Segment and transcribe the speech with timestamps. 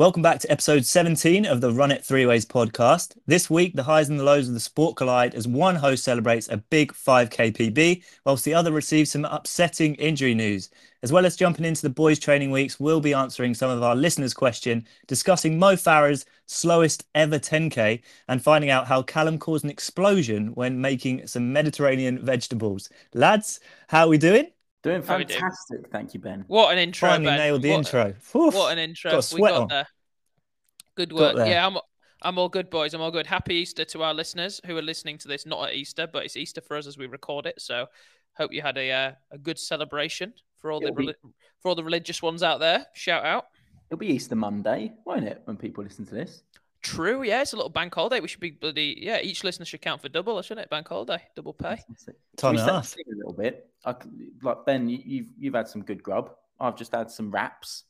[0.00, 3.18] Welcome back to episode 17 of the Run It Three Ways podcast.
[3.26, 6.48] This week, the highs and the lows of the sport collide as one host celebrates
[6.48, 10.70] a big 5k PB, whilst the other receives some upsetting injury news.
[11.02, 13.94] As well as jumping into the boys' training weeks, we'll be answering some of our
[13.94, 19.70] listeners' question, discussing Mo Farah's slowest ever 10k, and finding out how Callum caused an
[19.70, 22.88] explosion when making some Mediterranean vegetables.
[23.12, 24.46] Lads, how are we doing?
[24.82, 26.44] Doing fantastic, thank you, Ben.
[26.46, 27.10] What an intro!
[27.10, 27.38] Finally ben.
[27.38, 28.14] nailed the what, intro.
[28.32, 29.10] What an intro!
[29.10, 29.68] Got a we sweat got on.
[29.68, 29.86] there.
[30.94, 31.36] Good work.
[31.36, 31.46] there.
[31.46, 31.78] Yeah, I'm.
[32.22, 32.92] I'm all good, boys.
[32.92, 33.26] I'm all good.
[33.26, 36.36] Happy Easter to our listeners who are listening to this not at Easter, but it's
[36.36, 37.60] Easter for us as we record it.
[37.60, 37.86] So,
[38.34, 41.14] hope you had a uh, a good celebration for all the It'll be-
[41.60, 42.86] for all the religious ones out there.
[42.94, 43.46] Shout out.
[43.90, 46.42] It'll be Easter Monday, won't it, when people listen to this?
[46.82, 48.20] True, yeah, it's a little bank holiday.
[48.20, 49.20] We should be bloody yeah.
[49.20, 50.70] Each listener should count for double, shouldn't it?
[50.70, 51.84] Bank holiday, double pay.
[51.86, 52.16] Fantastic.
[52.36, 52.82] Time Shall and a we set half.
[52.82, 53.68] the scene a little bit.
[53.84, 54.08] I c
[54.42, 56.34] like Ben, you, you've you've had some good grub.
[56.58, 57.84] I've just had some wraps.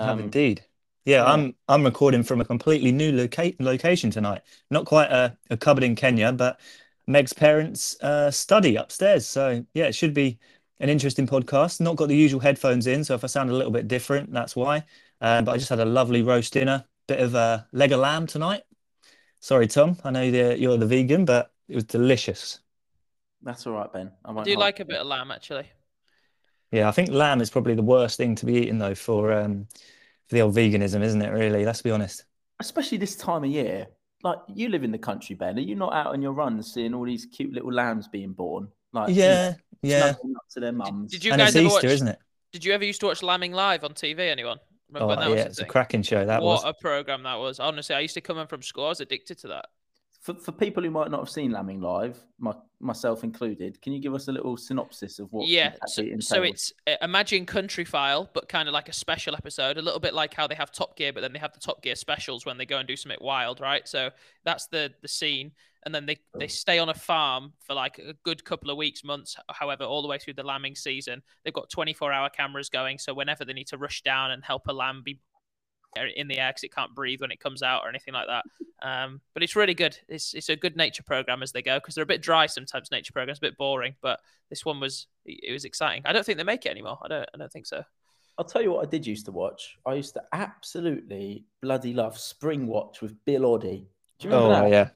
[0.00, 0.64] I have Um, indeed.
[1.04, 1.24] Yeah, yeah.
[1.24, 4.42] I'm I'm recording from a completely new loca- location tonight.
[4.70, 6.60] Not quite a, a cupboard in Kenya, but
[7.06, 9.26] Meg's parents' uh, study upstairs.
[9.26, 10.38] So yeah, it should be
[10.80, 11.80] an interesting podcast.
[11.80, 14.56] Not got the usual headphones in, so if I sound a little bit different, that's
[14.56, 14.84] why.
[15.20, 18.26] Uh, but I just had a lovely roast dinner, bit of uh, leg of lamb
[18.26, 18.62] tonight.
[19.40, 19.96] Sorry, Tom.
[20.04, 22.60] I know that you're the vegan, but it was delicious.
[23.42, 24.12] That's all right, Ben.
[24.24, 24.82] I, I won't do hold like you.
[24.82, 25.70] a bit of lamb actually.
[26.72, 29.68] Yeah, I think lamb is probably the worst thing to be eating though for um
[30.28, 31.30] for the old veganism, isn't it?
[31.30, 32.24] Really, let's be honest.
[32.60, 33.86] especially this time of year.
[34.22, 35.56] Like you live in the country, Ben.
[35.58, 38.68] Are you not out on your runs seeing all these cute little lambs being born?
[38.92, 40.14] Like Yeah, yeah.
[40.20, 41.12] up to their mums.
[41.12, 41.94] Did you And guys it's ever Easter, watch?
[41.94, 42.18] isn't it?
[42.52, 44.20] Did you ever used to watch Lambing live on TV?
[44.30, 44.58] Anyone?
[44.94, 46.64] Oh yeah, it's a cracking show that what was.
[46.64, 47.58] a program that was.
[47.58, 48.86] Honestly, I used to come in from school.
[48.86, 49.66] I was addicted to that.
[50.26, 54.00] For, for people who might not have seen Lambing live, my, myself included, can you
[54.00, 55.46] give us a little synopsis of what?
[55.46, 59.78] yeah, so, so it's uh, Imagine Country File, but kind of like a special episode,
[59.78, 61.80] a little bit like how they have Top Gear, but then they have the Top
[61.80, 63.86] Gear specials when they go and do something wild, right?
[63.86, 64.10] So
[64.44, 65.52] that's the the scene,
[65.84, 69.04] and then they they stay on a farm for like a good couple of weeks,
[69.04, 71.22] months, however, all the way through the lambing season.
[71.44, 74.66] They've got 24 hour cameras going, so whenever they need to rush down and help
[74.66, 75.20] a lamb be
[76.04, 78.44] in the air because it can't breathe when it comes out or anything like that.
[78.82, 79.96] Um, but it's really good.
[80.08, 82.90] It's it's a good nature program as they go because they're a bit dry sometimes.
[82.90, 84.20] Nature programs a bit boring, but
[84.50, 86.02] this one was it was exciting.
[86.04, 86.98] I don't think they make it anymore.
[87.02, 87.82] I don't I don't think so.
[88.38, 89.78] I'll tell you what I did used to watch.
[89.86, 93.86] I used to absolutely bloody love Spring Watch with Bill Oddie.
[94.18, 94.70] Do you remember Oh that?
[94.70, 94.88] yeah,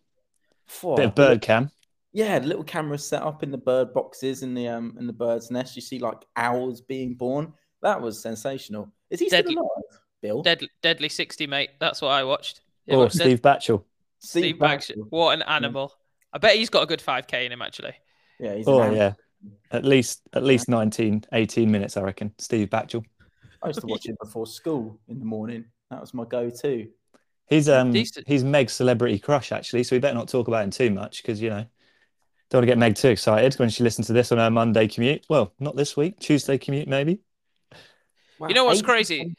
[0.66, 1.70] Phew, bit of bird cam.
[2.12, 5.50] Yeah, little cameras set up in the bird boxes in the um in the bird's
[5.50, 5.74] nest.
[5.76, 7.52] You see like owls being born.
[7.82, 8.92] That was sensational.
[9.10, 10.42] Is he Deadly- still alive, Bill?
[10.42, 11.70] Deadly, Deadly 60, mate.
[11.78, 12.60] That's what I watched.
[12.86, 13.84] Yeah, Oh, watched Dead- Steve Backshall.
[14.18, 14.90] Steve Banks.
[15.08, 15.94] What an animal.
[16.32, 17.94] I bet he's got a good 5k in him actually.
[18.38, 18.96] Yeah, he's Oh animal.
[18.96, 19.12] yeah,
[19.70, 22.32] at least at least 19, 18 minutes, I reckon.
[22.38, 23.04] Steve Backshall.
[23.62, 25.64] I used to watch him before school in the morning.
[25.90, 26.88] That was my go-to.
[27.48, 28.28] He's um Decent.
[28.28, 31.40] he's Meg's celebrity crush actually, so we better not talk about him too much because
[31.42, 31.64] you know
[32.50, 34.86] don't want to get Meg too excited when she listens to this on her Monday
[34.86, 35.24] commute.
[35.28, 37.20] Well, not this week, Tuesday commute maybe.
[38.46, 39.34] You know what's Wow, crazy?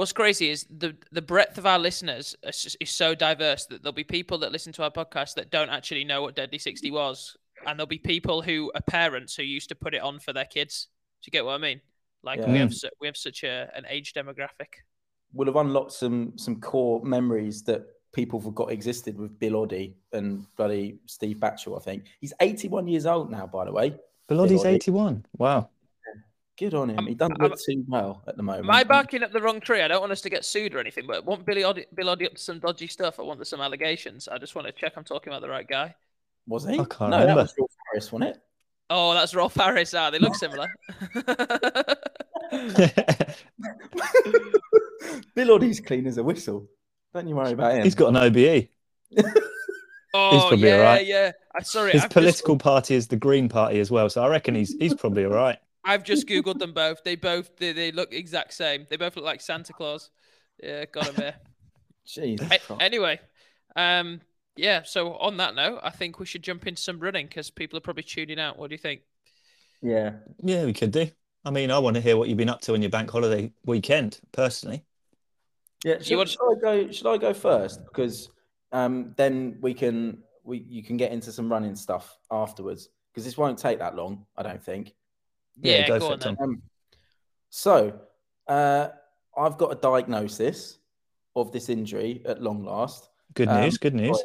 [0.00, 3.82] What's crazy is the the breadth of our listeners is, just- is so diverse that
[3.82, 6.90] there'll be people that listen to our podcast that don't actually know what Deadly 60
[6.90, 10.32] was, and there'll be people who are parents who used to put it on for
[10.32, 10.88] their kids.
[11.22, 11.82] Do you get what I mean?
[12.22, 14.70] Like we have su- we have such a an age demographic.
[15.34, 17.82] We'll have unlocked some some core memories that
[18.14, 21.76] people forgot existed with Bill Oddie and bloody Steve Backshall.
[21.76, 23.46] I think he's 81 years old now.
[23.46, 23.94] By the way,
[24.28, 24.64] Bill Oddie.
[24.64, 25.26] 81.
[25.36, 25.68] Wow.
[26.60, 26.98] Good on him.
[26.98, 28.66] I'm- he doesn't I'm- look too well at the moment.
[28.66, 29.82] Am I barking up the wrong tree?
[29.82, 32.06] I don't want us to get sued or anything, but I want Billy Oddie, Bill
[32.14, 33.18] Oddie up to some dodgy stuff.
[33.18, 34.28] I want there's some allegations.
[34.28, 35.96] I just want to check I'm talking about the right guy.
[36.46, 36.74] Was he?
[36.74, 37.26] I can't no, remember.
[37.26, 38.42] that was Rolf Harris, wasn't it?
[38.92, 39.94] Oh, that's Rolf Harris.
[39.94, 40.68] Ah, they look similar.
[45.34, 46.68] Bill Oddie's clean as a whistle.
[47.14, 47.84] Don't you worry about him.
[47.84, 48.68] He's got an OBE.
[50.14, 51.06] oh, he's probably yeah, alright.
[51.06, 51.32] yeah.
[51.54, 51.92] I sorry.
[51.92, 54.74] His I've just- political party is the Green Party as well, so I reckon he's
[54.78, 55.58] he's probably all right.
[55.84, 57.02] I've just googled them both.
[57.04, 58.86] They both they, they look exact same.
[58.88, 60.10] They both look like Santa Claus.
[60.62, 61.34] Yeah, got him here.
[62.06, 63.20] Jesus A- anyway,
[63.76, 64.20] um,
[64.56, 64.82] yeah.
[64.84, 67.82] So on that note, I think we should jump into some running because people are
[67.82, 68.58] probably tuning out.
[68.58, 69.02] What do you think?
[69.82, 70.12] Yeah.
[70.42, 71.08] Yeah, we could do.
[71.44, 73.52] I mean, I want to hear what you've been up to on your bank holiday
[73.64, 74.84] weekend, personally.
[75.84, 76.00] Yeah.
[76.00, 76.92] Should, want- should I go?
[76.92, 77.80] Should I go first?
[77.86, 78.28] Because
[78.72, 82.88] um, then we can we you can get into some running stuff afterwards.
[83.12, 84.94] Because this won't take that long, I don't think.
[85.62, 86.36] Yeah, go go for it, Tom.
[86.42, 86.62] Um,
[87.50, 87.98] so
[88.48, 88.88] uh,
[89.36, 90.78] I've got a diagnosis
[91.36, 93.08] of this injury at long last.
[93.34, 94.20] Good Um, news, good news.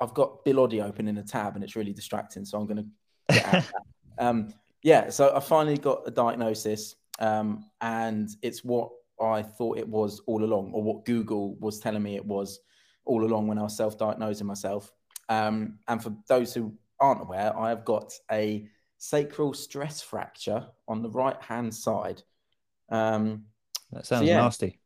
[0.00, 2.76] I've got Bill Oddie open in a tab and it's really distracting, so I'm going
[2.78, 3.54] to get out.
[3.54, 3.82] of that.
[4.24, 9.88] um, yeah, so I finally got a diagnosis, um, and it's what I thought it
[9.88, 12.60] was all along, or what Google was telling me it was
[13.04, 14.92] all along when I was self-diagnosing myself.
[15.28, 21.02] Um, and for those who aren't aware, I have got a sacral stress fracture on
[21.02, 22.22] the right-hand side.
[22.90, 23.44] Um,
[23.92, 24.40] That sounds yeah.
[24.40, 24.78] nasty.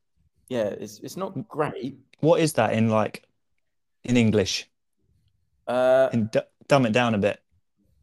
[0.49, 1.99] yeah, it's it's not great.
[2.21, 3.27] What is that in like
[4.05, 4.69] in English?
[5.67, 7.41] Uh, And d- dumb it down a bit.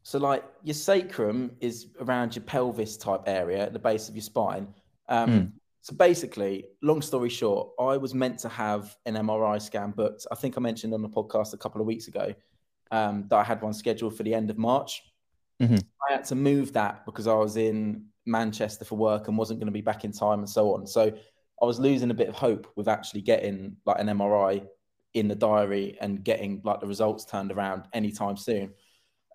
[0.02, 4.22] So, like your sacrum is around your pelvis type area at the base of your
[4.22, 4.66] spine.
[5.08, 5.46] Um, Hmm.
[5.82, 10.26] So, basically, long story short, I was meant to have an MRI scan booked.
[10.30, 12.34] I think I mentioned on the podcast a couple of weeks ago
[12.90, 15.02] um, that I had one scheduled for the end of March.
[15.60, 15.82] Mhm.
[16.08, 19.66] I had to move that because I was in Manchester for work and wasn't going
[19.66, 20.86] to be back in time and so on.
[20.86, 21.12] So,
[21.62, 24.66] I was losing a bit of hope with actually getting like an MRI
[25.12, 28.72] in the diary and getting like the results turned around anytime soon.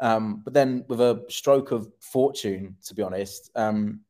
[0.01, 4.01] Um, but then, with a stroke of fortune, to be honest, um,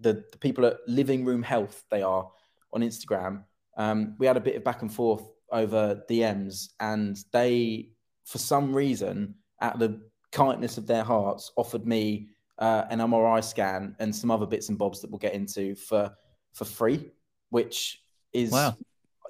[0.00, 2.30] the, the people at Living Room Health, they are
[2.72, 3.44] on Instagram,
[3.76, 5.22] um, we had a bit of back and forth
[5.52, 7.90] over DMs, and they,
[8.24, 10.00] for some reason, at the
[10.32, 12.28] kindness of their hearts, offered me
[12.58, 16.12] uh, an MRI scan and some other bits and bobs that we'll get into for
[16.52, 17.10] for free,
[17.50, 18.02] which
[18.32, 18.76] is Wow.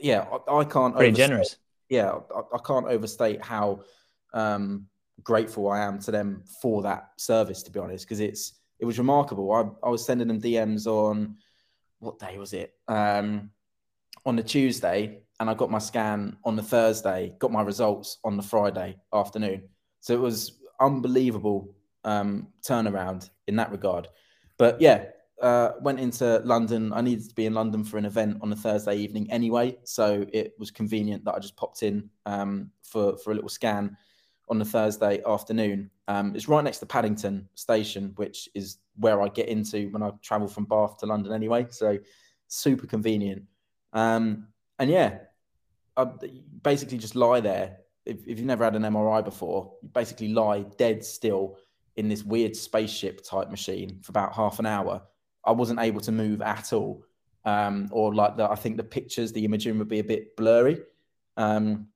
[0.00, 1.56] yeah, I, I can't Pretty overstate- generous.
[1.88, 3.80] yeah, I, I can't overstate how
[4.32, 4.86] um,
[5.22, 7.62] grateful I am to them for that service.
[7.64, 9.52] To be honest, because it's it was remarkable.
[9.52, 11.36] I, I was sending them DMs on
[11.98, 12.74] what day was it?
[12.86, 13.50] Um,
[14.24, 17.34] on the Tuesday, and I got my scan on the Thursday.
[17.38, 19.62] Got my results on the Friday afternoon.
[20.00, 24.08] So it was unbelievable um, turnaround in that regard.
[24.56, 25.06] But yeah,
[25.40, 26.92] uh, went into London.
[26.92, 30.26] I needed to be in London for an event on a Thursday evening anyway, so
[30.32, 33.96] it was convenient that I just popped in um, for for a little scan
[34.48, 35.90] on the Thursday afternoon.
[36.08, 40.10] Um, it's right next to Paddington Station, which is where I get into when I
[40.22, 41.66] travel from Bath to London anyway.
[41.70, 41.98] So
[42.48, 43.42] super convenient.
[43.92, 44.48] Um,
[44.78, 45.18] and yeah,
[45.96, 46.06] I
[46.62, 47.78] basically just lie there.
[48.08, 51.58] If, if you've never had an MRI before, you basically lie dead still
[51.96, 55.02] in this weird spaceship type machine for about half an hour.
[55.44, 57.04] I wasn't able to move at all.
[57.44, 60.80] Um, or like the, I think the pictures, the imaging would be a bit blurry.
[61.36, 61.88] Um,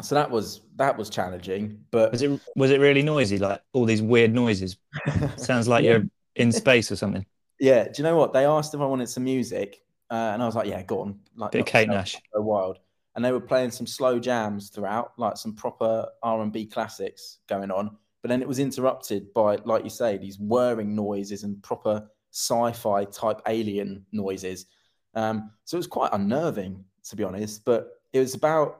[0.00, 1.84] so that was that was challenging.
[1.90, 3.38] But Was it was it really noisy?
[3.38, 4.76] Like all these weird noises.
[5.36, 5.92] Sounds like Yeah.
[5.92, 6.04] you're
[6.36, 7.24] in space or something.
[7.60, 10.46] yeah, do you know what they asked if I wanted some music, uh, and I
[10.46, 11.20] was like, yeah, go on.
[11.36, 12.16] Like Bit of Kate Nash.
[12.34, 12.78] Go wild.
[13.14, 17.38] And they were playing some slow jams throughout, like some proper R and B classics
[17.48, 17.96] going on.
[18.22, 23.04] But then it was interrupted by, like you say, these whirring noises and proper sci-fi
[23.04, 24.66] type alien noises.
[25.14, 27.64] Um, so it was quite unnerving, to be honest.
[27.64, 28.78] But it was about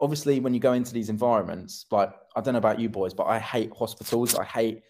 [0.00, 3.24] obviously when you go into these environments, like I don't know about you boys, but
[3.26, 4.34] I hate hospitals.
[4.34, 4.82] I hate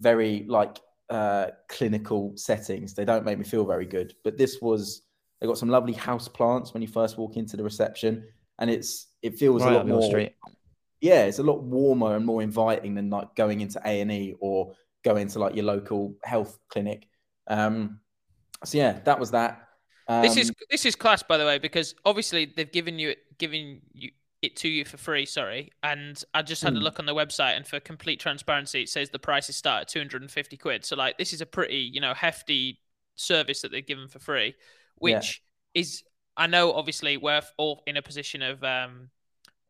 [0.00, 0.78] very like
[1.08, 2.94] uh, clinical settings.
[2.94, 4.14] They don't make me feel very good.
[4.24, 5.02] But this was
[5.40, 8.24] they got some lovely house plants when you first walk into the reception,
[8.58, 10.32] and it's it feels Right a lot more street.
[11.00, 14.34] yeah, it's a lot warmer and more inviting than like going into A and E
[14.40, 17.08] or going to like your local health clinic.
[17.46, 18.00] Um,
[18.64, 19.66] so yeah, that was that.
[20.08, 23.38] Um, this is this is class, by the way, because obviously they've given you it,
[23.38, 24.10] given you
[24.42, 25.24] it to you for free.
[25.26, 26.82] Sorry, and I just had a Hmm.
[26.82, 30.00] look on the website, and for complete transparency, it says the prices start at two
[30.00, 30.84] hundred and fifty quid.
[30.84, 32.80] So like, this is a pretty you know hefty
[33.16, 34.54] service that they've given for free,
[35.00, 35.16] Yeah.
[35.18, 35.42] which
[35.74, 36.02] is
[36.36, 39.10] I know obviously we're all in a position of um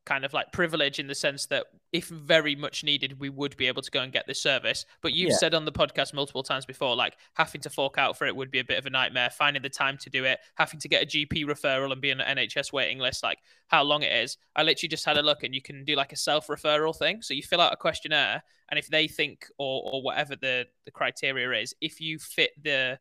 [0.06, 3.66] kind of like privilege in the sense that if very much needed we would be
[3.66, 5.36] able to go and get this service but you've Yeah.
[5.36, 8.50] said on the podcast multiple times before like having to fork out for it would
[8.50, 11.02] be a bit of a nightmare finding the time to do it having to get
[11.02, 14.38] a gp referral and be on an nhs waiting list like how long it is
[14.56, 17.20] i literally just had a look and you can do like a self referral thing
[17.20, 20.90] so you fill out a questionnaire and if they think or or whatever the the
[20.90, 22.98] criteria is if you fit the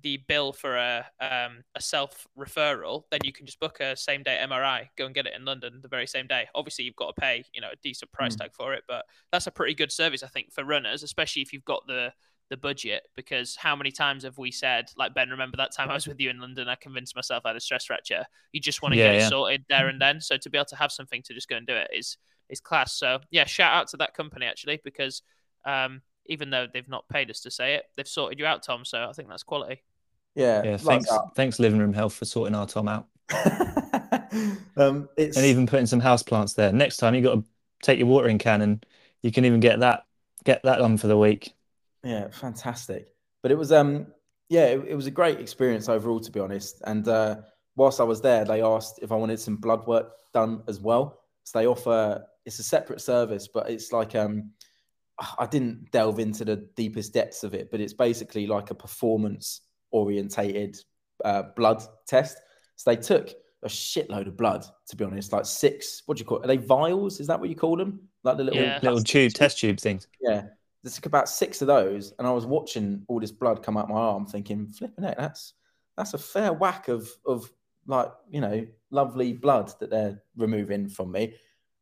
[0.00, 4.22] the bill for a um, a self referral, then you can just book a same
[4.22, 6.46] day MRI, go and get it in London the very same day.
[6.54, 8.36] Obviously, you've got to pay you know a decent price Mm.
[8.36, 11.52] tag for it, but that's a pretty good service I think for runners, especially if
[11.52, 12.12] you've got the
[12.50, 13.02] the budget.
[13.16, 16.20] Because how many times have we said, like Ben, remember that time I was with
[16.20, 18.24] you in London, I convinced myself I had a stress fracture.
[18.52, 19.26] You just want to Yeah, get yeah.
[19.26, 20.20] it sorted there and then.
[20.20, 22.16] So to be able to have something to just go and do it is
[22.48, 22.94] is class.
[22.94, 25.22] So yeah, shout out to that company actually because.
[25.64, 28.84] Um, even though they've not paid us to say it, they've sorted you out, Tom.
[28.84, 29.82] So I think that's quality.
[30.34, 31.34] yeah, Yeah, thanks, out.
[31.34, 33.08] thanks, Living Room Health for sorting our Tom out
[34.76, 36.72] um, it's and even putting some house plants there.
[36.72, 37.44] Next time you got to
[37.82, 38.84] take your watering can and
[39.22, 40.04] you can even get that
[40.44, 41.54] get that on for the week.
[42.04, 43.14] Yeah, fantastic.
[43.42, 44.06] But it was um
[44.48, 46.82] yeah, it, it was a great experience overall to be honest.
[46.86, 47.36] And uh
[47.76, 51.20] whilst I was there, they asked if I wanted some blood work done as well.
[51.44, 54.50] So they offer it's a separate service, but it's like um
[55.38, 59.60] I didn't delve into the deepest depths of it, but it's basically like a performance
[59.90, 60.78] orientated
[61.24, 62.38] uh, blood test.
[62.76, 66.02] So they took a shitload of blood, to be honest, like six.
[66.06, 66.44] What do you call it?
[66.44, 67.20] Are they vials?
[67.20, 68.08] Is that what you call them?
[68.24, 68.80] Like the little Yeah.
[68.82, 70.08] Little tube, test tube things.
[70.20, 70.44] Yeah,
[70.82, 73.88] they took about six of those, and I was watching all this blood come out
[73.88, 75.54] my arm, thinking, "Flipping it, that's
[75.96, 77.50] that's a fair whack of of
[77.86, 81.34] like you know lovely blood that they're removing from me."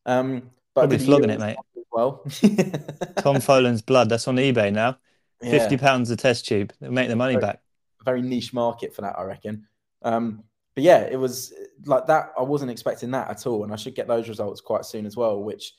[0.07, 1.57] Um, but I Probably did a flogging it, mate.
[1.93, 4.09] Sample as Well, Tom Folan's blood.
[4.09, 4.99] That's on eBay now.
[5.43, 5.51] Yeah.
[5.51, 6.73] Fifty pounds a test tube.
[6.81, 7.61] They'll make the money Very- back.
[8.05, 9.67] very niche market for that, I reckon.
[10.03, 10.45] Um,
[10.75, 11.53] but yeah, it was
[11.85, 12.33] like that.
[12.39, 15.17] I wasn't expecting that at all, and I should get those results quite soon as
[15.17, 15.43] well.
[15.43, 15.73] Which,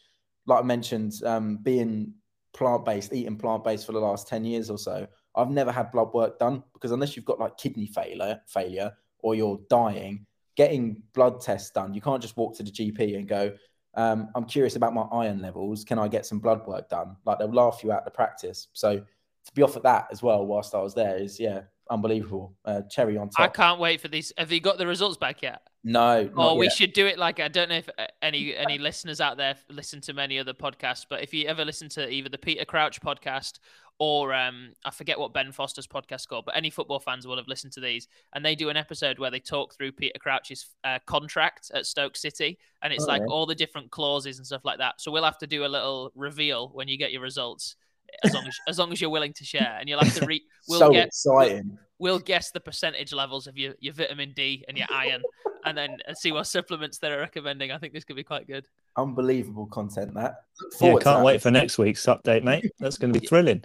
[0.48, 2.14] like I mentioned, um, being
[2.54, 5.92] plant based, eating plant based for the last ten years or so, I've never had
[5.92, 10.26] blood work done because unless you've got like kidney failure, failure, or you're dying,
[10.58, 13.54] getting blood tests done, you can't just walk to the GP and go.
[13.96, 15.84] Um, I'm curious about my iron levels.
[15.84, 17.18] Can I get some blood work done?
[17.26, 18.68] Like they'll laugh you out the practice.
[18.74, 22.56] So to be off offered that as well whilst I was there is yeah unbelievable.
[22.64, 23.40] Uh, cherry on top.
[23.40, 24.32] I can't wait for these.
[24.38, 25.62] Have you got the results back yet?
[25.84, 26.74] No, Or we yet.
[26.74, 30.00] should do it like I don't know if uh, any any listeners out there listen
[30.02, 33.60] to many other podcasts, but if you ever listen to either the Peter Crouch podcast
[34.04, 37.48] or um, I forget what Ben Foster's podcast called, but any football fans will have
[37.48, 40.98] listened to these, and they do an episode where they talk through Peter Crouch's uh,
[41.06, 43.28] contract at Stoke City, and it's Oh, like yeah.
[43.32, 45.00] all the different clauses and stuff like that.
[45.00, 47.76] So we'll have to do a little reveal when you get your results,
[48.24, 50.42] as long as as long as you're willing to share, and you'll have to read.
[50.68, 51.78] We'll so get exciting.
[52.00, 55.22] we'll guess the percentage levels of your, your vitamin D and your iron
[55.66, 57.72] and then see what supplements they're recommending.
[57.72, 58.68] I think this could be quite good.
[58.98, 60.42] Unbelievable content that.
[60.82, 61.24] Yeah, can't that.
[61.24, 62.72] wait for next week's update, mate.
[62.80, 63.64] That's going to be thrilling.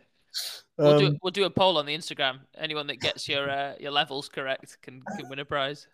[0.79, 2.41] We'll, do, Um, we'll do a poll on the Instagram.
[2.59, 5.87] Anyone that gets your uh, your levels correct can, can win a prize.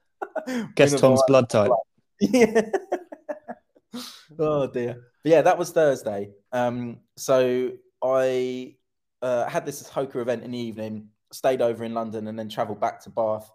[0.75, 1.71] Guess Tom's blood type.
[2.21, 2.71] Yeah.
[4.39, 5.05] oh dear.
[5.23, 6.31] But yeah, that was Thursday.
[6.53, 7.73] Um, so
[8.03, 8.75] I
[9.21, 12.81] uh, had this Hoka event in the evening, stayed over in London, and then travelled
[12.81, 13.51] back to Bath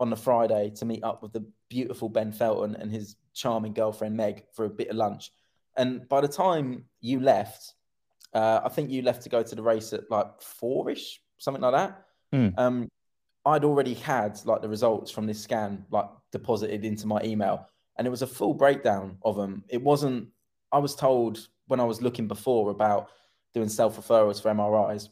[0.00, 4.16] on the Friday to meet up with the beautiful Ben Felton and his charming girlfriend
[4.16, 5.30] Meg for a bit of lunch.
[5.76, 7.74] And by the time you left,
[8.34, 11.72] uh, I think you left to go to the race at like four-ish, something like
[11.72, 12.04] that.
[12.32, 12.48] Hmm.
[12.56, 12.88] Um,
[13.44, 18.06] I'd already had like the results from this scan like deposited into my email, and
[18.06, 19.64] it was a full breakdown of them.
[19.68, 20.28] It wasn't.
[20.70, 23.08] I was told when I was looking before about
[23.54, 25.08] doing self referrals for MRIs,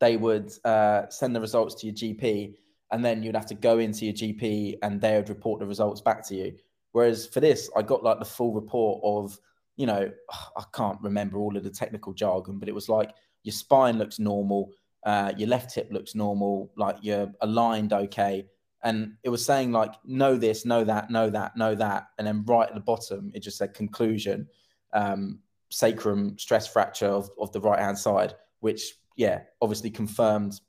[0.00, 2.56] they would uh, send the results to your GP,
[2.90, 6.00] and then you'd have to go into your GP, and they would report the results
[6.00, 6.56] back to you.
[6.92, 9.38] Whereas for this, I got like the full report of,
[9.76, 13.10] you know, I can't remember all of the technical jargon, but it was like
[13.42, 14.72] your spine looks normal,
[15.04, 18.46] uh, your left hip looks normal, like you're aligned okay.
[18.82, 22.08] And it was saying like, know this, know that, know that, know that.
[22.18, 24.48] And then right at the bottom, it just said conclusion,
[24.92, 25.40] um,
[25.70, 30.60] sacrum stress fracture of, of the right hand side, which, yeah, obviously confirmed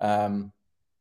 [0.00, 0.52] um,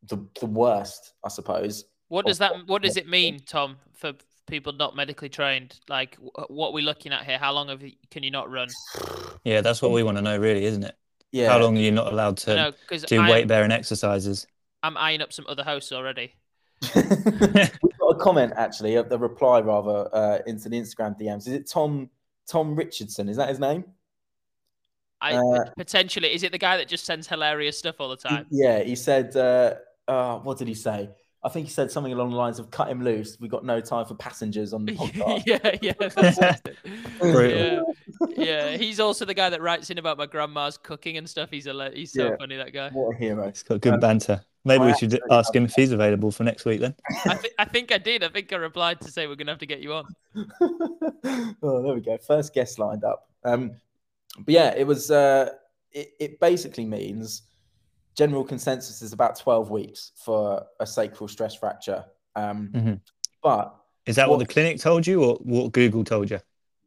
[0.10, 1.86] the, the worst, I suppose.
[2.08, 4.14] What does that what does it mean, Tom, for
[4.48, 5.80] people not medically trained?
[5.88, 7.38] Like wh- what are we looking at here?
[7.38, 8.70] How long have you, can you not run?
[9.44, 10.96] Yeah, that's what we want to know, really, isn't it?
[11.32, 11.50] Yeah.
[11.50, 12.72] How long are you not allowed to No,
[13.08, 14.46] do I'm, weight bearing exercises?
[14.84, 16.36] I'm eyeing up some other hosts already.
[16.96, 21.48] We've got a comment actually, a, a reply rather, uh, into the Instagram DMs.
[21.48, 22.10] Is it Tom
[22.48, 23.30] Tom Richardson?
[23.30, 23.86] Is that his name?
[25.22, 28.46] I Uh, potentially is it the guy that just sends hilarious stuff all the time?
[28.50, 29.36] yeah, he said.
[29.36, 29.76] Uh,
[30.08, 31.10] uh, what did he say?
[31.46, 33.82] I think he said something along the lines of "cut him loose." We've got no
[33.82, 35.44] time for passengers on the podcast.
[35.46, 36.78] yeah, yeah, that's it.
[37.20, 37.94] Brutal.
[38.30, 38.78] yeah, yeah.
[38.78, 41.50] He's also the guy that writes in about my grandma's cooking and stuff.
[41.52, 42.36] He's a he's so Yeah.
[42.38, 42.90] funny that guy.
[42.92, 43.48] What a hero!
[43.48, 44.42] It's got good Um, banter.
[44.66, 46.96] Maybe we should ask him if he's available for next week then.
[47.26, 48.24] I, th- I think I did.
[48.24, 50.06] I think I replied to say we're gonna have to get you on.
[51.62, 52.18] oh, there we go.
[52.18, 53.28] First guest lined up.
[53.44, 53.72] Um,
[54.40, 55.12] but yeah, it was.
[55.12, 55.50] Uh,
[55.92, 57.44] it, it basically means
[58.16, 62.06] general consensus is about twelve weeks for a sacral stress fracture.
[62.36, 63.00] Um, Mhm.
[63.42, 66.40] But Is that what the clinic told you or what Google told you?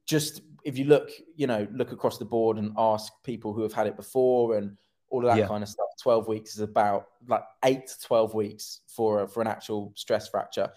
[0.06, 3.72] just if you look, you know, look across the board and ask people who have
[3.72, 4.76] had it before and
[5.10, 5.46] all of that Yeah.
[5.48, 5.86] kind of stuff.
[6.02, 10.28] Twelve weeks is about like eight to twelve weeks for a, for an actual stress
[10.28, 10.72] fracture.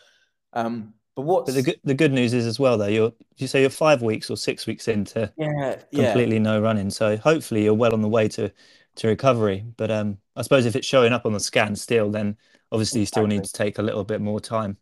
[0.53, 3.47] Um, but what's But the good, the good news is as well, though, you're you
[3.47, 7.63] say you're five weeks or six weeks into yeah, yeah, completely no running, so hopefully
[7.63, 8.51] you're well on the way to
[8.95, 9.65] to recovery.
[9.77, 12.37] But um, I suppose if it's showing up on the scan still, then
[12.71, 14.77] obviously you still need to take a little bit more time.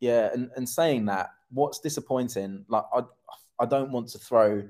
[0.00, 3.02] Yeah, and, and saying that, what's disappointing, like I
[3.58, 4.68] I don't want to throw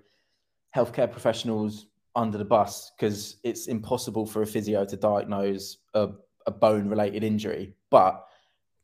[0.75, 6.09] healthcare professionals under the bus because it's impossible for a physio to diagnose a,
[6.47, 7.75] a bone related injury.
[7.90, 8.25] But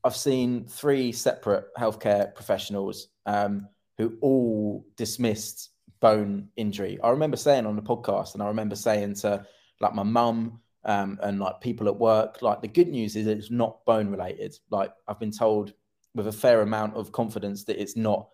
[0.04, 3.68] I've seen three separate healthcare professionals um,
[3.98, 6.98] who all dismissed bone injury.
[7.02, 9.46] I remember saying on the podcast, and I remember saying to
[9.82, 12.42] like my mum, um, and like people at work.
[12.42, 14.56] Like the good news is it's not bone related.
[14.70, 15.72] Like I've been told
[16.14, 18.28] with a fair amount of confidence that it's not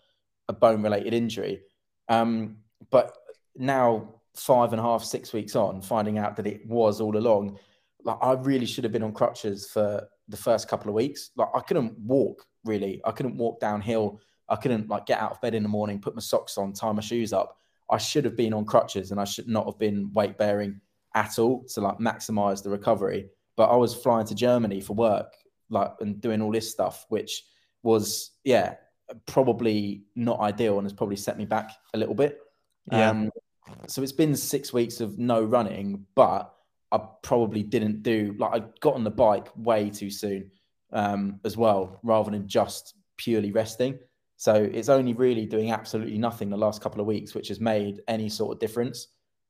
[0.49, 1.63] a bone related injury.
[2.09, 2.59] Um,
[2.91, 3.17] but
[3.57, 7.59] now five and a half, six weeks on, finding out that it was all along,
[8.05, 11.31] like I really should have been on crutches for the first couple of weeks.
[11.37, 13.01] Like I couldn't walk really.
[13.05, 14.21] I couldn't walk downhill.
[14.49, 16.93] I couldn't like get out of bed in the morning, put my socks on, tie
[16.93, 17.59] my shoes up.
[17.91, 20.81] I should have been on crutches and I should not have been weight bearing
[21.15, 23.29] at all to like maximize the recovery.
[23.57, 25.33] But I was flying to Germany for work,
[25.71, 27.45] like and doing all this stuff, which
[27.83, 28.75] was yeah
[29.27, 32.41] probably not ideal and has probably set me back a little bit.
[32.91, 33.11] Yeah.
[33.11, 33.31] Um,
[33.87, 36.53] so it's been six weeks of no running, but
[36.91, 40.51] I probably didn't do like I got on the bike way too soon
[40.93, 43.99] um, as well, rather than just purely resting.
[44.37, 48.01] So it's only really doing absolutely nothing the last couple of weeks, which has made
[48.07, 49.09] any sort of difference.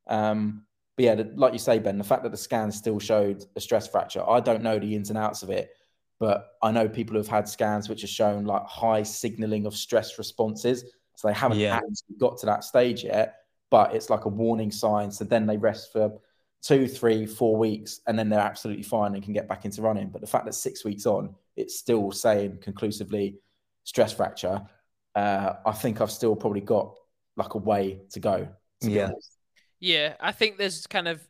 [0.09, 0.65] Um,
[0.99, 3.87] but yeah, like you say, Ben, the fact that the scan still showed a stress
[3.87, 5.71] fracture, I don't know the ins and outs of it,
[6.19, 10.19] but I know people who've had scans which have shown like high signaling of stress
[10.19, 10.83] responses.
[11.15, 11.77] So they haven't Yeah.
[11.77, 13.37] actually got to that stage yet,
[13.71, 15.13] but it's like a warning sign.
[15.13, 16.19] So then they rest for
[16.63, 20.09] two, three, four weeks, and then they're absolutely fine and can get back into running.
[20.09, 23.39] But the fact that six weeks on, it's still saying conclusively
[23.85, 24.67] stress fracture.
[25.15, 26.93] Uh, I think I've still probably got
[27.37, 28.49] like a way to go.
[28.81, 29.05] To Yeah.
[29.05, 29.38] honest.
[29.81, 31.27] Yeah, I think there's kind of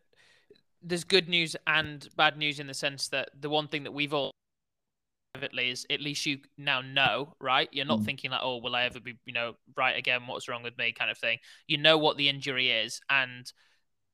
[0.83, 4.15] there's good news and bad news in the sense that the one thing that we've
[4.15, 4.31] all
[5.35, 7.69] privately is at least you now know, right?
[7.73, 8.05] You're not Mm.
[8.05, 10.27] thinking like, oh, will I ever be, you know, right again?
[10.27, 10.93] What's wrong with me?
[10.93, 11.39] Kind of thing.
[11.67, 13.51] You know what the injury is, and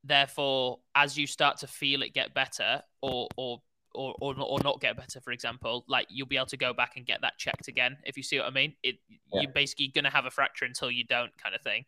[0.03, 3.62] therefore, as you start to feel it get better, or or
[3.95, 6.73] or or, not- or not get better, for example, like you'll be able to go
[6.73, 7.97] back and get that checked again.
[8.05, 8.97] If you see what I mean, it
[9.33, 9.43] Yeah.
[9.43, 11.85] you're basically gonna have a fracture until you don't, kind of thing.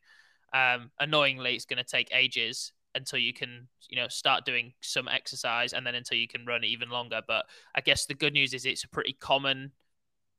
[0.52, 5.08] Um, annoyingly, it's going to take ages until you can, you know, start doing some
[5.08, 7.20] exercise, and then until you can run even longer.
[7.26, 9.72] But I guess the good news is it's a pretty common,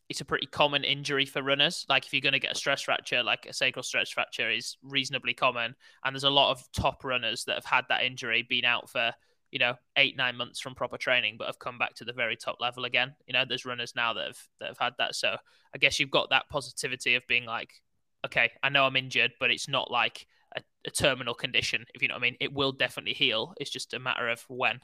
[0.10, 1.86] it's a pretty common injury for runners.
[1.88, 4.78] Like if you're going to get a stress fracture, like a sacral stress fracture is
[4.82, 8.66] reasonably common, and there's a lot of top runners that have had that injury, been
[8.66, 9.14] out for
[9.52, 12.36] you know eight nine months from proper training, but have come back to the very
[12.36, 13.14] top level again.
[13.28, 15.16] You know, there's runners now that have that have had that.
[15.16, 15.36] So
[15.74, 17.82] I guess you've got that positivity of being like,
[18.26, 22.08] okay, I know I'm injured, but it's not like a, a terminal condition, if you
[22.08, 22.38] know what I mean.
[22.40, 23.54] It will definitely heal.
[23.60, 24.80] It's just a matter of when.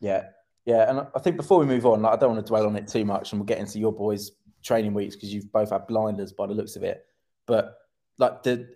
[0.00, 0.24] Yeah,
[0.64, 2.76] yeah, and I think before we move on, like, I don't want to dwell on
[2.76, 5.86] it too much, and we'll get into your boys' training weeks because you've both had
[5.86, 7.06] blinders by the looks of it.
[7.46, 7.76] But
[8.18, 8.68] like the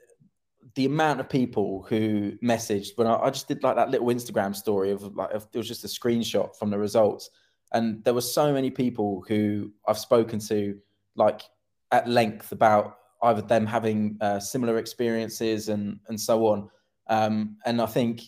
[0.76, 4.56] the amount of people who messaged when I, I just did like that little Instagram
[4.56, 7.30] story of like of, it was just a screenshot from the results,
[7.72, 10.78] and there were so many people who I've spoken to
[11.16, 11.42] like
[11.92, 16.68] at length about either them having uh, similar experiences and and so on.
[17.08, 18.22] Um, and I think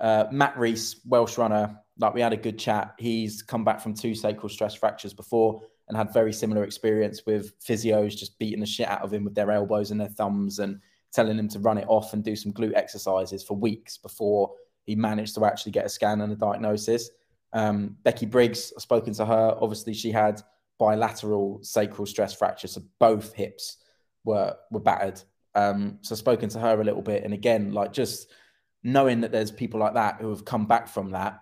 [0.00, 2.94] uh, Matt Rees, Welsh runner, like we had a good chat.
[2.98, 7.58] He's come back from two sacral stress fractures before and had very similar experience with
[7.60, 10.80] physios just beating the shit out of him with their elbows and their thumbs and
[11.12, 14.52] telling him to run it off and do some glute exercises for weeks before
[14.84, 17.10] he managed to actually get a scan and a diagnosis.
[17.52, 19.56] Um, Becky Briggs, I've spoken to her.
[19.60, 20.42] Obviously, she had
[20.78, 23.78] bilateral sacral stress fractures, so both hips
[24.24, 25.20] were were battered.
[25.54, 28.30] Um, so spoken to her a little bit, and again, like just
[28.82, 31.40] knowing that there's people like that who have come back from that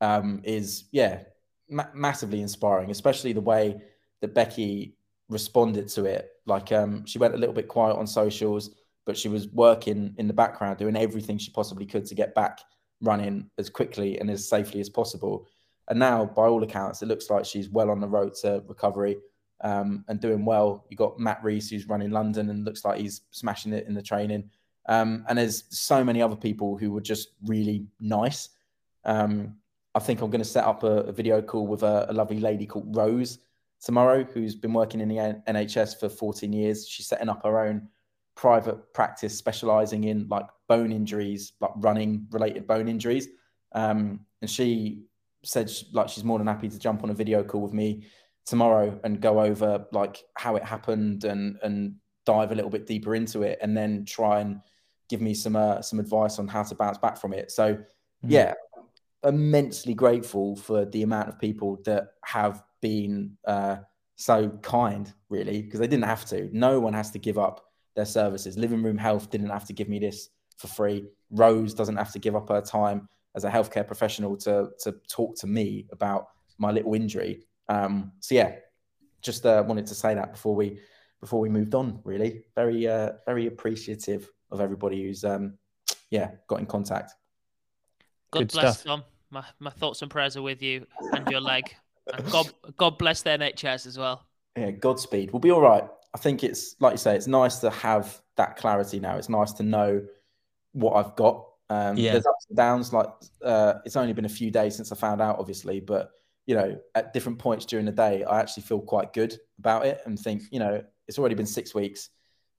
[0.00, 1.22] um, is yeah
[1.68, 3.80] ma- massively inspiring, especially the way
[4.20, 4.96] that Becky
[5.28, 6.30] responded to it.
[6.46, 8.70] Like um, she went a little bit quiet on socials,
[9.04, 12.60] but she was working in the background, doing everything she possibly could to get back
[13.00, 15.46] running as quickly and as safely as possible.
[15.88, 19.18] And now, by all accounts, it looks like she's well on the road to recovery
[19.62, 20.86] um, and doing well.
[20.90, 24.02] You got Matt Rees, who's running London, and looks like he's smashing it in the
[24.02, 24.50] training.
[24.88, 28.50] Um, and there's so many other people who were just really nice.
[29.04, 29.56] Um,
[29.94, 32.38] I think I'm going to set up a, a video call with a, a, lovely
[32.38, 33.38] lady called Rose
[33.80, 36.86] tomorrow, who's been working in the NHS for 14 years.
[36.86, 37.88] She's setting up her own
[38.34, 43.28] private practice, specializing in like bone injuries, like running related bone injuries.
[43.72, 45.04] Um, and she
[45.42, 48.04] said she, like she's more than happy to jump on a video call with me
[48.46, 53.14] tomorrow and go over like how it happened and and dive a little bit deeper
[53.14, 54.60] into it, and then try and
[55.08, 57.50] give me some uh, some advice on how to bounce back from it.
[57.50, 57.78] So
[58.24, 58.30] Mm.
[58.30, 58.54] yeah,
[59.24, 63.76] immensely grateful for the amount of people that have been uh,
[64.16, 66.48] so kind, really, because they didn't have to.
[66.52, 68.56] No one has to give up their services.
[68.56, 71.04] Living Room Health didn't have to give me this for free.
[71.30, 75.36] Rose doesn't have to give up her time as a healthcare professional to to talk
[75.36, 76.28] to me about
[76.58, 77.46] my little injury.
[77.68, 78.56] Um, so yeah,
[79.22, 80.80] just uh, wanted to say that before we
[81.20, 82.00] before we moved on.
[82.04, 85.54] Really, very uh, very appreciative of everybody who's um,
[86.10, 87.14] yeah got in contact.
[88.30, 88.86] God Good bless stuff.
[88.86, 89.04] Tom.
[89.30, 91.74] my, my thoughts and prayers are with you and your leg.
[92.12, 94.26] And God, God bless their NHS as well.
[94.56, 95.32] Yeah, Godspeed.
[95.32, 95.84] We'll be all right.
[96.14, 99.16] I think it's like you say, it's nice to have that clarity now.
[99.16, 100.02] It's nice to know
[100.72, 101.46] what I've got.
[101.68, 102.12] Um, yeah.
[102.12, 102.92] There's ups and downs.
[102.92, 103.08] Like
[103.42, 106.12] uh, it's only been a few days since I found out, obviously, but
[106.46, 110.00] you know, at different points during the day, I actually feel quite good about it
[110.06, 112.10] and think, you know, it's already been six weeks.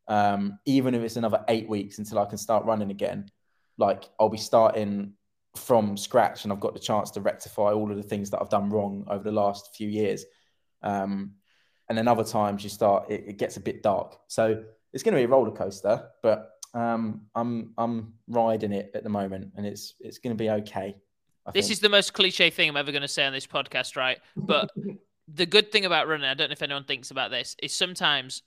[0.07, 3.29] Um, even if it's another eight weeks until I can start running again,
[3.77, 5.13] like I'll be starting
[5.55, 8.49] from scratch and I've got the chance to rectify all of the things that I've
[8.49, 10.25] done wrong over the last few years.
[10.83, 11.33] Um,
[11.89, 14.17] and then other times you start, it, it gets a bit dark.
[14.27, 19.03] So it's going to be a roller coaster, but um, I'm I'm riding it at
[19.03, 20.95] the moment, and it's it's going to be okay.
[21.47, 21.73] I this think.
[21.73, 24.19] is the most cliche thing I'm ever going to say on this podcast, right?
[24.35, 24.69] But
[25.27, 28.43] the good thing about running, I don't know if anyone thinks about this, is sometimes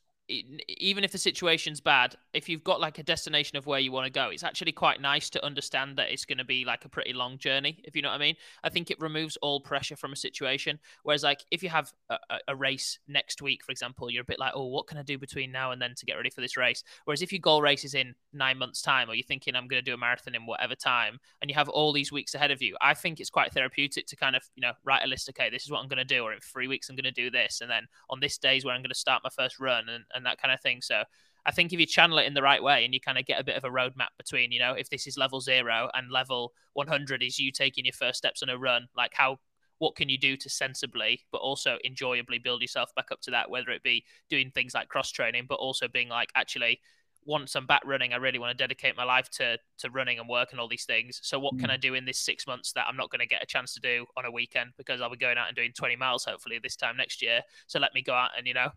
[0.69, 4.07] even if the situation's bad, if you've got like a destination of where you want
[4.07, 6.89] to go, it's actually quite nice to understand that it's going to be like a
[6.89, 8.37] pretty long journey, if you know what I mean.
[8.63, 10.79] I think it removes all pressure from a situation.
[11.03, 14.39] Whereas, like, if you have a, a, race next week, for example, you're a bit
[14.39, 16.57] like, oh, what can I do between now and then to get ready for this
[16.57, 16.85] race?
[17.05, 19.83] Whereas if your goal race is in nine months' time, or you're thinking, I'm going
[19.83, 22.63] to do a marathon in whatever time, and you have all these weeks ahead of
[22.63, 25.51] you, I think it's quite therapeutic to kind of, you know, write a list, okay,
[25.51, 27.31] this is what I'm going to do, or in three weeks, I'm going to do
[27.31, 27.61] this.
[27.61, 30.05] And then on this day is where I'm going to start my first run and,
[30.15, 30.81] and that kind of thing.
[30.83, 31.03] So
[31.47, 33.41] I think if you channel it in the right way and you kind of get
[33.41, 36.53] a bit of a roadmap between, you know, if this is level zero and level
[36.75, 39.39] 100 is you taking your first steps on a run, like how,
[39.79, 43.51] what can you do to sensibly, but also enjoyably build yourself back up to that,
[43.51, 46.81] whether it be doing things like cross training, but also being like, actually,
[47.25, 50.29] once I'm back running, I really want to dedicate my life to to running and
[50.29, 51.21] work and all these things.
[51.23, 51.61] So what mm.
[51.61, 53.75] can I do in this six months that I'm not going to get a chance
[53.75, 56.59] to do on a weekend because I'll be going out and doing 20 miles hopefully
[56.63, 57.43] this time next year.
[57.67, 58.71] So let me go out and you know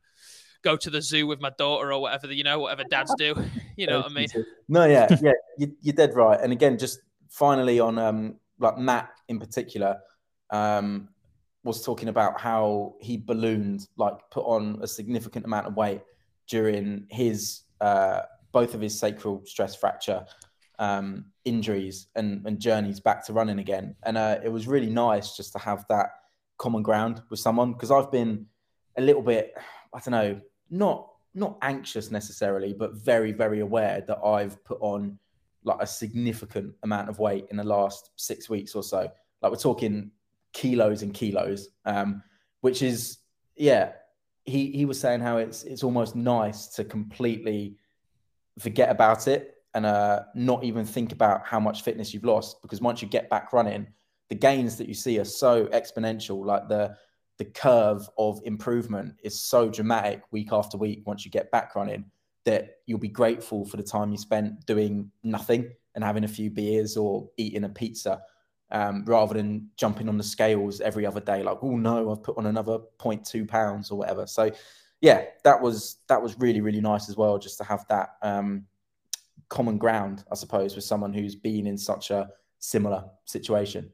[0.63, 3.36] go to the zoo with my daughter or whatever, you know, whatever dads do.
[3.76, 4.28] You know what I mean?
[4.69, 6.39] No, yeah, yeah, you, are dead right.
[6.39, 9.97] And again, just finally on um, like Matt in particular,
[10.52, 11.10] um,
[11.63, 16.02] was talking about how he ballooned, like put on a significant amount of weight
[16.47, 18.21] during his uh,
[18.52, 20.23] both of his sacral stress fracture
[20.80, 23.95] um, injuries and, and journeys back to running again.
[24.04, 26.10] And uh, it was really nice just to have that
[26.58, 28.45] common ground with someone because I've been
[28.97, 29.54] a little bit,
[29.93, 30.41] I don't know,
[30.73, 35.17] not not anxious necessarily, but very very aware that I've put on
[35.63, 39.07] like a significant amount of weight in the last six weeks or so.
[39.41, 40.12] Like we're talking
[40.51, 42.21] kilos and kilos, um,
[42.62, 43.19] which is
[43.55, 43.93] yeah.
[44.45, 47.77] He he was saying how it's it's almost nice to completely
[48.59, 52.81] forget about it and uh, not even think about how much fitness you've lost because
[52.81, 53.88] once you get back running,
[54.29, 56.45] the gains that you see are so exponential.
[56.45, 56.97] Like the
[57.38, 62.06] the curve of improvement is so dramatic week after week once you get back running
[62.46, 66.50] that you'll be grateful for the time you spent doing nothing and having a few
[66.50, 68.22] beers or eating a pizza
[68.72, 72.38] um, rather than jumping on the scales every other day like oh no i've put
[72.38, 74.28] on another 0.2 pounds or whatever.
[74.28, 74.52] So
[75.02, 78.65] yeah that was that was really really nice as well just to have that um,
[79.50, 82.30] common ground i suppose with someone who's been in such a
[82.63, 83.91] similar situation.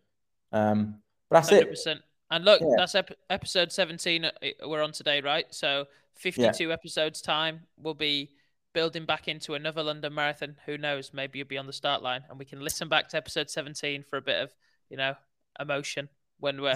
[0.52, 1.00] Um,
[1.30, 1.88] but that's 100%.
[1.88, 2.68] it and look, yeah.
[2.78, 4.32] that's ep- episode 17 uh,
[4.66, 5.46] we're on today, right?
[5.50, 6.74] So 52 yeah.
[6.74, 8.32] episodes time, we'll be
[8.74, 10.56] building back into another London Marathon.
[10.66, 11.12] Who knows?
[11.14, 14.04] Maybe you'll be on the start line and we can listen back to episode 17
[14.04, 14.54] for a bit of,
[14.90, 15.16] you know,
[15.60, 16.76] emotion when we're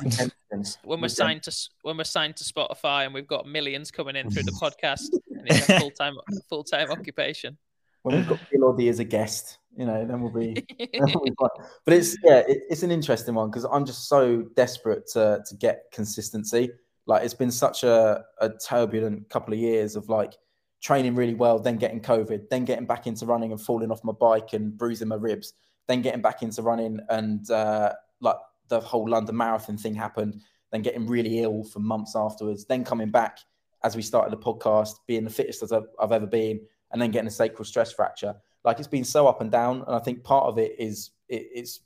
[0.83, 4.29] when we're signed to when we're signed to Spotify and we've got millions coming in
[4.29, 6.15] through the podcast and it's a full time
[6.49, 7.57] full time occupation.
[8.01, 10.53] When we've got Eliud as a guest, you know, then we'll be.
[10.79, 14.43] then we'll be but it's yeah, it, it's an interesting one because I'm just so
[14.55, 16.71] desperate to to get consistency.
[17.05, 20.33] Like it's been such a, a turbulent couple of years of like
[20.81, 24.13] training really well, then getting COVID, then getting back into running and falling off my
[24.13, 25.53] bike and bruising my ribs,
[25.88, 28.36] then getting back into running and uh, like
[28.67, 33.12] the whole London Marathon thing happened, then getting really ill for months afterwards, then coming
[33.12, 33.39] back
[33.83, 37.12] as we started the podcast, being the fittest as I've, I've ever been, and then
[37.12, 38.36] getting a sacral stress fracture.
[38.63, 41.47] Like it's been so up and down, and I think part of it is it,
[41.54, 41.82] it's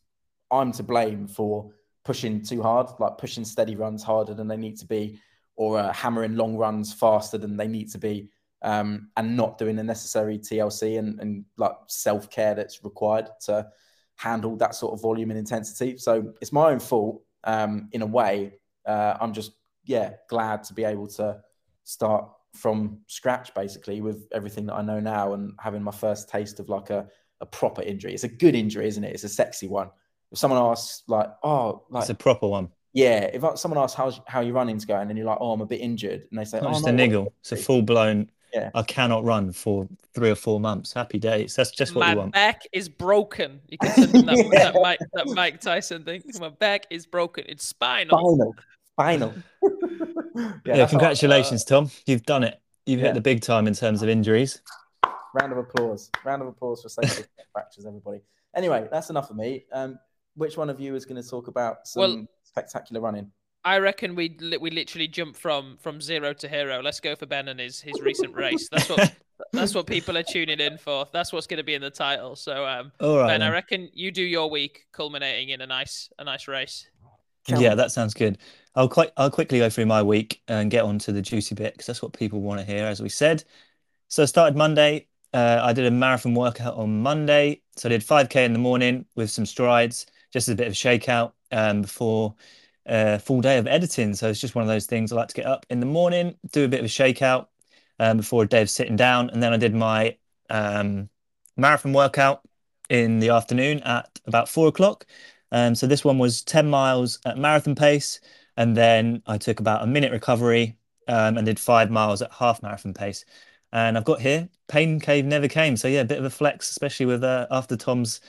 [0.52, 1.72] I'm to blame for
[2.04, 5.20] pushing too hard, like pushing steady runs harder than they need to be,
[5.56, 8.30] or uh, hammering long runs faster than they need to be,
[8.62, 13.68] um, and not doing the necessary TLC and, and like self care that's required to
[14.16, 15.98] handle that sort of volume and intensity.
[15.98, 18.54] So it's my own fault um, in a way.
[18.86, 19.52] Uh, I'm just
[19.86, 21.40] yeah glad to be able to
[21.84, 26.60] start from scratch basically with everything that I know now and having my first taste
[26.60, 27.08] of like a,
[27.41, 28.13] a proper injury.
[28.13, 29.13] It's a good injury, isn't it?
[29.13, 29.89] It's a sexy one.
[30.32, 32.70] If someone asks like, oh, like it's a proper one.
[32.93, 35.65] Yeah, if someone asks how how your running's going and you're like, oh, I'm a
[35.65, 37.82] bit injured, and they say, oh, not oh, just no, a niggle, it's a full
[37.84, 38.72] blown Yeah.
[38.74, 40.93] I cannot run for three or four months.
[40.93, 41.56] Happy days.
[41.56, 42.34] That's just what My you want.
[42.34, 43.62] My back is broken.
[43.67, 44.72] You can send him that, Yeah.
[44.72, 46.24] that, Mike, that Mike Tyson thing.
[46.39, 47.43] My back is broken.
[47.48, 48.17] It's spinal.
[48.17, 48.56] Final.
[48.98, 49.34] Final.
[50.36, 51.90] Yeah, that's what- congratulations, Tom.
[52.06, 52.62] You've done it.
[52.86, 53.08] You've yeah.
[53.08, 54.62] hit the big time in terms of injuries.
[55.04, 56.12] uh, round of applause.
[56.24, 58.20] Round of applause for safety fractures, everybody.
[58.56, 59.66] Anyway, that's enough of me.
[59.74, 59.98] Um,
[60.36, 63.32] which one of you is going to talk about some Well- spectacular running?
[63.66, 66.82] I reckon we li- we literally jump from from zero to hero.
[66.82, 68.70] Let's go for Ben and his his recent race.
[68.72, 69.14] That's what
[69.52, 71.08] that's what people are tuning in for.
[71.12, 72.36] That's what's going to be in the title.
[72.38, 73.28] So um, All right.
[73.28, 76.88] Ben, I reckon you do your week culminating in a nice a nice race.
[77.48, 78.38] Yeah, that sounds good.
[78.76, 81.74] I'll quite I'll quickly go through my week and get on to the juicy bit
[81.74, 83.44] because that's what people want to hear, as we said.
[84.10, 85.08] So I started Monday.
[85.34, 87.62] Uh, I did a marathon workout on Monday.
[87.78, 90.74] So I did 5k in the morning with some strides, just as a bit of
[90.74, 92.36] a shakeout um, before
[92.86, 94.14] a full day of editing.
[94.16, 95.12] So it's just one of those things.
[95.12, 97.48] I like to get up in the morning, do a bit of a shakeout
[98.00, 100.18] um, before a day of sitting down, and then I did my
[100.50, 101.10] um,
[101.58, 102.42] marathon workout
[102.90, 105.06] in the afternoon at about four o'clock.
[105.52, 108.20] Um, so this one was 10 miles at marathon pace,
[108.58, 112.62] and then I took about a minute recovery um, and did five miles at half
[112.62, 113.26] marathon pace.
[113.72, 115.78] And I've got here, pain cave never came.
[115.78, 118.22] So yeah, a bit of a flex, especially with uh, after Tom's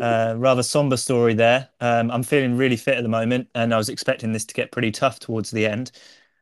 [0.00, 1.68] uh, rather somber story there.
[1.80, 4.72] Um, I'm feeling really fit at the moment, and I was expecting this to get
[4.72, 5.92] pretty tough towards the end,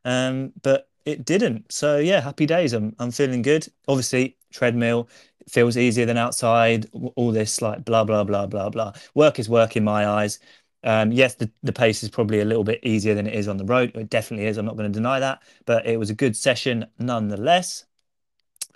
[0.05, 1.73] um, but it didn't.
[1.73, 2.73] So yeah, happy days.
[2.73, 3.67] I'm I'm feeling good.
[3.89, 5.09] Obviously, treadmill
[5.49, 6.87] feels easier than outside.
[7.17, 8.93] All this like blah blah blah blah blah.
[9.15, 10.39] Work is work in my eyes.
[10.85, 13.57] Um, yes, the, the pace is probably a little bit easier than it is on
[13.57, 13.93] the road.
[13.95, 14.57] It definitely is.
[14.57, 17.85] I'm not going to deny that, but it was a good session nonetheless.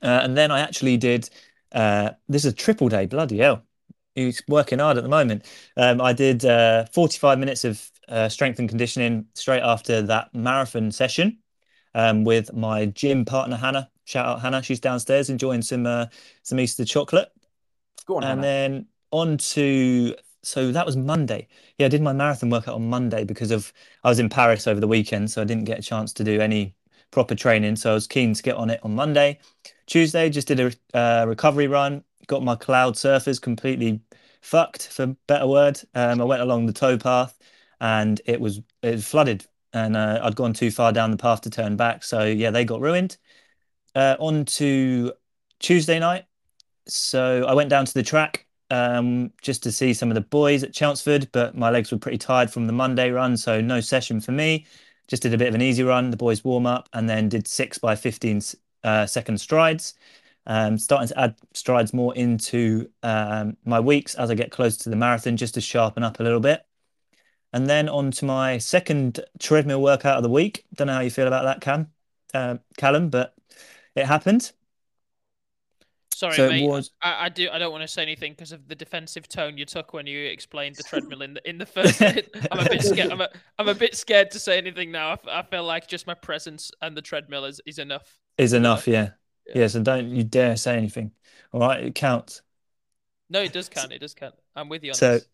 [0.02, 1.29] Uh, and then I actually did.
[1.72, 3.07] Uh, this is a triple day.
[3.07, 3.64] Bloody hell!
[4.14, 5.44] He's working hard at the moment.
[5.76, 10.92] Um, I did uh, 45 minutes of uh, strength and conditioning straight after that marathon
[10.92, 11.38] session
[11.96, 13.90] um, with my gym partner Hannah.
[14.04, 14.62] Shout out Hannah.
[14.62, 16.06] She's downstairs enjoying some uh,
[16.42, 17.32] some Easter chocolate.
[18.06, 18.42] Go on, And Hannah.
[18.42, 21.48] then on to so that was Monday.
[21.78, 23.72] Yeah, I did my marathon workout on Monday because of
[24.04, 26.40] I was in Paris over the weekend, so I didn't get a chance to do
[26.40, 26.76] any
[27.11, 27.76] proper training.
[27.76, 29.40] So I was keen to get on it on Monday.
[29.87, 32.04] Tuesday, just did a uh, recovery run.
[32.28, 34.00] Got my cloud surfers completely
[34.40, 35.80] fucked, for better word.
[35.94, 37.35] Um, I went along the towpath,
[37.80, 41.50] and it was it flooded, and uh, I'd gone too far down the path to
[41.50, 42.05] turn back.
[42.05, 43.16] So yeah, they got ruined.
[43.94, 45.12] Uh, on to
[45.59, 46.24] Tuesday night.
[46.87, 50.62] So I went down to the track um, just to see some of the boys
[50.62, 54.20] at Chelmsford, but my legs were pretty tired from the Monday run, so no session
[54.20, 54.66] for me.
[55.09, 57.46] Just did a bit of an easy run, the boys warm up, and then did
[57.46, 58.40] six by 15
[58.85, 59.94] uh, second strides.
[60.48, 64.90] Um, starting to add strides more into um, my weeks as I get closer to
[64.90, 66.64] the marathon, just to sharpen up a little bit.
[67.57, 70.66] And then on to my second treadmill workout of the week.
[70.75, 71.90] Don't know how you feel about that, Cam,
[72.35, 73.35] uh, Callum, but
[73.95, 74.53] it happened.
[76.12, 76.66] Sorry, So mate.
[76.66, 77.49] was- I, I do.
[77.51, 80.27] I don't want to say anything because of the defensive tone you took when you
[80.27, 82.03] explained the treadmill in the in the first.
[82.53, 83.11] I'm a bit scared.
[83.11, 85.16] I'm a, I'm a bit scared to say anything now.
[85.27, 88.19] I feel like just my presence and the treadmill is, is enough.
[88.37, 89.12] Is enough, yeah.
[89.49, 89.62] Yeah.
[89.62, 91.12] Yeah, so don't you dare say anything.
[91.53, 92.42] All right, it counts.
[93.31, 93.92] No, it does count.
[93.92, 94.35] It does count.
[94.55, 95.29] I'm with you on So this.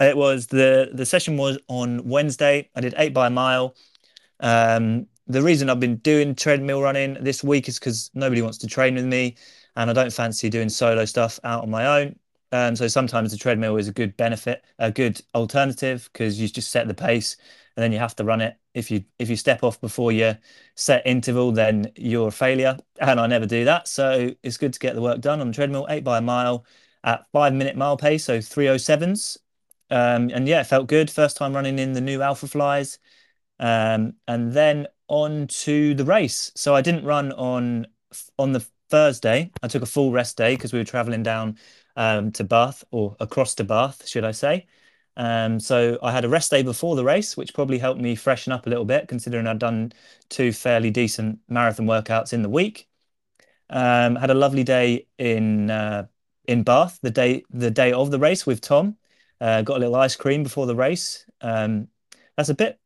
[0.00, 2.70] It was the the session was on Wednesday.
[2.74, 3.74] I did eight by a mile.
[4.40, 8.66] Um, the reason I've been doing treadmill running this week is because nobody wants to
[8.66, 9.36] train with me,
[9.76, 12.16] and I don't fancy doing solo stuff out on my own.
[12.52, 16.70] Um, so sometimes the treadmill is a good benefit, a good alternative because you just
[16.70, 17.36] set the pace
[17.76, 18.56] and then you have to run it.
[18.74, 20.38] If you if you step off before your
[20.74, 23.88] set interval, then you're a failure, and I never do that.
[23.88, 26.64] So it's good to get the work done on the treadmill, eight by a mile
[27.04, 29.38] at five minute mile pace, so 307s.
[29.90, 31.10] Um, and yeah, it felt good.
[31.10, 32.98] First time running in the new Alpha Flies.
[33.58, 36.52] Um, and then on to the race.
[36.56, 37.86] So I didn't run on
[38.38, 39.50] on the Thursday.
[39.62, 41.58] I took a full rest day because we were traveling down
[41.96, 44.66] um, to Bath or across to Bath, should I say.
[45.16, 48.52] Um, so I had a rest day before the race, which probably helped me freshen
[48.52, 49.92] up a little bit, considering I'd done
[50.28, 52.88] two fairly decent marathon workouts in the week.
[53.70, 56.06] Um, had a lovely day in uh,
[56.44, 58.96] in Bath the day the day of the race with Tom.
[59.40, 61.26] Uh, got a little ice cream before the race.
[61.40, 61.88] Um,
[62.36, 62.78] that's a bit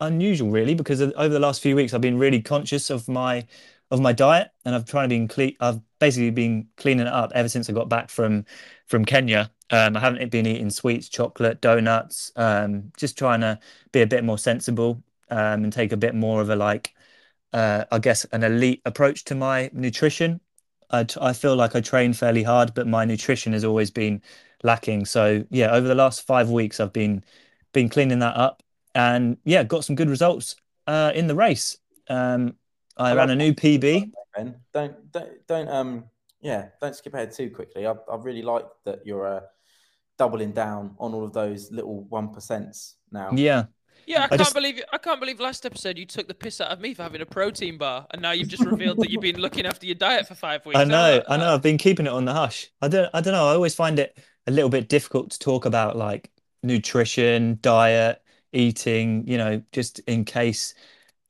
[0.00, 3.46] unusual, really, because over the last few weeks I've been really conscious of my
[3.90, 5.56] of my diet, and I've trying to be clean.
[5.60, 8.44] I've basically been cleaning it up ever since I got back from
[8.86, 9.50] from Kenya.
[9.70, 12.32] Um, I haven't been eating sweets, chocolate, donuts.
[12.36, 13.58] Um, just trying to
[13.92, 16.94] be a bit more sensible um, and take a bit more of a like,
[17.52, 20.40] uh, I guess, an elite approach to my nutrition.
[20.90, 24.22] I, t- I feel like I train fairly hard, but my nutrition has always been
[24.62, 25.04] lacking.
[25.06, 27.24] So yeah, over the last five weeks, I've been
[27.72, 28.62] been cleaning that up,
[28.94, 31.78] and yeah, got some good results uh, in the race.
[32.08, 32.56] Um,
[32.96, 34.10] I I ran a new PB.
[34.36, 34.56] Don't
[35.12, 36.04] don't don't um
[36.40, 37.86] yeah don't skip ahead too quickly.
[37.86, 39.40] I I really like that you're uh,
[40.18, 43.30] doubling down on all of those little one percents now.
[43.32, 43.64] Yeah.
[44.06, 46.60] Yeah, I, I can't just- believe I can't believe last episode you took the piss
[46.62, 49.20] out of me for having a protein bar, and now you've just revealed that you've
[49.20, 50.78] been looking after your diet for five weeks.
[50.80, 51.52] I know, I know.
[51.52, 52.70] I've been keeping it on the hush.
[52.80, 53.48] I don't, I don't know.
[53.48, 54.16] I always find it
[54.48, 56.30] a little bit difficult to talk about like
[56.64, 60.74] nutrition, diet, eating, you know, just in case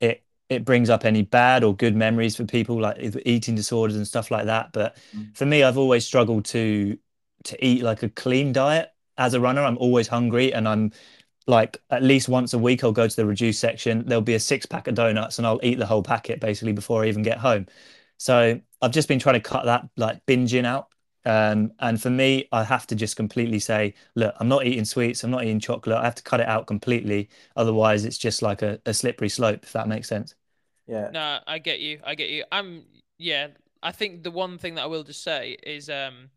[0.01, 4.07] it it brings up any bad or good memories for people like eating disorders and
[4.07, 4.73] stuff like that.
[4.73, 5.31] But Mm.
[5.35, 6.97] for me, I've always struggled to
[7.45, 8.91] to eat like a clean diet.
[9.17, 10.91] As a runner, I'm always hungry and I'm
[11.47, 14.05] like at least once a week I'll go to the reduced section.
[14.05, 17.03] There'll be a six pack of donuts and I'll eat the whole packet basically before
[17.03, 17.67] I even get home.
[18.17, 20.89] So I've just been trying to cut that like binging out.
[21.29, 25.23] Um, and for me, I have to just completely say, look, I'm not eating sweets,
[25.23, 25.97] I'm not eating chocolate.
[25.97, 27.29] I have to cut it out completely.
[27.55, 30.33] Otherwise, it's just like a, a slippery slope, if that makes sense.
[30.87, 31.11] Yeah.
[31.11, 31.99] No, I get you.
[32.03, 32.45] I get you.
[32.51, 32.83] I'm
[33.19, 33.49] yeah.
[33.83, 36.31] I think the one thing that I will just say is um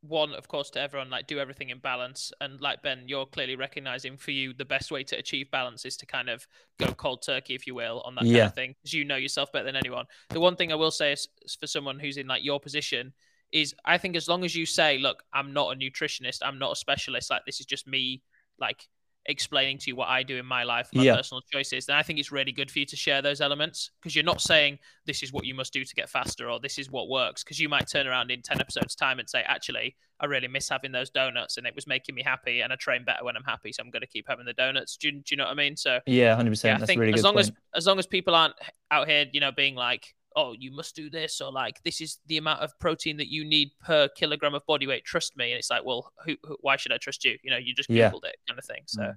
[0.00, 2.32] one, of course, to everyone, like do everything in balance.
[2.40, 5.98] And like Ben, you're clearly recognizing for you the best way to achieve balance is
[5.98, 6.46] to kind of
[6.78, 8.74] go cold turkey, if you will, on that kind of thing.
[8.80, 10.06] Because you know yourself better than anyone.
[10.30, 13.12] The one thing I will say is, is for someone who's in like your position
[13.52, 16.72] is I think as long as you say, look, I'm not a nutritionist, I'm not
[16.72, 18.22] a specialist, like this is just me
[18.58, 18.86] like
[19.26, 21.16] explaining to you what I do in my life, my Yeah.
[21.16, 24.14] personal choices, then I think it's really good for you to share those elements because
[24.16, 26.90] you're not saying this is what you must do to get faster or this is
[26.90, 27.44] what works.
[27.44, 30.68] Because you might turn around in 10 episodes' time and say, actually, I really miss
[30.68, 33.44] having those donuts and it was making me happy and I train better when I'm
[33.44, 33.72] happy.
[33.72, 34.96] So I'm going to keep having the donuts.
[34.96, 35.76] Do you, do you know what I mean?
[35.76, 36.64] So, Yeah, 100%.
[36.64, 38.54] yeah, I think really as long as as long as people aren't
[38.90, 42.18] out here, you know, being like, "Oh, you must do this," or like, "This is
[42.26, 45.52] the amount of protein that you need per kilogram of body weight," trust me.
[45.52, 47.38] And it's like, well, who, who why should I trust you?
[47.42, 48.10] You know, you just Yeah.
[48.10, 48.82] googled it, kind of thing.
[48.86, 49.14] So, Mm.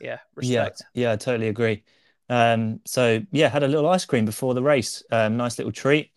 [0.00, 0.82] yeah, Yeah, respect.
[0.94, 1.82] yeah, I totally agree.
[2.28, 5.02] Um, so yeah, had a little ice cream before the race.
[5.12, 6.10] Um, nice little treat.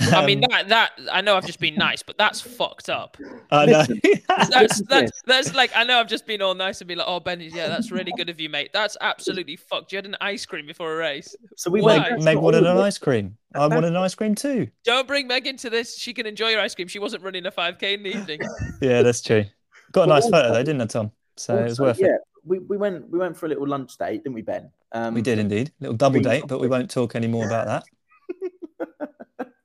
[0.00, 3.16] I mean, Um, that that I know I've just been nice, but that's fucked up.
[3.50, 3.84] I know.
[4.28, 7.06] That's Listen that's that's like I know I've just been all nice and be like,
[7.08, 9.92] "Oh, Ben, yeah, that's really good of you, mate." That's absolutely fucked.
[9.92, 11.36] You had an ice cream before a race.
[11.56, 11.92] So we Why?
[11.98, 12.02] went.
[12.02, 13.36] Meg, that's Meg wanted an ice cream.
[13.54, 14.68] I wanted an ice cream too.
[14.84, 15.96] Don't bring Meg into this.
[15.98, 16.88] She can enjoy your ice cream.
[16.88, 18.40] She wasn't running a 5k in the evening.
[18.80, 19.44] Yeah, that's true.
[19.92, 21.12] Got a nice photo though, didn't I, Tom?
[21.36, 22.20] So it was Also, worth yeah, it.
[22.44, 24.70] we, we went we went for a little lunch date, didn't we, Ben?
[24.92, 25.68] Um, We did indeed.
[25.80, 27.84] A Little double date, but we won't talk any more about that.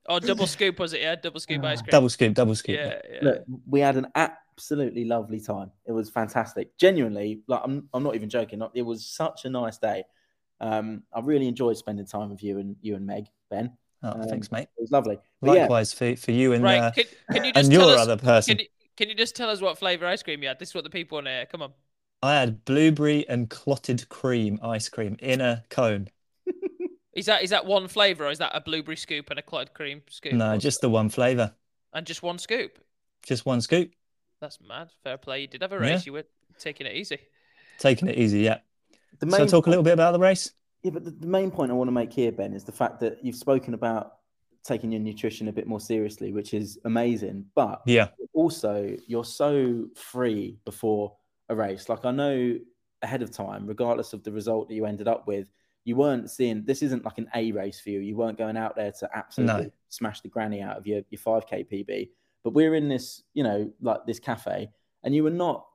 [0.10, 1.02] Oh, double scoop was it?
[1.02, 1.92] Yeah, double scoop ice cream.
[1.92, 2.76] Double scoop, double scoop.
[2.78, 3.20] Yeah, yeah.
[3.22, 5.72] Look, we had an absolutely lovely time.
[5.86, 6.78] It was fantastic.
[6.78, 8.62] Genuinely, like I'm, I'm not even joking.
[8.74, 10.04] It was such a nice day.
[10.60, 13.78] Um, I really enjoyed spending time with you and you and Meg, Ben.
[14.04, 14.68] Oh, Um, thanks, mate.
[14.78, 15.20] It was lovely.
[15.42, 16.80] But yeah, Likewise for for you and right.
[16.80, 18.02] uh, can, can you just and your us?
[18.02, 18.56] other person.
[18.58, 20.60] Can you, can you just tell us what flavor ice cream you had?
[20.60, 21.46] This is what the people want to hear.
[21.46, 21.74] Come on.
[22.24, 26.10] I had blueberry and clotted cream ice cream in a cone.
[27.20, 29.74] Is that is that one flavor or is that a blueberry scoop and a clotted
[29.74, 30.34] cream scoop?
[30.34, 31.54] No, What's- just the one flavor.
[31.94, 32.80] and just one scoop.
[33.26, 33.92] Just one scoop.
[34.40, 34.90] That's mad.
[35.04, 35.42] Fair play.
[35.42, 35.82] You did have a Yeah.
[35.82, 36.06] race.
[36.06, 36.24] You were
[36.58, 37.18] taking it easy.
[37.78, 38.60] Taking it easy, yeah.
[39.20, 40.54] the Shall I main talk a little bit about the race?
[40.84, 43.02] Yeah, but the, the main point I want to make here, Ben, is the fact
[43.02, 44.14] that you've spoken about
[44.64, 47.46] taking your nutrition a bit more seriously, which is amazing.
[47.56, 48.10] But Yeah.
[48.34, 51.18] also, you're so free before
[51.50, 51.90] a race.
[51.90, 52.58] Like I know
[53.02, 55.50] ahead of time, regardless of the result that you ended up with,
[55.90, 58.00] you weren't seeing this isn't like an A race for you.
[58.00, 61.68] You weren't going out there to absolutely smash the granny out of your, your 5k
[61.68, 62.10] PB.
[62.44, 64.70] But we're in this, you know, like this cafe,
[65.04, 65.66] and you were not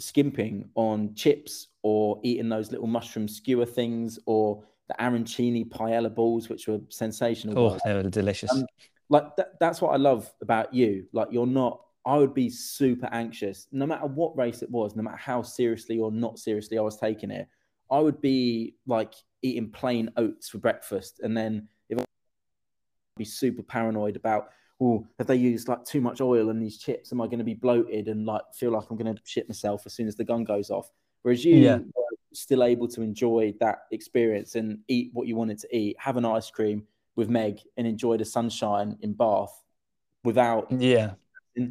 [0.00, 6.48] skimping on chips or eating those little mushroom skewer things or the arancini paella balls,
[6.48, 7.56] which were sensational.
[7.56, 8.50] Oh, they were delicious.
[8.52, 8.66] Um,
[9.10, 11.06] like that, that's what I love about you.
[11.12, 11.80] Like you're not.
[12.04, 16.00] I would be super anxious, no matter what race it was, no matter how seriously
[16.00, 17.46] or not seriously I was taking it.
[17.92, 22.04] I would be like eating plain oats for breakfast, and then if I
[23.16, 24.50] be super paranoid about,
[24.80, 27.12] oh, have they used like too much oil in these chips?
[27.12, 29.84] Am I going to be bloated and like feel like I'm going to shit myself
[29.86, 30.90] as soon as the gun goes off?
[31.22, 31.76] Whereas you Yeah.
[31.76, 36.16] were still able to enjoy that experience and eat what you wanted to eat, have
[36.16, 39.62] an ice cream with Meg, and enjoy the sunshine in Bath
[40.24, 41.12] without yeah.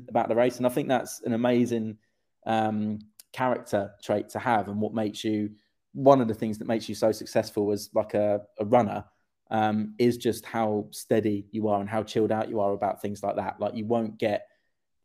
[0.07, 0.57] about the race.
[0.57, 1.97] And I think that's an amazing
[2.45, 2.99] um,
[3.33, 5.49] character trait to have, and what makes you
[5.93, 9.03] one of the things that makes you so successful as like a, a runner
[9.49, 13.21] um, is just how steady you are and how chilled out you are about things
[13.23, 13.59] like that.
[13.59, 14.47] Like you won't get,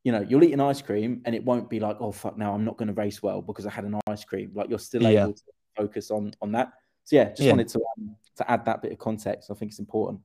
[0.05, 2.55] you know, you'll eat an ice cream and it won't be like, oh fuck, now
[2.55, 4.53] I'm not going to race well because I had an ice cream.
[4.55, 5.24] Like you're still Yeah.
[5.24, 5.43] able to
[5.76, 6.72] focus on on that.
[7.05, 7.51] So yeah, just Yeah.
[7.51, 9.51] wanted to um, to add that bit of context.
[9.51, 10.20] I think it's important.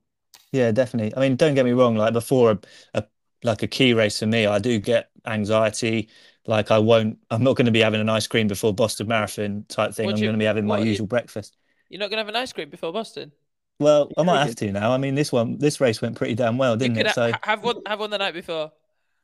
[0.52, 1.16] Yeah, definitely.
[1.16, 2.60] I mean, don't get me wrong, like before a,
[2.94, 3.06] a
[3.44, 6.10] like a key race for me, I do get anxiety.
[6.48, 9.66] Like I won't, I'm not going to be having an ice cream before Boston Marathon
[9.70, 10.06] type thing.
[10.08, 11.56] What I'm you- going to be having my what are you- usual breakfast.
[11.90, 13.34] You're not gonna have an ice cream before Boston.
[13.78, 14.94] Well, I might have to now.
[14.94, 17.14] I mean, this one, this race went pretty damn well, didn't could it?
[17.16, 18.72] So have one have one the night before.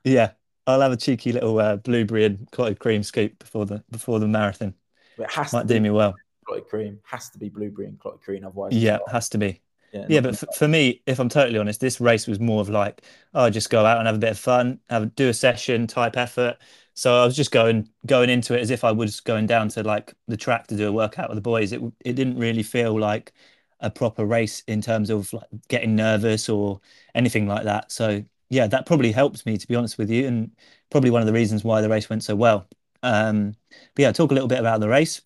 [0.04, 0.32] yeah,
[0.66, 4.28] I'll have a cheeky little uh, blueberry and clotted cream scoop before the before the
[4.28, 4.74] marathon.
[5.18, 6.14] It has Might to do be me well.
[6.46, 7.00] clotted cream.
[7.06, 8.44] Has to be blueberry and clotted cream.
[8.46, 9.62] Otherwise, Yeah, it's has to be.
[9.94, 12.68] not- Yeah, but f- for me, if I'm totally honest, this race was more of
[12.70, 13.02] like,
[13.34, 16.18] oh, just go out and have a bit of fun, have do a session type
[16.18, 16.58] effort.
[16.98, 19.84] So I was just going going into it as if I was going down to
[19.84, 21.72] like the track to do a workout with the boys.
[21.72, 23.34] It it didn't really feel like
[23.80, 26.82] a proper race in terms of like getting nervous or
[27.14, 27.92] anything like that.
[27.92, 30.52] So yeah, that probably helped me to be honest with you, and
[30.90, 32.68] probably one of the reasons why the race went so well.
[33.04, 33.56] Um,
[33.96, 35.22] but yeah, talk a little bit about the race.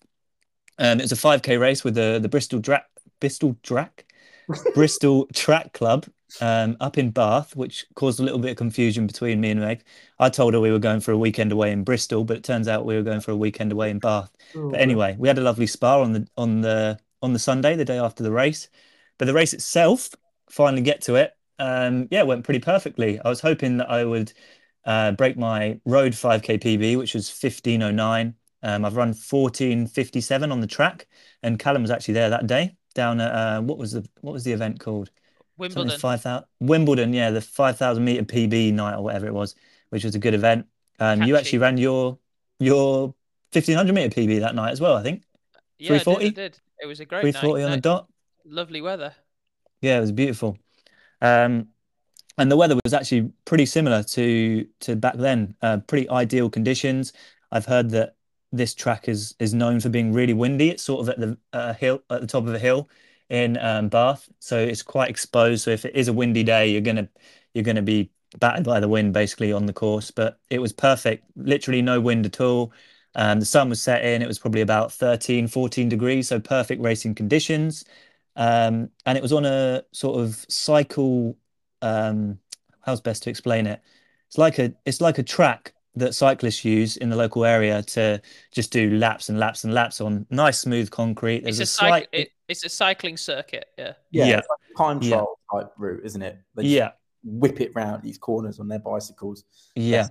[0.78, 2.86] Um, it was a 5k race with the the Bristol Drac
[3.20, 4.04] Bristol Drac
[4.74, 6.06] Bristol Track Club
[6.40, 9.84] um, up in Bath, which caused a little bit of confusion between me and Meg.
[10.18, 12.68] I told her we were going for a weekend away in Bristol, but it turns
[12.68, 14.32] out we were going for a weekend away in Bath.
[14.54, 17.76] Oh, But anyway, we had a lovely spa on the on the on the Sunday,
[17.76, 18.68] the day after the race.
[19.18, 20.10] But the race itself,
[20.50, 21.36] finally get to it.
[21.58, 23.20] Um, yeah, it went pretty perfectly.
[23.20, 24.32] I was hoping that I would
[24.84, 28.34] uh, break my road 5k PB, which was 1509.
[28.62, 31.08] Um, I've run 1457 on the track,
[31.42, 34.44] and Callum was actually there that day down at uh, what was the what was
[34.44, 35.10] the event called?
[35.62, 35.98] Wimbledon.
[35.98, 39.54] 5,000 Wimbledon, yeah, the 5,000 meter PB night or whatever it was,
[39.90, 40.66] which was a good event.
[40.98, 42.18] Um, you actually ran your
[42.58, 43.14] your
[43.52, 45.22] 1500 meter PB that night as well, I think.
[45.78, 46.26] Yeah, I did, 340?
[46.26, 46.60] I did.
[46.80, 47.32] It was a great night.
[47.32, 48.08] 340 on the No, dot.
[48.44, 49.14] Lovely weather.
[49.80, 50.58] Yeah, it was beautiful.
[51.20, 51.68] Um,
[52.38, 55.54] and the weather was actually pretty similar to to back then.
[55.62, 57.12] Uh, pretty ideal conditions.
[57.50, 58.16] I've heard that
[58.52, 60.70] this track is is known for being really windy.
[60.70, 62.88] It's sort of at the uh, hill at the top of a hill
[63.32, 65.64] in um, Bath, so it's quite exposed.
[65.64, 67.08] So if it is a windy day, you're gonna
[67.54, 70.10] you're gonna be battered by the wind basically on the course.
[70.10, 71.24] But it was perfect.
[71.34, 72.72] Literally no wind at all.
[73.14, 74.20] Um, the sun was setting.
[74.22, 77.84] It was probably about 13, 14 degrees, so perfect racing conditions.
[78.36, 81.36] Um, and it was on a sort of cycle.
[81.80, 82.38] Um,
[82.82, 83.80] how's best to explain it?
[84.28, 88.20] It's like a it's like a track that cyclists use in the local area to
[88.50, 91.46] just do laps and laps and laps on nice smooth concrete.
[91.46, 91.88] It's a, a cycle.
[91.88, 93.66] slight It, it's a cycling circuit.
[93.78, 93.92] Yeah.
[94.10, 94.38] Yeah, Yeah.
[94.38, 95.10] it's like a time Yeah.
[95.10, 96.38] trial type route, isn't it?
[96.54, 96.90] They just yeah
[97.24, 99.44] whip it round these corners on their bicycles.
[99.76, 100.08] yeah.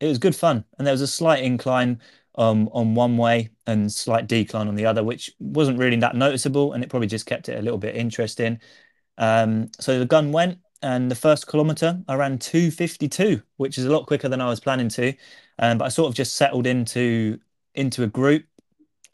[0.00, 2.00] It was good fun, and there was a slight incline
[2.34, 6.72] um, on one way and slight decline on the other, which wasn't really that noticeable,
[6.72, 8.58] and it probably just kept it a little bit interesting.
[9.16, 13.90] Um, so the gun went, and the first kilometer I ran 252, which is a
[13.90, 15.14] lot quicker than I was planning to.
[15.58, 17.40] Um, but I sort of just settled into
[17.74, 18.44] into a group,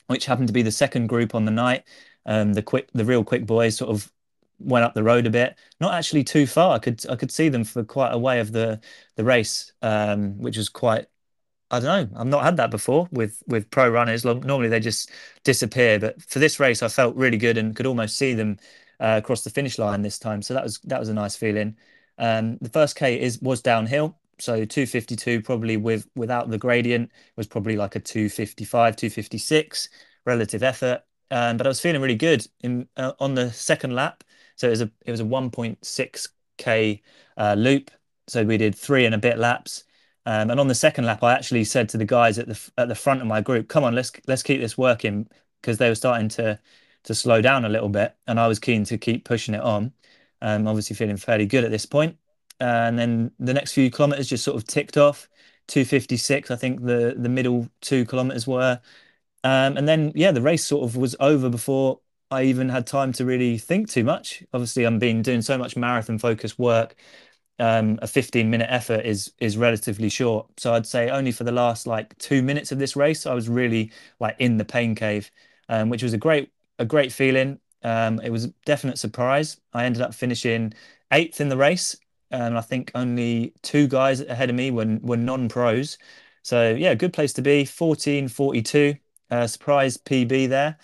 [0.09, 1.85] which happened to be the second group on the night.
[2.27, 4.11] Um, the quick, the real quick boys sort of
[4.59, 6.75] went up the road a bit, not actually too far.
[6.75, 8.81] I could I could see them for quite a way of the
[9.15, 11.07] the race, um, which was quite.
[11.73, 12.21] I don't know.
[12.21, 14.25] I've not had that before with with pro runners.
[14.25, 15.13] Normally they just
[15.45, 18.59] disappear, but for this race, I felt really good and could almost see them
[19.01, 20.43] uh, across the finish line this time.
[20.43, 21.77] So that was that was a nice feeling.
[22.19, 27.47] Um, the first K is was downhill, so 252 probably with without the gradient was
[27.47, 29.89] probably like a 255, 256
[30.27, 31.03] relative effort.
[31.31, 34.25] Um, but I was feeling really good in uh, on the second lap.
[34.57, 37.03] So it was a it was a 1.6k
[37.37, 37.91] uh, loop.
[38.29, 39.85] So we did three and a bit laps.
[40.27, 42.89] Um, and on the second lap, I actually said to the guys at the at
[42.89, 45.29] the front of my group, "Come on, let's let's keep this working,"
[45.61, 46.59] because they were starting to
[47.05, 49.93] to slow down a little bit, and I was keen to keep pushing it on.
[50.43, 52.17] Um, obviously feeling fairly good at this point.
[52.61, 55.29] And then the next few kilometers just sort of ticked off.
[55.69, 58.81] 256, I think the the middle two kilometers were.
[59.45, 63.13] Um, and then yeah, the race sort of was over before I even had time
[63.15, 64.43] to really think too much.
[64.53, 66.97] Obviously, I'm been doing so much marathon focused work.
[67.59, 70.49] Um, a 15 minute effort is is relatively short.
[70.61, 73.49] So I'd say only for the last like two minutes of this race, I was
[73.49, 75.31] really like in the pain cave,
[75.69, 76.51] um, which was a great
[76.81, 77.61] a great feeling.
[77.85, 79.61] Um, it was a definite surprise.
[79.75, 80.75] I ended up finishing
[81.13, 81.97] eighth in the race,
[82.33, 85.99] and I think only two guys ahead of me were were non-pros.
[86.43, 87.65] So yeah, good place to be.
[87.67, 88.97] 14:42,
[89.31, 90.79] uh, surprise PB there.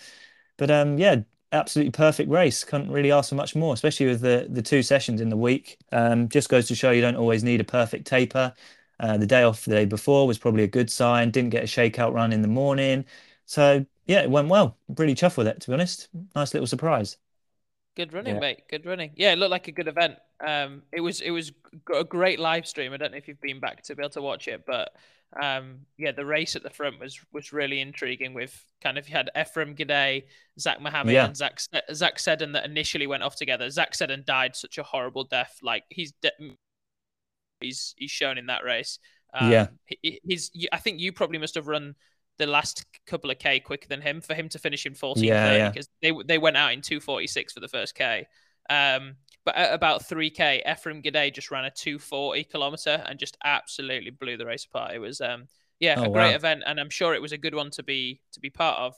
[0.57, 1.17] But um, yeah,
[1.51, 2.63] absolutely perfect race.
[2.63, 5.77] Couldn't really ask for much more, especially with the the two sessions in the week.
[5.91, 8.53] Um, just goes to show you don't always need a perfect taper.
[8.99, 11.29] Uh, the day off the day before was probably a good sign.
[11.31, 13.05] Didn't get a shakeout run in the morning.
[13.47, 14.77] So yeah, it went well.
[14.97, 16.09] Really chuffed with it, to be honest.
[16.35, 17.17] Nice little surprise.
[17.95, 18.41] Good running, Yeah.
[18.41, 18.67] mate.
[18.69, 19.11] Good running.
[19.15, 20.17] Yeah, it looked like a good event.
[20.39, 21.55] Um, it was it was g-
[21.95, 22.93] a great live stream.
[22.93, 24.93] I don't know if you've been back to be able to watch it, but
[25.41, 28.33] um, yeah, the race at the front was was really intriguing.
[28.35, 30.25] With kind of you had Efrem Gidey,
[30.59, 31.25] Zak Mahamed, Yeah.
[31.25, 31.59] and Zach
[31.93, 33.69] Zak Seddon that initially went off together.
[33.71, 35.57] Zak Seddon died such a horrible death.
[35.63, 36.55] Like he's de-
[37.59, 38.99] he's he's shown in that race.
[39.33, 39.67] Um, Yeah.
[39.85, 40.51] he- he- he's.
[40.71, 41.95] I think you probably must have run
[42.37, 45.53] the last couple of k quicker than him for him to finish in 14:30 Yeah,
[45.55, 45.69] yeah.
[45.69, 48.27] because they they went out in 2:46 for the first k.
[48.69, 49.15] Um,
[49.45, 54.35] but at about 3k, Efrem Gidey just ran a 240 kilometer and just absolutely blew
[54.35, 54.93] the race apart.
[54.93, 55.47] It was um,
[55.79, 56.35] yeah, Oh, a great wow.
[56.35, 58.93] event, and I'm sure it was a good one to be to be part of.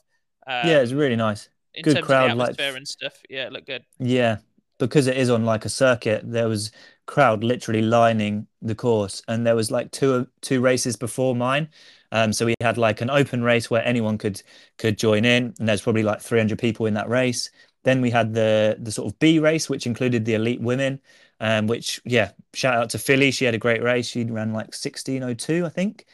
[0.48, 1.50] Um, yeah, it's really nice.
[1.76, 3.14] in good terms crowd, like- atmosphere and stuff.
[3.30, 3.84] Yeah, it looked good.
[4.00, 4.38] Yeah,
[4.80, 6.72] because it is on like a circuit, there was
[7.06, 11.70] crowd literally lining the course, and there was like two two races before mine.
[12.12, 14.42] Um, so we had like an open race where anyone could
[14.78, 17.52] could join in, and there's probably like 300 people in that race.
[17.84, 21.00] Then we had the the sort of B race, which included the elite women,
[21.40, 23.32] um, which yeah, shout out to Philly.
[23.32, 24.08] She had a great race.
[24.08, 26.06] She ran like 16:02, I think,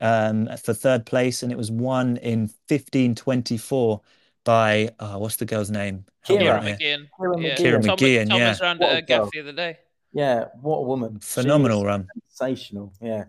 [0.00, 4.00] um, for third place, and it was won in 15:24
[4.44, 6.04] by uh, what's the girl's name?
[6.22, 6.60] Help me Ciara.
[6.60, 6.98] Kieran here.
[6.98, 7.08] Mageean.
[7.18, 7.54] Kieran Yeah.
[7.56, 8.48] Kieran Tom, Mageean, Tom yeah.
[8.48, 9.78] was around What a at gaff the other day.
[10.12, 11.18] Yeah, what a woman.
[11.20, 12.08] Phenomenal was run.
[12.28, 12.92] Sensational.
[13.00, 13.24] Yeah.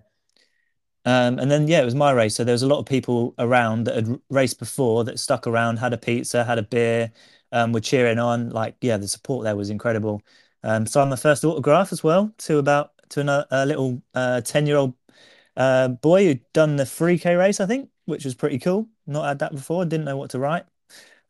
[1.06, 2.36] Um, and then yeah, it was my race.
[2.36, 5.78] So there was a lot of people around that had raced before that stuck around,
[5.78, 7.12] had a pizza, had a beer,
[7.52, 8.50] um, were cheering on.
[8.50, 10.22] Like yeah, the support there was incredible.
[10.64, 14.68] Um, signed my first autograph as well to about to a, a little uh, ten
[14.68, 14.94] year old
[15.58, 18.88] uh, boy who'd done the 3K race, I think, which was pretty cool.
[19.08, 19.86] Not had that before.
[19.86, 20.66] Didn't know what to write.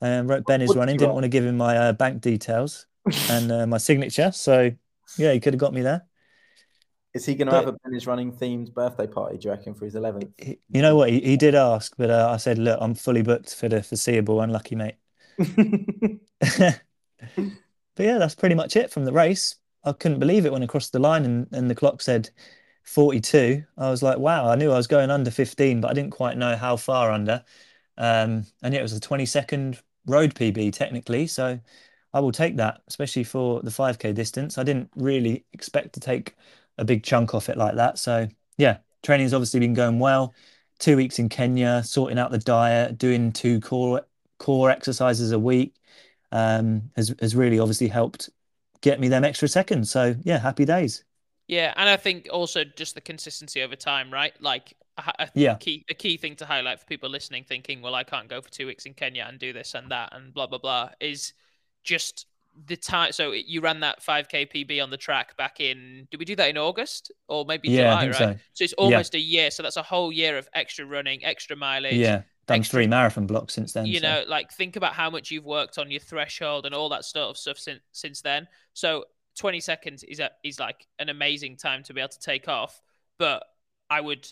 [0.01, 0.97] Um, wrote Ben is running.
[0.97, 2.87] Didn't want to give him my uh, bank details
[3.27, 4.31] and uh, my signature.
[4.31, 4.71] So
[5.17, 6.05] yeah, he could have got me there.
[7.13, 9.37] Is he going to But- have a Ben is running themed birthday party?
[9.37, 10.31] Do you reckon for his 11th?
[10.37, 11.09] He- You know what?
[11.09, 14.39] He, he did ask, but uh, I said, look, I'm fully booked for the foreseeable.
[14.41, 14.95] Unlucky, mate.
[17.97, 19.55] But yeah, that's pretty much it from the race.
[19.83, 22.29] I couldn't believe it when I crossed the line and, and the clock said
[22.83, 23.63] 42.
[23.77, 26.37] I was like, wow, I knew I was going under 15, but I didn't quite
[26.37, 27.43] know how far under.
[27.97, 31.27] Um, and yeah, it was a 20 second road PB technically.
[31.27, 31.59] So
[32.13, 34.57] I will take that, especially for the 5K distance.
[34.57, 36.35] I didn't really expect to take
[36.77, 37.97] a big chunk off it like that.
[37.99, 40.33] So yeah, training's obviously been going well.
[40.79, 44.01] Two weeks in Kenya, sorting out the diet, doing two core
[44.39, 45.75] core exercises a week
[46.31, 48.29] um, has has really obviously helped
[48.81, 49.91] get me them extra seconds.
[49.91, 51.03] So yeah, happy days.
[51.47, 54.33] Yeah, and I think also just the consistency over time, right?
[54.41, 54.73] Like
[55.33, 55.57] Yeah.
[55.57, 58.49] key a key thing to highlight for people listening, thinking, well, I can't go for
[58.49, 61.33] two weeks in Kenya and do this and that and blah blah blah, is
[61.83, 62.27] just
[62.67, 63.11] the time.
[63.11, 66.07] So you ran that 5k PB on the track back in.
[66.11, 68.05] Did we do that in August or maybe Yeah, July?
[68.07, 68.15] right.
[68.15, 68.35] so.
[68.53, 69.51] So it's almost a year.
[69.51, 71.95] So that's a whole year of extra running, extra mileage.
[71.95, 73.85] Yeah, done extra- three marathon blocks since then.
[73.85, 74.07] you so.
[74.07, 77.29] know like think about how much you've worked on your threshold and all that sort
[77.29, 79.05] of stuff since since then so
[79.39, 82.81] 20 seconds is a, is like an amazing time to be able to take off
[83.17, 83.43] but
[83.89, 84.27] i would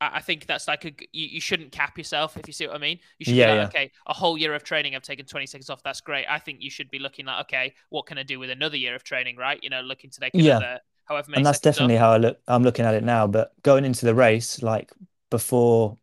[0.00, 2.78] i think that's like a you, you shouldn't cap yourself if you see what i
[2.78, 3.70] mean you should Yeah, be like, yeah.
[3.70, 6.60] okay a whole year of training i've taken 20 seconds off that's great i think
[6.62, 9.36] you should be looking like okay what can i do with another year of training
[9.36, 10.62] right you know looking to take Yeah.
[10.62, 11.92] another however many and that's seconds off.
[11.92, 12.40] definitely how I look.
[12.48, 13.26] I'm looking at it now.
[13.26, 14.92] But going into the race, like
[15.30, 15.98] before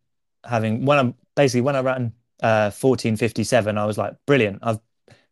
[0.45, 4.59] having when I'm basically when I ran uh 14:57, I was like, brilliant.
[4.63, 4.79] I've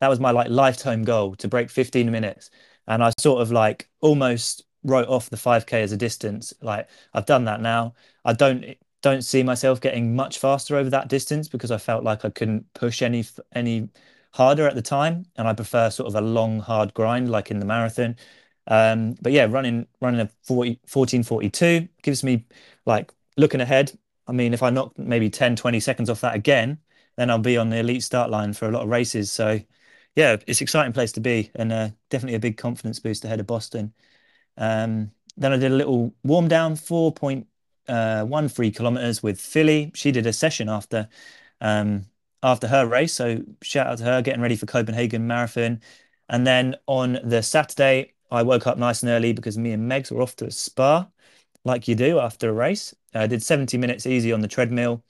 [0.01, 2.51] that was my like lifetime goal to break 15 minutes,
[2.87, 6.53] and I sort of like almost wrote off the 5K as a distance.
[6.61, 7.95] Like I've done that now.
[8.25, 8.65] I don't
[9.01, 12.71] don't see myself getting much faster over that distance because I felt like I couldn't
[12.73, 13.89] push any any
[14.33, 17.59] harder at the time, and I prefer sort of a long hard grind like in
[17.59, 18.15] the marathon.
[18.67, 22.45] Um, but yeah, running running a 40, 1442 gives me
[22.85, 23.97] like looking ahead.
[24.27, 26.79] I mean, if I knock maybe 10, 20 seconds off that again,
[27.17, 29.31] then I'll be on the elite start line for a lot of races.
[29.31, 29.59] So
[30.15, 33.47] yeah, it's exciting place to be and uh, definitely a big confidence boost ahead of
[33.47, 33.93] Boston.
[34.57, 39.91] Um, then I did a little warm down, 4.13 kilometers with Philly.
[39.95, 41.07] She did a session after
[41.61, 42.05] um,
[42.43, 43.13] after her race.
[43.13, 45.81] So shout out to her getting ready for Copenhagen Marathon.
[46.29, 50.11] And then on the Saturday, I woke up nice and early because me and Megs
[50.11, 51.07] were off to a spa,
[51.63, 52.93] like you do after a race.
[53.13, 55.03] I did 70 minutes easy on the treadmill.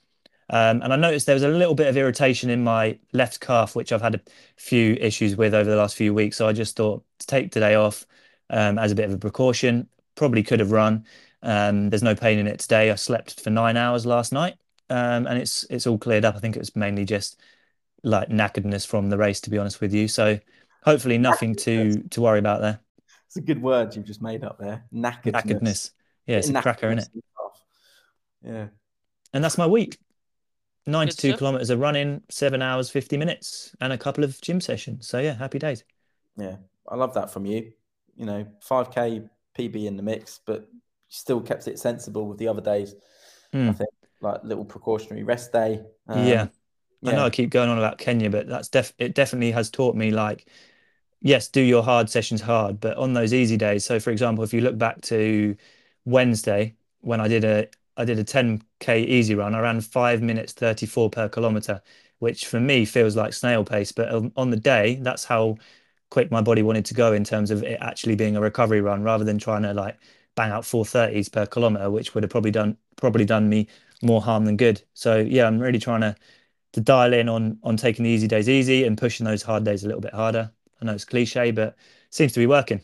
[0.50, 3.74] Um, and I noticed there was a little bit of irritation in my left calf,
[3.74, 4.20] which I've had a
[4.56, 6.36] few issues with over the last few weeks.
[6.36, 8.06] So I just thought to take today off
[8.50, 9.88] as a bit of a precaution.
[10.14, 11.04] Probably could have run.
[11.42, 12.90] Um, there's no pain in it today.
[12.90, 14.54] I slept for nine hours last night,
[14.90, 16.36] um, and it's it's all cleared up.
[16.36, 17.40] I think it was mainly just
[18.02, 20.08] like knackeredness from the race, to be honest with you.
[20.08, 20.38] So
[20.82, 22.80] hopefully nothing to to worry about there.
[23.26, 24.84] It's a good word you've just made up there.
[24.94, 25.32] Knackeredness.
[25.32, 25.90] Knackeredness.
[26.26, 27.08] Yeah, it's a cracker, isn't it?
[27.12, 28.54] And.
[28.54, 28.66] Yeah.
[29.32, 29.98] And that's my week.
[30.86, 31.38] 92 stuff.
[31.38, 35.08] kilometers of running, seven hours, 50 minutes, and a couple of gym sessions.
[35.08, 35.82] So yeah, happy days.
[36.36, 36.56] Yeah.
[36.86, 37.72] I love that from you.
[38.16, 39.22] You know, 5K
[39.58, 40.68] PB in the mix, but
[41.08, 42.94] still kept it sensible with the other days.
[43.66, 43.76] I Mm.
[43.78, 43.90] think
[44.20, 45.82] like little precautionary rest day.
[46.08, 46.48] Um, yeah.
[47.06, 47.24] I know.
[47.26, 50.48] I keep going on about Kenya, but that's def it definitely has taught me like,
[51.22, 53.84] yes, do your hard sessions hard, but on those easy days.
[53.84, 55.56] So for example, if you look back to
[56.06, 60.52] Wednesday when I did a I did a 10k easy run, I ran five minutes
[60.54, 61.82] 34 per kilometer,
[62.20, 63.92] which for me feels like snail pace.
[63.92, 65.56] But on the day, that's how
[66.14, 69.02] quick my body wanted to go in terms of it actually being a recovery run
[69.02, 69.98] rather than trying to like
[70.36, 73.66] bang out 430s per kilometer, which would have probably done probably done me
[74.00, 74.80] more harm than good.
[74.94, 76.14] So yeah, I'm really trying to
[76.74, 79.82] to dial in on on taking the easy days easy and pushing those hard days
[79.82, 80.52] a little bit harder.
[80.80, 81.76] I know it's cliche, but
[82.10, 82.80] seems to be working.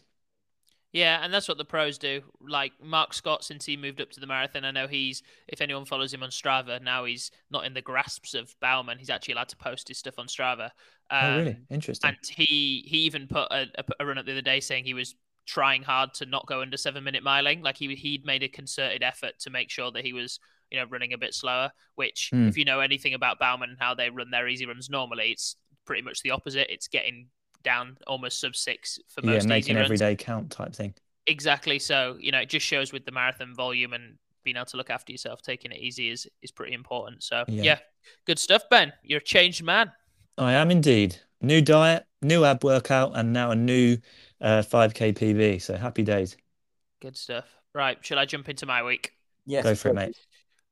[0.92, 2.22] Yeah, and that's what the pros do.
[2.40, 5.84] Like Marc Scott, since he moved up to the marathon, I know he's, if anyone
[5.84, 8.98] follows him on Strava, now he's not in the grasps of Bowerman.
[8.98, 10.70] He's actually allowed to post his stuff on Strava.
[11.10, 11.50] Um, oh, really?
[11.50, 12.08] Um, Interesting.
[12.08, 13.66] And he he even put a,
[14.00, 15.14] a, run up the other day saying he was
[15.46, 17.62] trying hard to not go under seven minute miling.
[17.62, 20.86] Like he he'd made a concerted effort to make sure that he was you know
[20.88, 21.70] running a bit slower.
[21.94, 22.48] Which, mm.
[22.48, 25.54] if you know anything about Bowerman and how they run their easy runs normally, it's
[25.86, 26.72] pretty much the opposite.
[26.72, 27.28] It's getting
[27.62, 29.44] down almost sub six for most.
[29.44, 30.94] Yeah, making every day count type thing.
[31.26, 31.78] Exactly.
[31.78, 34.90] So you know, it just shows with the marathon volume and being able to look
[34.90, 37.22] after yourself, taking it easy is is pretty important.
[37.22, 37.78] So yeah, yeah
[38.26, 38.92] good stuff, Ben.
[39.02, 39.92] You're a changed man.
[40.38, 41.16] I am indeed.
[41.42, 43.96] New diet, new ab workout, and now a new
[44.40, 45.62] uh, 5k PB.
[45.62, 46.36] So happy days.
[47.00, 47.46] Good stuff.
[47.74, 49.12] Right, should I jump into my week?
[49.46, 50.16] Yes, go for it, mate.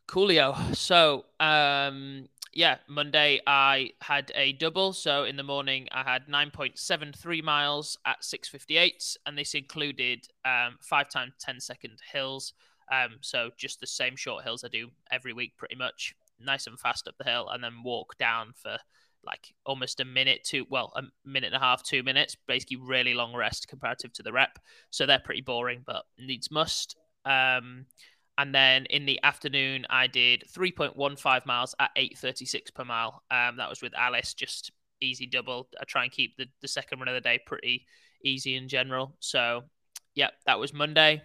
[0.09, 0.75] Coolio.
[0.75, 4.93] So, um, yeah, Monday I had a double.
[4.93, 11.09] So in the morning I had 9.73 miles at 6:58, and this included um, five
[11.09, 12.53] times 10 second hills.
[12.91, 16.81] Um, so just the same short hills I do every week, pretty much, nice and
[16.81, 18.79] fast up the hill, and then walk down for
[19.25, 22.37] like almost a minute to well a minute and a half, two minutes.
[22.47, 24.59] Basically, really long rest comparative to the rep.
[24.91, 26.97] So they're pretty boring, but needs must.
[27.25, 27.87] Um,
[28.39, 33.23] and then in the afternoon, I did 3.15 miles at 8.36 per mile.
[33.33, 34.71] Um, that was with Alice, just
[35.01, 35.69] easy double.
[35.81, 37.85] I try and keep the, the second run of the day pretty
[38.25, 39.17] easy in general.
[39.19, 39.65] So,
[40.15, 41.21] yeah, that was Monday.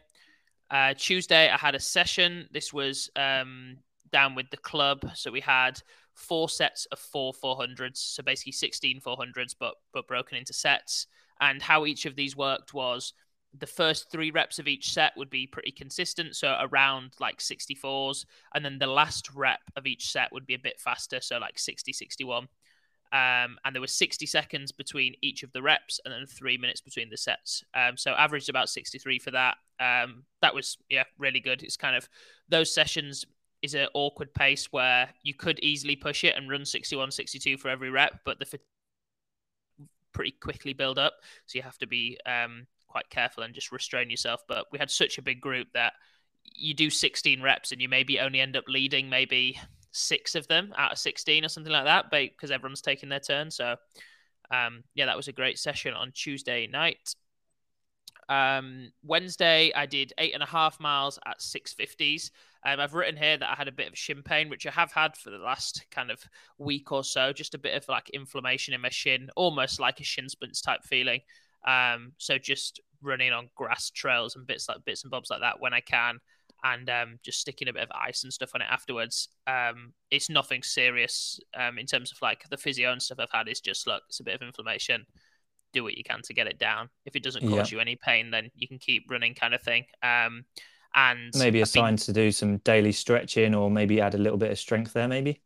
[0.72, 2.48] Uh, Tuesday, I had a session.
[2.52, 3.78] This was um,
[4.12, 5.12] down with the club.
[5.14, 5.80] So we had
[6.16, 7.98] four sets of four 400s.
[7.98, 11.06] So basically 16 400s, but, but broken into sets.
[11.40, 13.14] And how each of these worked was
[13.58, 18.26] the first three reps of each set would be pretty consistent, so around like 64s,
[18.56, 21.60] and then the last rep of each set would be a bit faster, so like
[21.60, 22.48] 60, 61.
[23.12, 26.82] Um, and there was 60 seconds between each of the reps, and then three minutes
[26.82, 27.64] between the sets.
[27.76, 29.58] Um, so averaged about 63 for that.
[29.80, 31.62] Um, that was yeah really good.
[31.62, 32.10] It's kind of
[32.50, 33.26] those sessions
[33.62, 37.70] is an awkward pace where you could easily push it and run 61, 62 for
[37.70, 38.60] every rep, but the
[40.14, 41.14] pretty quickly build up,
[41.46, 44.44] so you have to be um, quite careful and just restrain yourself.
[44.48, 45.94] But we had such a big group that
[46.44, 49.60] you do 16 reps and you maybe only end up leading maybe
[49.92, 53.50] six of them out of 16 or something like that, because everyone's taking their turn.
[53.50, 53.76] So,
[54.52, 57.16] um, yeah, that was a great session on Tuesday night.
[58.30, 62.30] Um, Wednesday, I did eight and a half miles at 650s.
[62.64, 64.92] Um, I've written here that I had a bit of shin pain, which I have
[64.92, 66.24] had for the last kind of
[66.60, 70.04] week or so, just a bit of like inflammation in my shin, almost like a
[70.04, 71.22] shin splints type feeling.
[71.66, 75.60] Um, so just running on grass trails and bits like bits and bobs like that
[75.60, 76.20] when I can,
[76.64, 79.30] and um, just sticking a bit of ice and stuff on it afterwards.
[79.48, 83.48] Um, it's nothing serious um, in terms of like the physio and stuff I've had.
[83.48, 85.06] It's just look, it's a bit of inflammation.
[85.74, 86.90] Do what you can to get it down.
[87.06, 87.78] If it doesn't cause yeah.
[87.78, 89.86] you any pain, then you can keep running, kind of thing.
[90.02, 90.46] Um,
[90.96, 94.52] and maybe a sign to do some daily stretching, or maybe add a little bit
[94.52, 95.42] of strength there, maybe.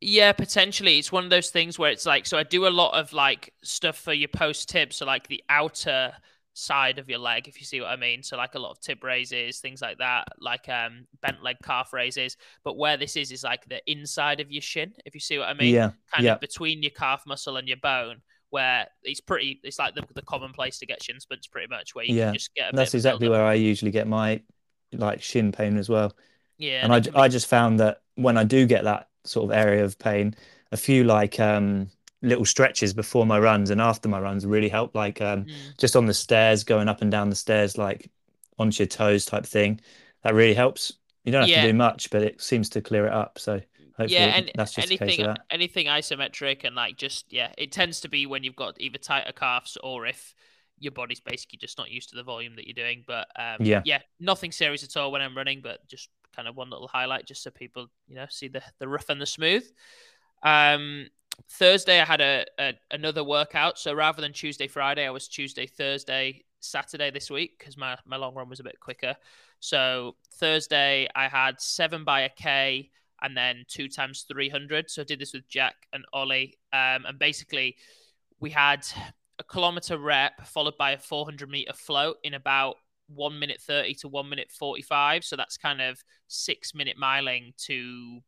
[0.00, 0.98] Yeah, potentially.
[0.98, 3.52] It's one of those things where it's like, so I do a lot of like
[3.62, 4.92] stuff for your post tib.
[4.92, 6.12] So, like the outer
[6.52, 8.22] side of your leg, if you see what I mean.
[8.22, 11.92] So, like a lot of tib raises, things like that, like um, bent leg calf
[11.92, 12.36] raises.
[12.62, 15.48] But where this is, is like the inside of your shin, if you see what
[15.48, 15.74] I mean.
[15.74, 15.92] Yeah.
[16.12, 16.34] Kind yeah.
[16.34, 18.20] of between your calf muscle and your bone,
[18.50, 21.94] where it's pretty, it's like the, the common place to get shin splints pretty much,
[21.94, 22.26] where you yeah.
[22.26, 24.42] can just get That's exactly where I usually get my
[24.92, 26.14] like shin pain as well.
[26.58, 26.84] Yeah.
[26.84, 27.24] And I.
[27.24, 30.34] I just found that when I do get that sort of area of pain.
[30.72, 31.88] A few like um,
[32.22, 34.94] little stretches before my runs and after my runs really help.
[34.94, 35.78] Like um, mm.
[35.78, 38.10] just on the stairs, going up and down the stairs, like
[38.58, 39.80] onto your toes type thing.
[40.22, 40.92] That really helps.
[41.24, 41.62] You don't have yeah.
[41.62, 43.38] to do much, but it seems to clear it up.
[43.38, 43.60] So
[43.96, 48.08] hopefully yeah, and that's just anything anything isometric and like just yeah, it tends to
[48.08, 50.34] be when you've got either tighter calves or if
[50.78, 53.04] your body's basically just not used to the volume that you're doing.
[53.06, 56.56] But um, yeah, yeah, nothing serious at all when I'm running, but just kind of
[56.56, 59.64] one little highlight just so people you know see the the rough and the smooth.
[60.42, 61.08] Um,
[61.50, 65.66] Thursday I had a, a another workout, so rather than Tuesday Friday, I was Tuesday
[65.66, 69.16] Thursday Saturday this week because my my long run was a bit quicker.
[69.60, 72.90] So Thursday I had seven by a K
[73.22, 74.90] and then two times 300.
[74.90, 76.58] So I did this with Jack and Ollie.
[76.72, 77.76] Um, and basically,
[78.40, 78.86] we had
[79.38, 82.76] a kilometer rep followed by a 400 meter float in about
[83.08, 85.24] one minute 30 to one minute 45.
[85.24, 88.20] So that's kind of six minute miling to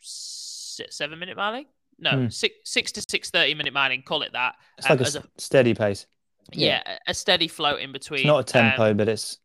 [0.00, 1.66] seven minute miling
[1.98, 2.28] No, Hmm.
[2.28, 4.02] six six to six thirty minute mining.
[4.02, 4.56] Call it that.
[4.78, 6.06] It's um, like a as s- steady pace.
[6.52, 8.20] yeah, a- a steady float in between.
[8.20, 9.38] It's not a um, tempo, but it's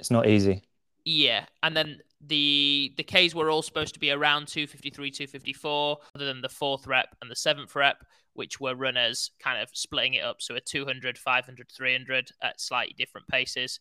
[0.00, 0.62] it's not easy.
[1.04, 6.24] Yeah, and then the the Ks were all supposed to be around 253, 254, other
[6.24, 8.02] than the fourth rep and the seventh rep,
[8.34, 10.40] which were runners kind of splitting it up.
[10.40, 13.80] So a 200, 500, 300 at slightly different paces.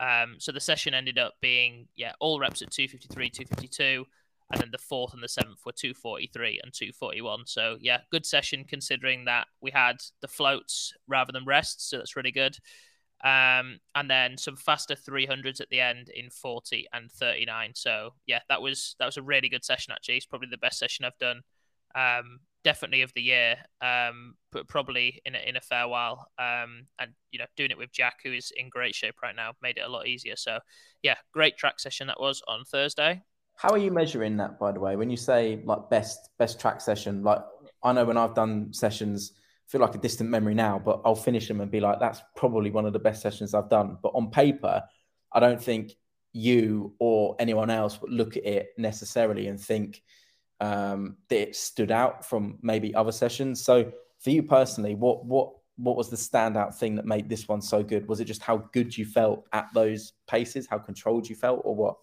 [0.00, 4.04] Um, so the session ended up being, yeah, all reps at 253, 252,
[4.52, 7.46] and then the fourth and the seventh were 243 and 241.
[7.46, 11.90] So yeah, good session considering that we had the floats rather than rests.
[11.90, 12.56] So that's really good
[13.24, 17.72] um, and then some faster 300s at the end in 40 and 39.
[17.74, 19.94] So yeah, that was that was a really good session.
[19.94, 21.40] Actually, it's probably the best session I've done,
[21.94, 26.26] um, definitely of the year, um, but probably in a, in a fair while.
[26.38, 29.52] Um, and you know, doing it with Jack, who is in great shape right now,
[29.62, 30.34] made it a lot easier.
[30.36, 30.58] So
[31.02, 33.22] yeah, great track session that was on Thursday.
[33.56, 34.96] How are you measuring that, by the way?
[34.96, 37.42] When you say like best best track session, like
[37.82, 41.14] I know when I've done sessions, I feel like a distant memory now, but I'll
[41.14, 43.98] finish them and be like, that's probably one of the best sessions I've done.
[44.02, 44.82] But on paper,
[45.30, 45.92] I don't think
[46.32, 50.02] you or anyone else would look at it necessarily and think
[50.64, 53.62] um, that it stood out from maybe other sessions.
[53.64, 57.60] So for you personally, what what what was the standout thing that made this one
[57.60, 58.08] so good?
[58.08, 61.74] Was it just how good you felt at those paces, how controlled you felt, or
[61.74, 61.96] what?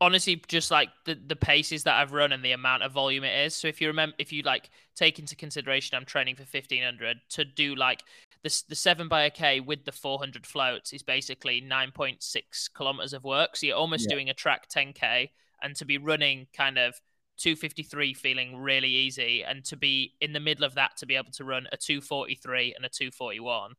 [0.00, 3.46] honestly just like the the paces that I've run and the amount of volume it
[3.46, 3.54] is.
[3.54, 7.44] So if you remember, if you like take into consideration, I'm training for 1500 to
[7.44, 8.02] do like
[8.42, 13.24] the the seven by a k with the 400 floats is basically 9.6 kilometers of
[13.24, 13.56] work.
[13.56, 14.08] So you're almost Yeah.
[14.08, 15.30] doing a track 10k,
[15.62, 17.00] and to be running kind of
[17.38, 21.32] 253 feeling really easy, and to be in the middle of that to be able
[21.32, 23.72] to run a 243 and a 241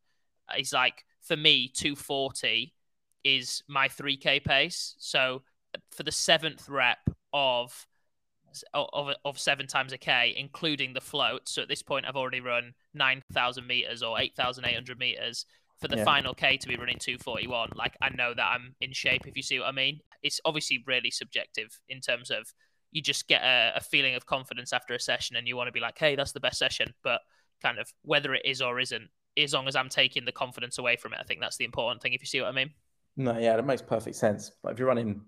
[0.49, 2.73] uh, is like for me 240
[3.23, 4.95] is my 3k pace.
[4.99, 5.43] So
[5.75, 6.99] uh, for the seventh rep
[7.33, 7.85] of
[8.73, 11.47] of of seven times a k, including the float.
[11.47, 14.99] So at this point, I've already run nine thousand meters or eight thousand eight hundred
[14.99, 15.45] meters.
[15.79, 16.03] For the Yeah.
[16.03, 19.27] final k to be running two forty one, like I know that I'm in shape.
[19.27, 22.53] If you see what I mean, it's obviously really subjective in terms of
[22.91, 25.71] you just get a, a feeling of confidence after a session, and you want to
[25.71, 26.93] be like, hey, that's the best session.
[27.03, 27.21] But
[27.61, 30.95] kind of whether it is or isn't, as long as I'm taking the confidence away
[30.95, 32.13] from it, I think that's the important thing.
[32.13, 32.71] If you see what I mean.
[33.17, 34.51] No, yeah, that makes perfect sense.
[34.63, 35.21] But if you're running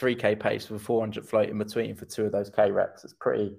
[0.00, 3.56] 3k pace with 400 float in between for two of those k reps, it's pretty,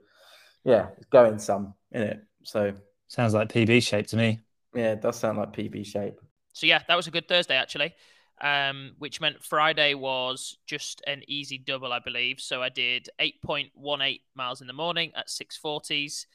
[0.64, 2.24] yeah, it's going some in it.
[2.44, 2.74] So
[3.08, 4.40] Sounds like PB shape to me.
[4.74, 6.20] yeah, it does sound like PB shape.
[6.54, 7.94] So yeah, that was a good Thursday actually,
[8.42, 12.40] um, which meant Friday was just an easy double, I believe.
[12.40, 16.26] So I did 8.18 miles in the morning at 640s.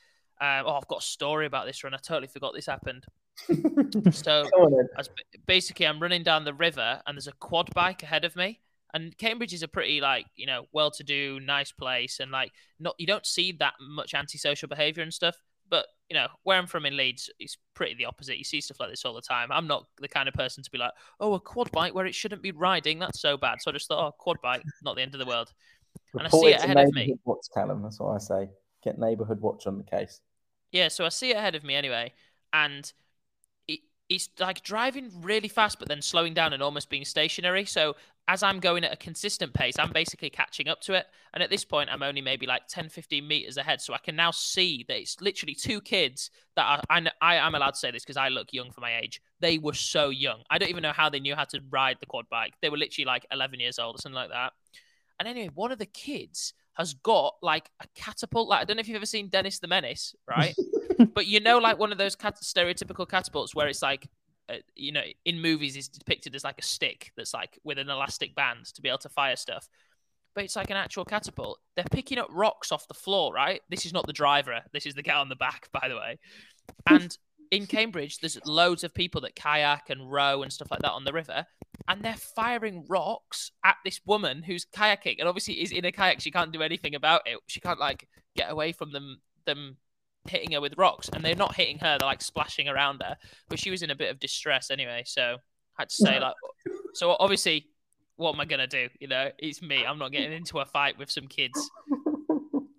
[0.40, 1.94] Um, oh, I've got a story about this run.
[1.94, 3.04] I totally forgot this happened.
[4.12, 4.88] So Go on then.
[4.96, 5.10] I was,
[5.46, 8.60] basically, I'm running down the river and there's a quad bike ahead of me.
[8.92, 13.06] And Cambridge is a pretty like you know well-to-do, nice place, and like not you
[13.06, 15.36] don't see that much antisocial behavior and stuff.
[15.70, 18.36] But you know where I'm from in Leeds, it's pretty the opposite.
[18.36, 19.50] You see stuff like this all the time.
[19.52, 22.14] I'm not the kind of person to be like, oh, a quad bike where it
[22.14, 22.98] shouldn't be riding.
[22.98, 23.58] That's so bad.
[23.60, 25.52] So I just thought, oh, quad bike, not the end of the world.
[26.14, 27.14] And I see Report it ahead of me.
[27.24, 27.82] Watch, Callum.
[27.82, 28.50] That's what I say.
[28.82, 30.20] Get neighbourhood watch on the case.
[30.72, 32.12] Yeah, so I see it ahead of me anyway,
[32.52, 32.92] and
[34.10, 37.64] it's like driving really fast, but then slowing down and almost being stationary.
[37.64, 37.94] So
[38.26, 41.06] as I'm going at a consistent pace, I'm basically catching up to it.
[41.32, 43.80] And at this point, I'm only maybe like 10, 15 meters ahead.
[43.80, 47.54] So I can now see that it's literally two kids that are, I, I am
[47.54, 49.22] allowed to say this because I look young for my age.
[49.38, 50.42] They were so young.
[50.50, 52.54] I don't even know how they knew how to ride the quad bike.
[52.60, 54.54] They were literally like 11 years old or something like that.
[55.20, 58.48] And anyway, one of the kids has got like a catapult.
[58.48, 60.54] Like I don't know if you've ever seen Dennis the Menace, right?
[61.14, 64.08] but you know, like one of those cat- stereotypical catapults where it's like,
[64.48, 67.88] uh, you know, in movies is depicted as like a stick that's like with an
[67.88, 69.68] elastic band to be able to fire stuff.
[70.34, 71.58] But it's like an actual catapult.
[71.74, 73.60] They're picking up rocks off the floor, right?
[73.68, 74.60] This is not the driver.
[74.72, 76.18] This is the guy on the back, by the way.
[76.86, 77.16] And
[77.50, 81.04] in Cambridge, there's loads of people that kayak and row and stuff like that on
[81.04, 81.46] the river,
[81.88, 86.20] and they're firing rocks at this woman who's kayaking, and obviously is in a kayak.
[86.20, 87.38] She can't do anything about it.
[87.48, 89.76] She can't like get away from them them
[90.28, 91.98] hitting her with rocks, and they're not hitting her.
[91.98, 93.16] They're like splashing around her,
[93.48, 95.02] but she was in a bit of distress anyway.
[95.06, 95.36] So
[95.78, 96.34] I had to say like,
[96.94, 97.66] so obviously,
[98.16, 98.88] what am I gonna do?
[99.00, 99.84] You know, it's me.
[99.84, 101.70] I'm not getting into a fight with some kids.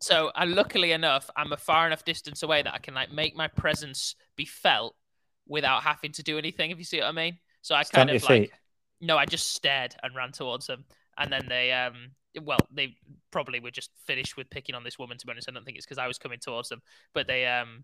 [0.01, 3.35] So, and luckily enough, I'm a far enough distance away that I can like make
[3.35, 4.95] my presence be felt
[5.47, 6.71] without having to do anything.
[6.71, 7.37] If you see what I mean.
[7.61, 8.53] So I Stamp kind of like feet.
[8.99, 10.85] no, I just stared and ran towards them,
[11.17, 12.97] and then they um well they
[13.31, 15.17] probably were just finished with picking on this woman.
[15.19, 16.81] To be honest, I don't think it's because I was coming towards them,
[17.13, 17.83] but they um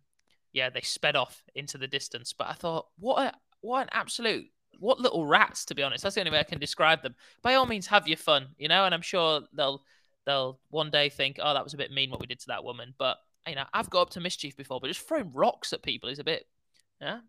[0.53, 2.33] yeah they sped off into the distance.
[2.33, 4.47] But I thought what a what an absolute
[4.79, 6.03] what little rats to be honest.
[6.03, 7.15] That's the only way I can describe them.
[7.43, 9.83] By all means, have your fun, you know, and I'm sure they'll
[10.27, 12.63] they'll one day think, oh, that was a bit mean what we did to that
[12.63, 12.93] woman.
[12.99, 13.17] But
[13.47, 16.19] you know, I've got up to mischief before, but just throwing rocks at people is
[16.19, 16.45] a bit,
[17.01, 17.19] yeah.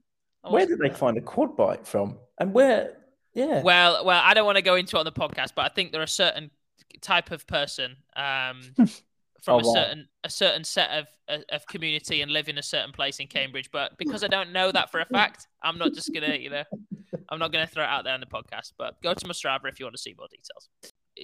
[0.42, 2.18] Where did they find a quad bike from?
[2.38, 2.94] And where?
[3.34, 3.62] Yeah.
[3.62, 5.92] Well, well, I don't want to go into it on the podcast, but I think
[5.92, 6.50] there are certain
[7.00, 8.60] type of person um,
[9.42, 9.72] from Oh, a wow.
[9.74, 11.06] certain a certain set of
[11.50, 13.70] of community and live in a certain place in Cambridge.
[13.70, 16.64] But because I don't know that for a fact, I'm not just gonna, you know,
[17.28, 18.72] I'm not gonna throw it out there on the podcast.
[18.78, 20.68] But go to my Strava if you want to see more details.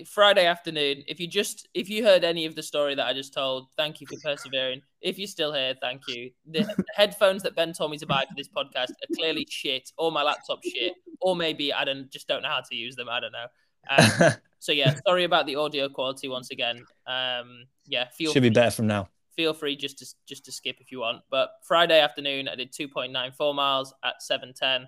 [0.07, 1.05] Friday afternoon.
[1.07, 4.01] If you just if you heard any of the story that I just told, thank
[4.01, 4.83] you for persevering.
[5.01, 6.31] If you're still here, thank you.
[6.47, 10.11] The, headphones that Ben told me to buy for this podcast are clearly shit, or
[10.11, 13.09] my laptop shit, or maybe I don't just don't know how to use them.
[13.09, 13.47] I don't know.
[13.91, 16.85] Um, so yeah, sorry about the audio quality once again.
[17.07, 19.09] Um, yeah, feel Should be better from now.
[19.37, 21.23] feel free just to just to skip if you want.
[21.31, 24.87] But Friday afternoon, I did 2.94 miles at 7:10.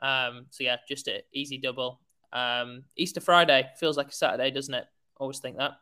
[0.00, 2.00] Um, so yeah, just an easy double.
[2.32, 4.86] Um, Easter Friday feels like a Saturday, doesn't it?
[5.18, 5.72] Always think that.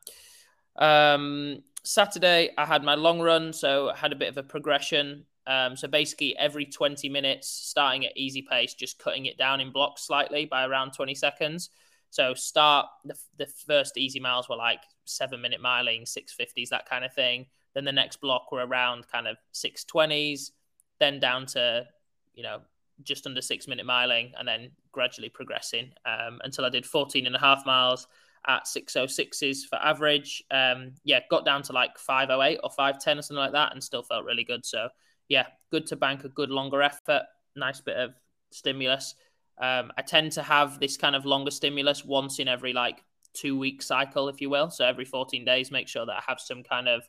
[0.76, 5.24] Um, Saturday, I had my long run, so I had a bit of a progression.
[5.46, 9.70] Um, so basically, every 20 minutes, starting at easy pace, just cutting it down in
[9.70, 11.70] blocks slightly by around 20 seconds.
[12.10, 17.04] So start the, the first easy miles were like seven minute miling, 650s, that kind
[17.04, 17.46] of thing.
[17.74, 20.50] Then the next block were around kind of 620s,
[20.98, 21.86] then down to,
[22.34, 22.60] you know,
[23.02, 27.36] just under six minute miling and then gradually progressing um, until I did 14 and
[27.36, 28.06] a half miles
[28.46, 30.42] at 606s for average.
[30.50, 34.02] Um, yeah, got down to like 508 or 510 or something like that and still
[34.02, 34.64] felt really good.
[34.64, 34.88] So,
[35.28, 37.22] yeah, good to bank a good longer effort.
[37.56, 38.14] Nice bit of
[38.52, 39.14] stimulus.
[39.58, 43.58] Um, I tend to have this kind of longer stimulus once in every like two
[43.58, 44.70] week cycle, if you will.
[44.70, 47.08] So every 14 days, make sure that I have some kind of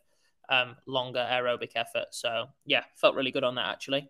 [0.49, 2.07] um, longer aerobic effort.
[2.11, 4.09] So yeah, felt really good on that actually.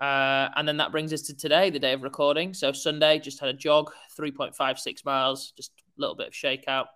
[0.00, 2.54] Uh, and then that brings us to today, the day of recording.
[2.54, 6.86] So Sunday, just had a jog, 3.56 miles, just a little bit of shakeout.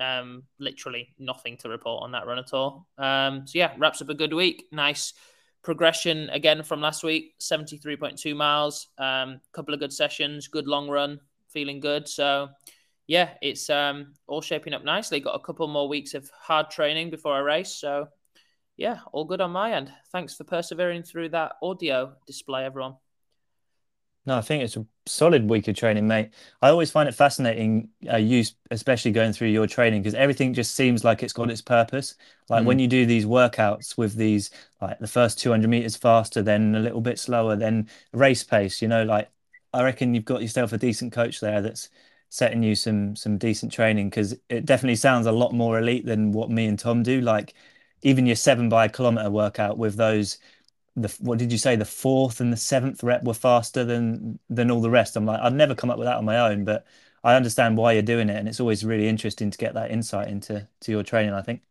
[0.00, 2.86] Um, literally nothing to report on that run at all.
[2.96, 4.64] Um, so yeah, wraps up a good week.
[4.72, 5.12] Nice
[5.62, 11.18] progression again from last week 73.2 miles um couple of good sessions good long run
[11.48, 12.48] feeling good so
[13.06, 17.10] yeah it's um all shaping up nicely got a couple more weeks of hard training
[17.10, 18.08] before I race so
[18.78, 22.94] yeah all good on my end thanks for persevering through that audio display everyone
[24.26, 26.34] No, I think it's a solid week of training, mate.
[26.60, 30.74] I always find it fascinating, uh, you especially going through your training, because everything just
[30.74, 32.14] seems like it's got its purpose.
[32.50, 34.50] Like when you do these workouts with these,
[34.82, 38.88] like the first 200 meters faster, then a little bit slower, then race pace, you
[38.88, 39.30] know, like
[39.72, 41.88] I reckon you've got yourself a decent coach there that's
[42.28, 46.32] setting you some some decent training, because it definitely sounds a lot more elite than
[46.32, 47.22] what me and Tom do.
[47.22, 47.54] Like
[48.02, 50.38] even your seven by a kilometer workout with those
[50.96, 54.70] the what did you say the fourth and the seventh rep were faster than than
[54.70, 56.86] all the rest i'm like i'd never come up with that on my own but
[57.24, 60.28] i understand why you're doing it and it's always really interesting to get that insight
[60.28, 61.62] into to your training i think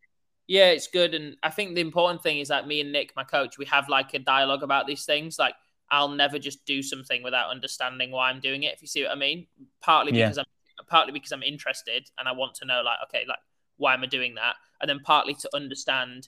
[0.47, 1.13] Yeah, it's good.
[1.13, 3.89] And I think the important thing is that me and Nick, my coach, we have
[3.89, 5.37] like a dialogue about these things.
[5.37, 5.55] Like,
[5.89, 9.11] I'll never just do something without understanding why I'm doing it, if you see what
[9.11, 9.47] I mean.
[9.81, 10.25] Partly Yeah.
[10.25, 10.45] because I'm
[10.87, 13.39] partly because I'm interested and I want to know, like, okay, like
[13.77, 14.55] why am I doing that?
[14.81, 16.27] And then partly to understand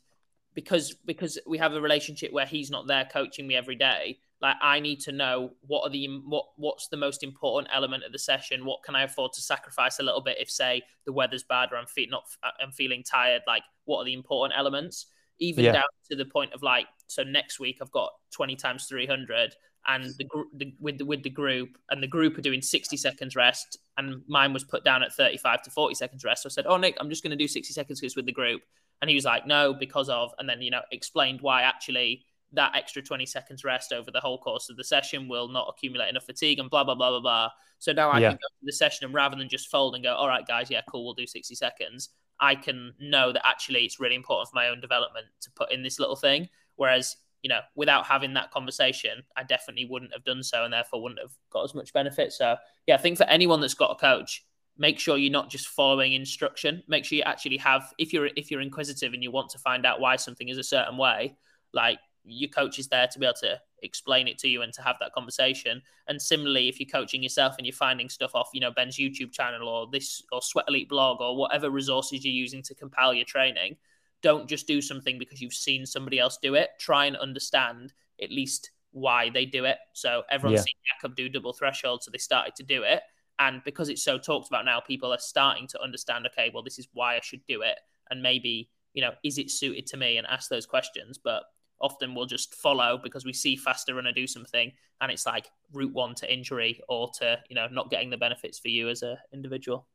[0.55, 4.55] because because we have a relationship where he's not there coaching me every day like
[4.61, 8.17] i need to know what are the what what's the most important element of the
[8.19, 11.69] session what can i afford to sacrifice a little bit if say the weather's bad
[11.71, 12.23] or i'm fe- not
[12.61, 15.05] i'm feeling tired like what are the important elements
[15.39, 15.73] even Yeah.
[15.73, 19.53] down to the point of like so next week i've got 20 times 300
[19.87, 20.27] and the,
[20.57, 24.21] the with the with the group and the group are doing 60 seconds rest and
[24.27, 26.97] mine was put down at 35 to 40 seconds rest so i said oh nick
[26.99, 28.61] i'm just going to do 60 seconds because with the group
[29.01, 32.75] and he was like, no, because of, and then, you know, explained why actually that
[32.75, 36.25] extra 20 seconds rest over the whole course of the session will not accumulate enough
[36.25, 37.49] fatigue and blah, blah, blah, blah, blah.
[37.77, 38.29] So now I Yeah.
[38.29, 40.69] can go to the session and rather than just fold and go, all right, guys,
[40.69, 42.09] yeah, cool, we'll do 60 seconds,
[42.39, 45.83] I can know that actually it's really important for my own development to put in
[45.83, 46.49] this little thing.
[46.75, 51.01] Whereas, you know, without having that conversation, I definitely wouldn't have done so and therefore
[51.01, 52.33] wouldn't have got as much benefit.
[52.33, 54.45] So, yeah, I think for anyone that's got a coach,
[54.79, 58.49] make sure you're not just following instruction make sure you actually have if you're if
[58.49, 61.35] you're inquisitive and you want to find out why something is a certain way
[61.73, 64.81] like your coach is there to be able to explain it to you and to
[64.81, 68.61] have that conversation and similarly if you're coaching yourself and you're finding stuff off you
[68.61, 72.61] know ben's youtube channel or this or sweat elite blog or whatever resources you're using
[72.61, 73.75] to compile your training
[74.21, 78.31] don't just do something because you've seen somebody else do it try and understand at
[78.31, 80.63] least why they do it so everyone's Yeah.
[80.63, 83.01] seen jacob do double threshold so they started to do it
[83.39, 86.77] and because it's so talked about now, people are starting to understand, okay, well, this
[86.77, 87.77] is why I should do it.
[88.09, 91.17] And maybe, you know, is it suited to me and ask those questions.
[91.17, 91.43] But
[91.79, 95.93] often we'll just follow because we see faster runner do something and it's like route
[95.93, 99.15] one to injury or to, you know, not getting the benefits for you as an
[99.33, 99.87] individual.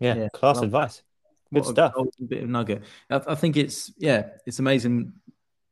[0.00, 1.02] yeah, Yeah, class love advice
[1.52, 1.94] Good what a stuff.
[1.94, 2.82] golden bit of nugget.
[3.10, 5.12] I, I think it's yeah, it's amazing.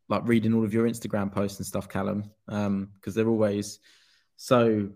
[0.08, 3.80] Like reading all of your Instagram posts and stuff, Callum, because they're always
[4.36, 4.88] so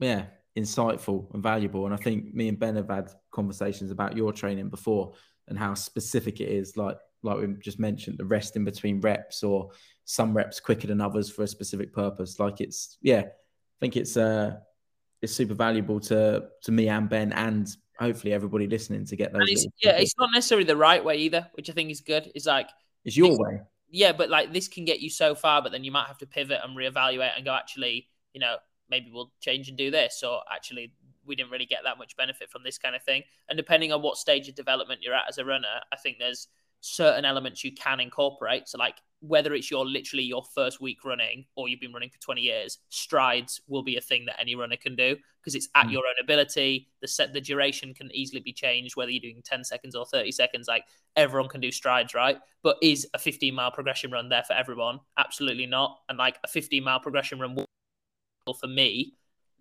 [0.00, 0.26] yeah
[0.56, 1.84] insightful and valuable.
[1.84, 5.12] And I think me and Ben have had conversations about your training before
[5.48, 6.76] and how specific it is.
[6.76, 9.70] Like like we just mentioned, the rest in between reps or
[10.04, 12.38] some reps quicker than others for a specific purpose.
[12.38, 14.56] Like it's yeah, I think it's uh
[15.22, 17.68] it's super valuable to to me and Ben and
[17.98, 19.42] hopefully everybody listening to get those.
[19.48, 22.30] It's, yeah, it's not necessarily the right way either, which I think is good.
[22.34, 22.68] It's like,
[23.04, 23.60] it's your way.
[23.90, 26.26] yeah, but like this can get you so far, but then you might have to
[26.26, 28.56] pivot and reevaluate and go, actually, you know,
[28.90, 30.92] maybe we'll change and do this, or actually,
[31.24, 33.22] we didn't really get that much benefit from this kind of thing.
[33.48, 36.48] And depending on what stage of development you're at as a runner, I think there's
[36.84, 38.68] certain elements you can incorporate.
[38.68, 42.20] So, like whether it's your literally your first week running or you've been running for
[42.20, 45.86] 20 years, strides will be a thing that any runner can do because it's at
[45.86, 45.92] Mm.
[45.92, 46.88] your own ability.
[47.00, 50.30] The set the duration can easily be changed, whether you're doing 10 seconds or 30
[50.30, 50.68] seconds.
[50.68, 50.84] Like
[51.16, 52.38] everyone can do strides, right?
[52.62, 55.00] But is a 15 mile progression run there for everyone?
[55.16, 56.02] Absolutely not.
[56.10, 57.64] And like a 15 mile progression run will-
[58.60, 59.14] for me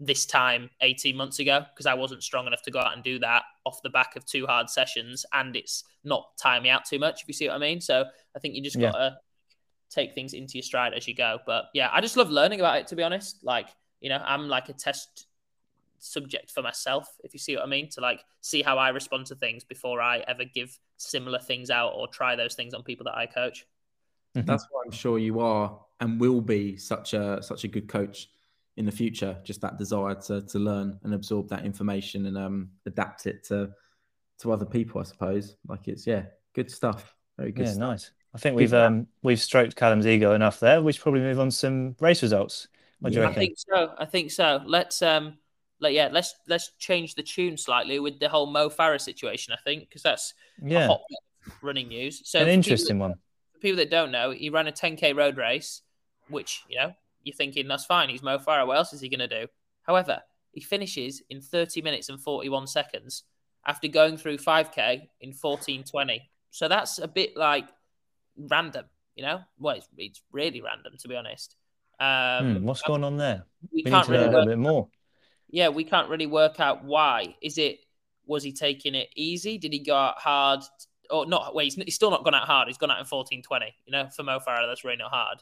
[0.06, 3.20] this time 18 months ago because I wasn't strong enough to go out and do
[3.20, 7.00] that off the back of two hard sessions and it's not tiring me out too
[7.00, 7.80] much if you see what I mean.
[7.80, 8.04] So
[8.36, 8.92] I think you just Yeah.
[8.92, 9.18] gotta
[9.90, 11.40] take things into your stride as you go.
[11.46, 13.44] But yeah, I just love learning about it to be honest.
[13.44, 13.70] Like,
[14.02, 15.28] you know, I'm like a test
[16.00, 19.28] subject for myself, if you see what I mean, to like see how I respond
[19.28, 23.06] to things before I ever give similar things out or try those things on people
[23.06, 23.66] that I coach.
[24.36, 24.46] Mhm.
[24.46, 28.30] That's why I'm sure you are and will be such a such a good coach
[28.78, 29.38] in the future.
[29.44, 33.72] Just that desire to to learn and absorb that information and um adapt it to
[34.40, 35.56] to other people, I suppose.
[35.68, 37.16] Like it's yeah, good stuff.
[37.38, 37.90] Very good Yeah, stuff.
[37.90, 38.12] nice.
[38.36, 38.88] I think Good we've stuff.
[38.88, 40.82] um we've stroked Callum's ego enough there.
[40.82, 42.68] We should probably move on to some race results.
[43.00, 43.30] What do you Yeah.
[43.30, 43.94] I think so.
[43.98, 44.62] I think so.
[44.66, 45.38] Let's um
[45.80, 49.58] like yeah, let's let's change the tune slightly with the whole Mo Farah situation, I
[49.64, 50.34] think, because that's
[50.72, 51.02] a Yeah, hot
[51.62, 52.22] running news.
[52.28, 53.14] So an for people interesting one.
[53.54, 55.82] for people that don't know, he ran a 10k road race,
[56.28, 56.94] which you know
[57.24, 58.10] you're thinking that's fine.
[58.10, 58.68] He's Mo Farah.
[58.68, 59.48] What else is he going to do?
[59.84, 60.22] However,
[60.52, 63.24] he finishes in 30 minutes and 41 seconds
[63.66, 66.22] after going through 5k in 14:20.
[66.52, 67.66] So that's a bit like
[68.38, 69.42] random, you know.
[69.58, 71.56] Well, it's, it's really random to be honest.
[72.00, 73.46] Um, Hmm, what's going on there?
[73.72, 74.90] we We can't a really work, bit more.
[75.50, 77.36] yeah, we can't really work out why.
[77.42, 77.80] Is it
[78.26, 79.58] was he taking it easy?
[79.58, 80.62] Did he go out hard?
[81.10, 81.54] Or not?
[81.54, 82.68] Wait, he's, he's still not gone out hard.
[82.68, 83.74] He's gone out in fourteen twenty.
[83.86, 85.40] You know, for Mo Farah, that's really not hard.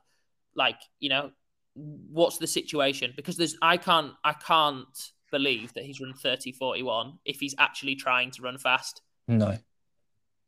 [0.56, 1.32] Like, you know,
[1.76, 3.14] what's the situation?
[3.16, 7.96] Because there's, I can't, I can't believe that he's run 30 41 if he's actually
[7.96, 9.02] trying to run fast.
[9.28, 9.58] No,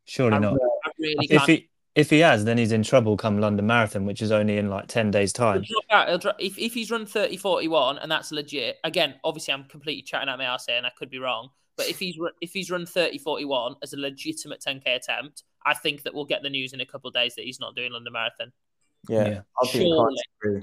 [0.04, 0.54] surely I, not.
[0.84, 4.20] I really If he if he has, then he's in trouble come London Marathon, which
[4.20, 5.64] is only in like ten days' time.
[5.90, 6.24] out.
[6.40, 10.38] If, if he's run 30 41 and that's legit, again, obviously I'm completely chatting out
[10.38, 11.50] my ass here and I could be wrong.
[11.76, 15.74] But if he's run, if he's run 30 41 as a legitimate 10k attempt, I
[15.74, 17.92] think that we'll get the news in a couple of days that he's not doing
[17.92, 18.52] London Marathon.
[19.08, 19.40] Yeah, Yeah.
[19.62, 19.78] I'd be
[20.42, 20.62] Surely.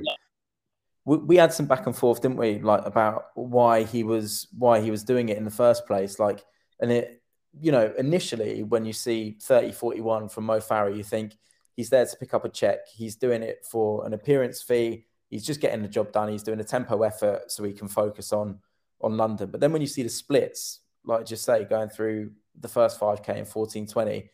[1.05, 2.59] We, we had some back and forth, didn't we?
[2.59, 6.19] Like about why he was why he was doing it in the first place.
[6.19, 6.43] Like,
[6.79, 7.21] and it,
[7.59, 11.37] you know, initially when you see 30 41 from Mo Farah, you think
[11.75, 12.87] he's there to pick up a check.
[12.93, 15.05] He's doing it for an appearance fee.
[15.29, 16.29] He's just getting the job done.
[16.29, 18.59] He's doing a tempo effort so he can focus on
[19.01, 19.49] on London.
[19.49, 23.29] But then when you see the splits, like just say going through the first 5k
[23.29, 24.29] in 1420,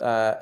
[0.00, 0.34] uh,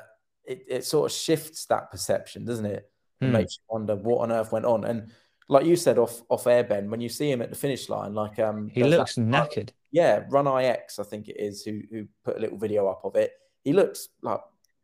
[0.45, 2.89] it, it sort of shifts that perception, doesn't it?
[3.21, 3.31] It Hmm.
[3.33, 4.85] makes you wonder what on earth went on.
[4.85, 5.11] And
[5.49, 8.13] like you said off off air, Ben, when you see him at the finish line,
[8.13, 9.69] like um, He looks that- knackered.
[9.91, 13.15] yeah, Run IX, I think it is, who who put a little video up of
[13.15, 13.31] it.
[13.63, 14.41] He looks like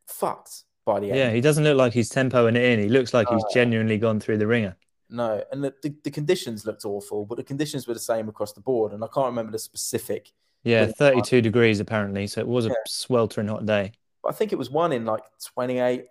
[0.07, 1.17] fucked by the end.
[1.17, 2.79] Yeah, he doesn't look like he's tempoing it in.
[2.79, 4.75] He looks like he's genuinely gone through the ringer.
[5.09, 8.51] No, and the, the, the conditions looked awful, but the conditions were the same across
[8.53, 8.93] the board.
[8.93, 10.31] And I can't remember the specific,
[10.63, 12.25] Yeah, Really 32 degrees apparently.
[12.27, 12.75] So it was a Yeah.
[12.87, 13.91] sweltering hot day.
[14.23, 15.21] but I think it was one in like
[15.53, 16.05] 28,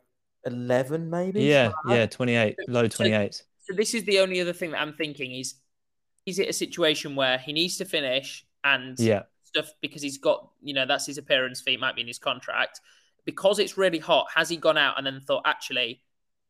[0.46, 1.42] 11 maybe.
[1.42, 3.42] Yeah, yeah, 28, low 28s.
[3.62, 5.54] So this is the only other thing that I'm thinking is
[6.26, 10.50] is it a situation where he needs to finish and Yeah, stuff because he's got
[10.62, 12.80] you know that's his appearance fee might be in his contract
[13.24, 16.02] because it's really hot has he gone out and then thought actually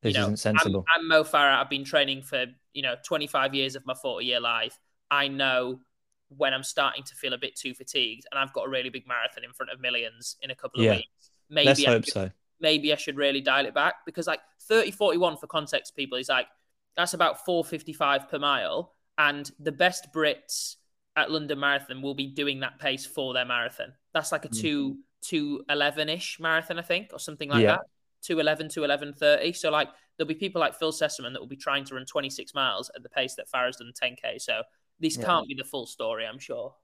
[0.02, 0.88] this you know, isn't sensible.
[0.94, 1.60] I'm, I'm Mo Farah.
[1.60, 4.78] I've been training for you know 25 years of my 40 year life.
[5.10, 5.80] I know
[6.28, 9.06] when I'm starting to feel a bit too fatigued, and I've got a really big
[9.06, 10.92] marathon in front of millions in a couple of Yeah.
[10.92, 11.30] weeks.
[11.50, 12.30] Maybe Let's I hope should, so.
[12.60, 16.28] maybe I should really dial it back because like 30 41 for context people is
[16.28, 16.46] like
[16.97, 20.76] that's about 455 per mile, and the best Brits
[21.16, 23.93] at London Marathon will be doing that pace for their marathon.
[24.14, 24.61] That's like a Mm.
[24.61, 27.76] two two eleven ish marathon, I think, or something like Yeah.
[27.76, 27.86] that.
[28.22, 29.53] 211 to 1130.
[29.53, 32.55] So like there'll be people like Phil Sesemann that will be trying to run 26
[32.55, 34.38] miles at the pace that Farah's done 10k.
[34.40, 34.62] So
[34.99, 35.24] this Yeah.
[35.24, 36.74] can't be the full story, I'm sure.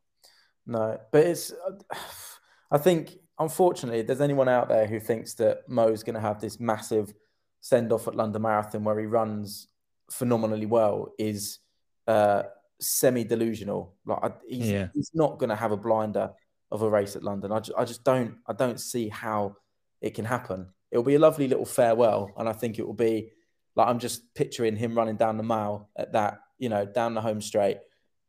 [0.67, 1.53] No, but it's.
[2.71, 6.41] I think unfortunately, if there's anyone out there who thinks that Mo's going to have
[6.41, 7.15] this massive
[7.61, 9.69] send off at London Marathon where he runs
[10.11, 11.59] phenomenally well, is
[12.07, 12.45] uh,
[12.81, 13.95] semi delusional.
[14.07, 14.89] Like he's, Yeah.
[14.95, 16.31] he's not going to have a blinder
[16.71, 17.53] of a race at London.
[17.53, 19.57] I, ju- I just don't I don't see how
[20.01, 20.69] it can happen.
[20.91, 23.33] It'll be a lovely little farewell, and I think it will be
[23.77, 27.21] like I'm just picturing him running down the mile at that you know down the
[27.21, 27.79] home straight.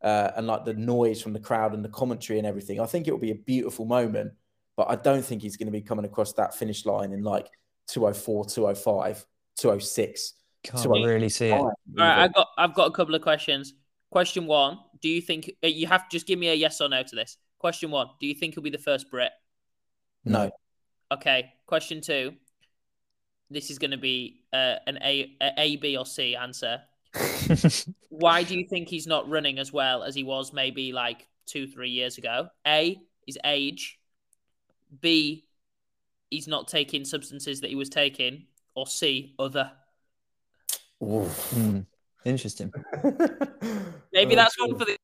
[0.02, 3.08] Uh, and like the noise from the crowd and the commentary and everything, I think
[3.08, 4.32] it will be a beautiful moment.
[4.78, 7.50] But I don't think he's going to be coming across that finish line in like
[7.88, 9.26] 204, 205,
[9.58, 10.34] 206.
[10.64, 11.54] Can't So I- really see it.
[11.54, 13.74] All right, I've got I've got a couple of questions.
[14.12, 16.90] Question one: Do you think uh, you have to just give me a yes or
[16.90, 17.38] no to this?
[17.60, 19.32] Question one: Do you think he'll be the first Brit?
[20.26, 20.52] No.
[21.12, 21.54] Okay.
[21.66, 22.34] Question two:
[23.50, 26.82] This is going to be uh, an A, a, A, B, or C answer.
[28.10, 31.68] Why do you think he's not running as well as he was maybe like two,
[31.68, 32.50] three years ago?
[32.68, 33.98] A is age.
[35.02, 35.46] B,
[36.30, 38.46] he's not taking substances that he was taking.
[38.76, 39.72] Or C, other.
[41.04, 41.52] Oof.
[41.52, 41.80] Hmm,
[42.26, 42.72] Interesting.
[44.14, 44.98] Maybe Oh, that's one for the.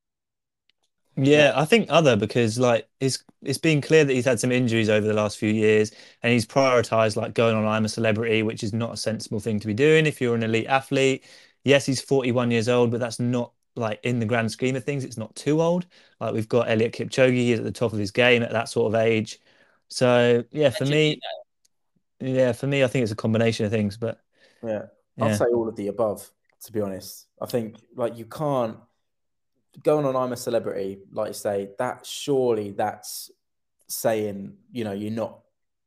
[1.18, 4.90] Yeah, I think other because like it's it's been clear that he's had some injuries
[4.90, 5.92] over the last few years
[6.22, 9.60] and he's prioritized like going on I'm a celebrity, which is not a sensible thing
[9.62, 11.24] to be doing if you're an elite athlete.
[11.64, 15.06] Yes, he's 41 years old, but that's not like in the grand scheme of things,
[15.06, 15.86] it's not too old.
[16.20, 18.94] Like we've got Eliud Kipchoge, he's at the top of his game at that sort
[18.94, 19.40] of age.
[19.88, 21.22] So yeah, for me,
[22.20, 24.20] yeah, for me, I think it's a combination of things, but
[24.62, 24.88] Yeah.
[25.18, 25.26] Yeah.
[25.26, 26.30] I'd say all of the above,
[26.66, 27.28] to be honest.
[27.42, 28.78] I think like you can't
[29.84, 33.32] going on I'm a celebrity, like you say, that surely that's
[33.88, 35.40] saying, you know, you're not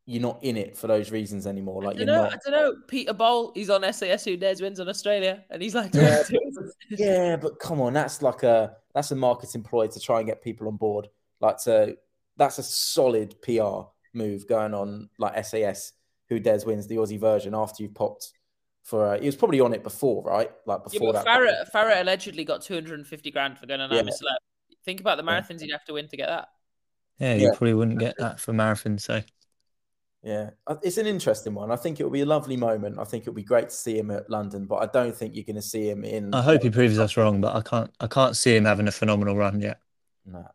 [0.06, 1.82] you're not in it for those reasons anymore.
[1.82, 2.30] Like you're don't know.
[2.30, 2.74] I don't know.
[2.86, 6.22] Peter Bol, he's on SAS Who Dares Wins on Australia, and he's like, Yeah.
[6.90, 10.42] Yeah, but come on, that's like a that's a marketing ploy to try and get
[10.42, 11.08] people on board.
[11.40, 11.96] Like to
[12.38, 13.82] that's a solid PR
[14.14, 15.92] move going on like SAS
[16.30, 18.32] who dares wins the Aussie version after you've popped
[18.88, 20.50] for uh, he was probably on it before, right?
[20.64, 21.26] Like Yeah, before but that.
[21.26, 23.98] Farah, Farah allegedly got 250 grand for going on Yeah.
[24.00, 24.38] I'm a Celeb.
[24.84, 25.40] Think about the Yeah.
[25.40, 26.48] marathons he'd have to win to get that.
[27.18, 27.48] Yeah, you Yeah.
[27.50, 28.98] probably wouldn't get that for marathon.
[28.98, 29.22] So
[30.22, 31.70] Yeah, Uh, it's an interesting one.
[31.70, 32.98] I think it'll be a lovely moment.
[32.98, 35.44] I think it'll be great to see him at London, but I don't think you're
[35.44, 36.34] going to see him in.
[36.34, 38.92] I hope he proves us wrong, but I can't I can't see him having a
[38.92, 39.80] phenomenal run yet.
[40.24, 40.48] No.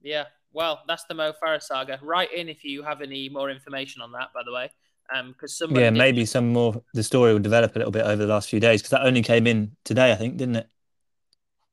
[0.00, 0.26] Yeah.
[0.52, 1.98] Well, that's the Mo Farah saga.
[2.02, 4.70] Write in if you have any more information on that, by the way.
[5.14, 6.82] Um, because somebody Yeah, did- maybe some more.
[6.94, 9.22] The story will develop a little bit over the last few days because that only
[9.22, 10.68] came in today, I think, didn't it?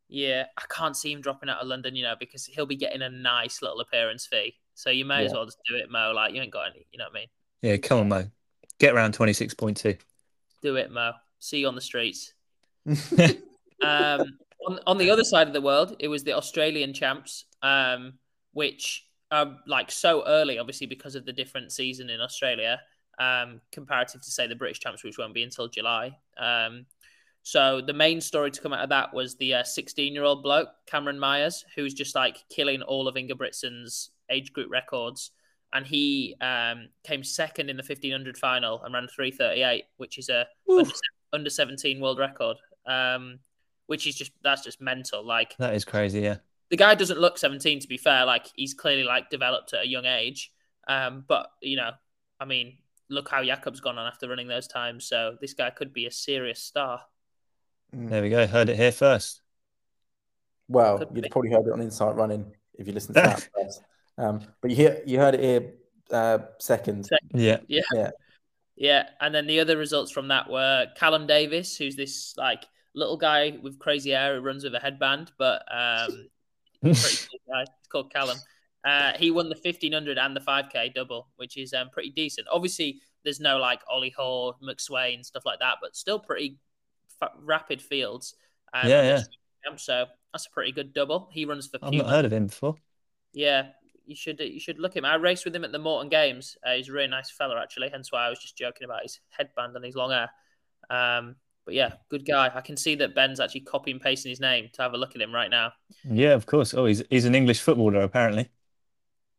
[0.08, 3.02] Yeah, I can't see him dropping out of London, you know, because he'll be getting
[3.02, 4.56] a nice little appearance fee.
[4.76, 6.12] So you may as well just do it, Mo.
[6.14, 7.28] Like you ain't got any, you know what I mean?
[7.62, 8.26] Yeah, come on, Mo.
[8.80, 9.96] Get around twenty six point two.
[10.62, 11.14] Do it, Mo.
[11.40, 12.34] See you on the streets.
[13.84, 18.14] Um, on, on the other side of the world, it was the Australian champs, um,
[18.54, 22.80] which are like so early, obviously, because of the different season in Australia,
[23.20, 26.18] um, comparative to, say, the British champs, which won't be until July.
[26.38, 26.86] Um,
[27.44, 30.70] so the main story to come out of that was the 16 year old bloke,
[30.88, 35.32] Cameron Myers, who's just like killing all of Ingebrigtsen's age group records.
[35.72, 40.48] And he um, came second in the 1500 final and ran 338, which is a
[40.70, 40.92] under,
[41.34, 42.58] under 17 world record.
[42.88, 43.40] Um,
[43.88, 45.26] which is just that's just mental.
[45.26, 46.22] Like That is crazy.
[46.22, 46.38] Yeah,
[46.70, 48.26] the guy doesn't look 17 to be fair.
[48.26, 50.52] Like he's clearly like developed at a young age.
[50.88, 51.92] Um, but you know,
[52.40, 52.78] I mean,
[53.10, 55.06] look how Jakob's gone on after running those times.
[55.08, 57.02] So this guy could be a serious star.
[57.94, 58.46] there we go.
[58.48, 59.42] Heard it here first.
[60.68, 61.30] Well, Could you'd be.
[61.30, 63.82] probably heard it on Inside Running if you listened to that first.
[64.18, 65.74] Um, but you hear, you heard it here
[66.12, 67.08] uh, second.
[67.34, 68.10] Yeah, Yeah,
[68.76, 69.04] Yeah.
[69.22, 72.64] and then the other results from that were Callum Davies, who's this like
[72.96, 76.28] little guy with crazy hair who runs with a headband, but um,
[76.82, 76.98] pretty
[77.30, 77.62] cool guy.
[77.62, 78.38] It's called Callum.
[78.86, 82.48] Uh, he won the 1500 and the 5k double, which is um, pretty decent.
[82.52, 86.58] Obviously, there's no like Ollie Hoare, McSweyn, stuff like that, but still pretty
[87.20, 88.36] fa- rapid fields.
[88.74, 89.24] Um, Yeah, yeah.
[89.78, 91.30] So that's a pretty good double.
[91.32, 92.76] He runs for I've not heard of him before.
[93.34, 93.70] Yeah,
[94.06, 95.04] you should you should look him.
[95.04, 96.56] I raced with him at the Morton Games.
[96.64, 97.90] Uh, he's a really nice fella, actually.
[97.90, 100.30] Hence why I was just joking about his headband and his long hair.
[100.92, 101.36] Um,
[101.66, 102.52] but yeah, good guy.
[102.54, 105.16] I can see that Ben's actually copying and pasting his name to have a look
[105.16, 105.72] at him right now.
[106.08, 106.76] Yeah, of course.
[106.76, 108.52] Oh, he's he's an English footballer apparently.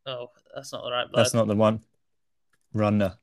[0.07, 1.17] Oh, that's not the right bloke.
[1.17, 1.81] That's not the one.
[2.73, 3.19] Runner.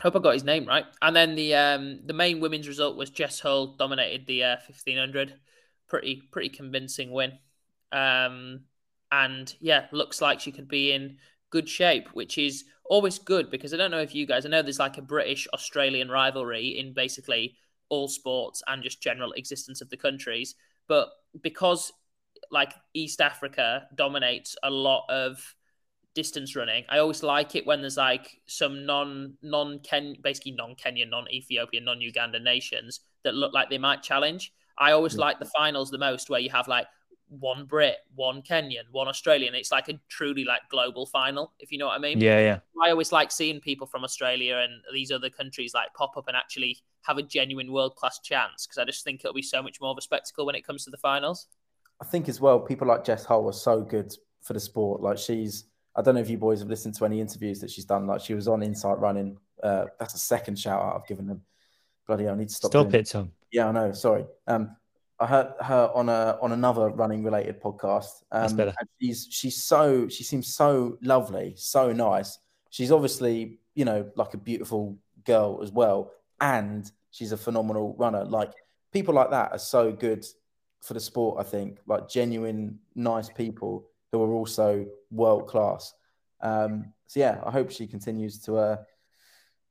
[0.00, 0.84] Hope I got his name right.
[1.00, 5.34] And then the um the main women's result was Jess Hull dominated the uh, 1500.
[5.88, 7.38] Pretty pretty convincing win.
[7.92, 8.62] Um
[9.12, 11.18] and yeah, looks like she could be in
[11.50, 14.62] good shape, which is always good because I don't know if you guys I know
[14.62, 17.56] there's like a British Australian rivalry in basically
[17.90, 20.54] all sports and just general existence of the countries,
[20.88, 21.10] but
[21.42, 21.92] because
[22.52, 25.56] like East Africa dominates a lot of
[26.14, 30.76] distance running, I always like it when there's like some non non Ken basically non
[30.76, 34.52] Kenyan, non Ethiopian, non Uganda nations that look like they might challenge.
[34.78, 35.22] I always Yeah.
[35.22, 36.86] like the finals the most where you have like
[37.28, 39.54] one Brit, one Kenyan, one Australian.
[39.54, 42.20] It's like a truly like global final, if you know what I mean.
[42.20, 42.60] Yeah, yeah.
[42.82, 46.36] I always like seeing people from Australia and these other countries like pop up and
[46.36, 49.80] actually have a genuine world class chance because I just think it'll be so much
[49.80, 51.46] more of a spectacle when it comes to the finals.
[52.02, 55.00] I think as well, people like Jess Hull are so good for the sport.
[55.00, 57.84] Like she's, I don't know if you boys have listened to any interviews that she's
[57.84, 58.08] done.
[58.08, 59.38] Like she was on Inside Running.
[59.62, 61.42] Uh, that's a second shout out I've given them.
[62.08, 62.72] Bloody, hell, I need to stop.
[62.72, 63.30] Stop doing it, Tom.
[63.52, 63.92] Yeah, I know.
[63.92, 64.24] Sorry.
[64.48, 64.74] Um,
[65.20, 68.24] I heard her on a on another running related podcast.
[68.32, 68.74] Um, That's better.
[68.80, 72.36] and she's she's so she seems so lovely, so nice.
[72.70, 76.10] She's obviously you know like a beautiful girl as well,
[76.40, 78.24] and she's a phenomenal runner.
[78.24, 78.50] Like
[78.92, 80.26] people like that are so good
[80.82, 81.38] for the sport.
[81.40, 85.94] I think like genuine nice people who are also world class.
[86.40, 88.76] Um, so yeah, I hope she continues to uh,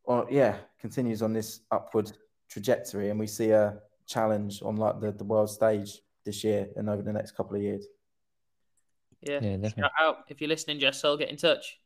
[0.04, 2.12] or yeah, continues on this upward
[2.50, 3.78] trajectory, and we see a
[4.08, 7.62] challenge on like the, the world stage this year and over the next couple of
[7.62, 7.86] years.
[9.22, 9.40] Yeah.
[9.42, 9.84] Yeah, definitely.
[9.84, 10.18] Shout out.
[10.30, 11.80] If you're listening, Jess Hull, get in touch.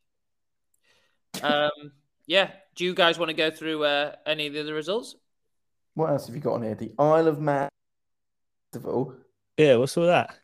[1.42, 1.92] Um,
[2.26, 2.50] yeah.
[2.74, 5.16] Do you guys want to go through uh, any of the other results?
[5.94, 6.74] What else have you got on here?
[6.74, 7.68] The Isle of Man
[8.76, 9.14] Festival.
[9.56, 10.36] Yeah, what's all that?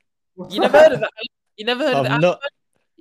[0.51, 1.11] You never heard of that?
[1.57, 2.21] You never heard of I'm that?
[2.21, 2.41] not.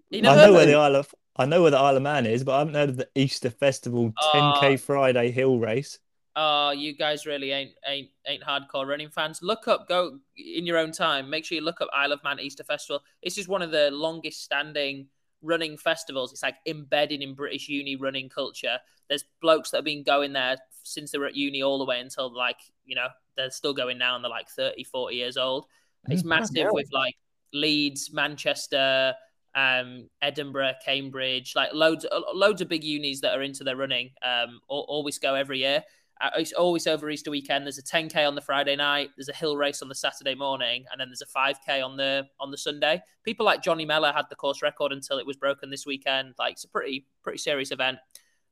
[0.09, 0.75] You I know heard where of the?
[0.75, 2.97] Isle of I know where the Isle of Man is, but I haven't heard of
[2.97, 4.31] the Easter Festival Oh.
[4.33, 4.59] Ah.
[4.61, 5.99] 10k Friday hill race.
[6.35, 9.39] Oh, you guys really ain't ain't ain't hardcore running fans.
[9.41, 11.29] Look up, go in your own time.
[11.29, 13.01] Make sure you look up Isle of Man Easter Festival.
[13.23, 15.07] This is one of the longest standing
[15.41, 16.31] running festivals.
[16.31, 18.77] It's like embedded in British uni running culture.
[19.09, 21.99] There's blokes that have been going there since they were at uni all the way
[21.99, 22.59] until like,
[22.91, 23.07] you know,
[23.37, 25.65] they're still going now and they're like 30, 40 years old.
[26.09, 26.27] It's Mm.
[26.27, 26.73] massive hell.
[26.73, 27.15] with like
[27.53, 29.15] Leeds, Manchester,
[29.55, 34.11] um, Edinburgh, Cambridge, like loads, uh, loads of big unis that are into their running.
[34.21, 35.83] Um, always go every year.
[36.19, 37.65] Uh, It's always over Easter weekend.
[37.65, 39.11] There's a 10k on the Friday night.
[39.15, 42.27] There's a hill race on the Saturday morning, and then there's a 5k on the
[42.41, 43.01] on the Sunday.
[43.23, 46.35] People like Johnny Mellor had the course record until it was broken this weekend.
[46.37, 47.99] Like it's a pretty pretty serious event.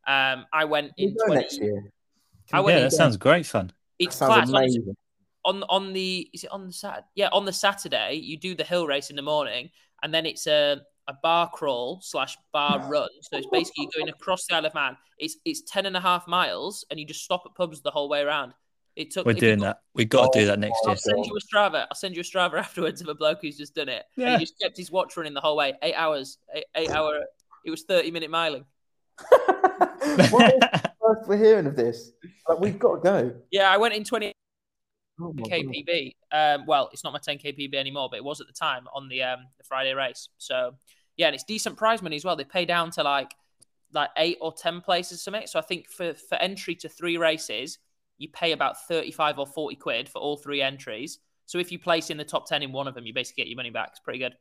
[0.08, 1.92] Um, I went Can in 20, next year?
[2.54, 3.72] I went Yeah, that sounds great fun.
[4.00, 4.50] It's Sounds class.
[4.50, 4.96] Amazing.
[5.46, 7.06] on on the is it on the Saturday?
[7.16, 9.70] Yeah, on the Saturday you do the hill race in the morning,
[10.04, 13.10] and then it's a a bar crawl slash bar run.
[13.24, 14.96] So it's basically going across the Isle of Man.
[15.18, 18.08] It's it's ten and a half miles, and you just stop at pubs the whole
[18.10, 18.54] way around.
[18.96, 19.26] It took.
[19.26, 19.80] We're doing go- that.
[19.96, 20.92] We've got to do that next my year.
[20.92, 21.86] I'll send you a Strava.
[21.90, 24.04] I'll send you a Strava afterwards of a bloke who's just done it.
[24.18, 24.34] And Yeah.
[24.38, 25.74] he just kept his watch running the whole way.
[25.82, 26.38] Eight hours.
[26.54, 27.22] Eight, eight hour.
[27.66, 28.66] It was thirty minute miling.
[29.30, 32.12] Why is the first we're hearing of this?
[32.48, 33.36] Like, we've got to go.
[33.52, 34.34] Yeah, I went in twenty
[35.22, 35.52] Oh my God.
[35.52, 36.16] KPB.
[36.32, 39.10] Um, well, it's not my 10 KPB anymore, but it was at the time on
[39.10, 40.30] the um, the Friday race.
[40.38, 40.76] So
[41.18, 42.36] yeah, and it's decent prize money as well.
[42.36, 43.34] They pay down to like
[43.94, 45.48] like eight or ten places or something.
[45.48, 47.80] So I think for for entry to three races,
[48.18, 51.20] you pay about 35 or 40 quid for all three entries.
[51.46, 53.50] So if you place in the top 10 in one of them, you basically get
[53.50, 53.90] your money back.
[53.92, 54.36] It's pretty good.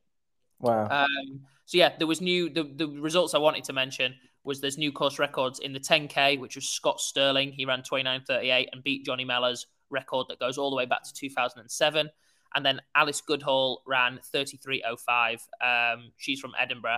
[0.59, 0.87] Wow.
[0.89, 4.77] Um, so yeah, there was new the, the results I wanted to mention was there's
[4.77, 7.51] new course records in the 10k, which was Scott Sterling.
[7.51, 11.13] He ran 29.38 and beat Johnny Mellor's record that goes all the way back to
[11.13, 12.09] 2007.
[12.55, 15.39] And then Alice Goodhall ran 33.05.
[15.61, 16.97] Um, she's from Edinburgh.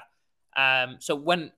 [0.56, 1.52] Um, so when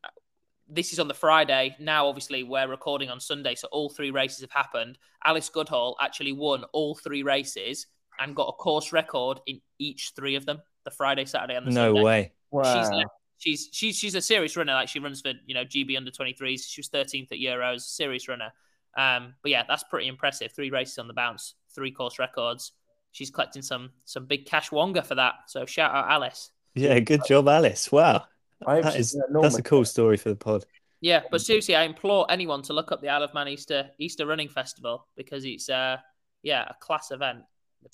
[0.68, 4.42] this is on the Friday, now obviously we're recording on Sunday, so all three races
[4.42, 4.98] have happened.
[5.24, 7.88] Alice Goodhall actually won all three races
[8.20, 11.72] and got a course record in each three of them the Friday, Saturday, and the
[11.72, 11.88] Sunday.
[11.88, 12.04] no Sunday.
[12.04, 12.32] way.
[12.52, 12.64] wow.
[12.64, 13.06] She's le-
[13.44, 14.74] she's she's she's a serious runner.
[14.74, 16.66] Like she runs for you know GB under 23s.
[16.68, 17.82] She was 13th at Euros.
[17.82, 18.54] Serious runner.
[18.98, 20.52] Um, but yeah, that's pretty impressive.
[20.54, 22.72] Three races on the bounce, three course records.
[23.12, 25.34] She's collecting some some big cash wonga for that.
[25.48, 26.52] So shout out Alice.
[26.74, 27.92] Yeah, good job, Alice.
[27.92, 28.24] Wow.
[28.66, 30.66] I hope That she's is an that's a cool story for the pod.
[31.02, 34.26] Yeah, but seriously, I implore anyone to look up the Isle of Man Easter Easter
[34.26, 35.98] Running Festival because it's uh
[36.44, 37.40] yeah a class event.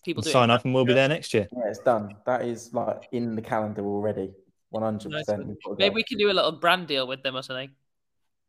[0.06, 1.48] People do Sign in up and we'll be there next year.
[1.52, 2.16] Yeah, it's done.
[2.28, 4.32] That is like in the calendar already.
[4.72, 5.58] One hundred Nice percent.
[5.78, 7.72] Maybe we can do a little brand deal with them or something.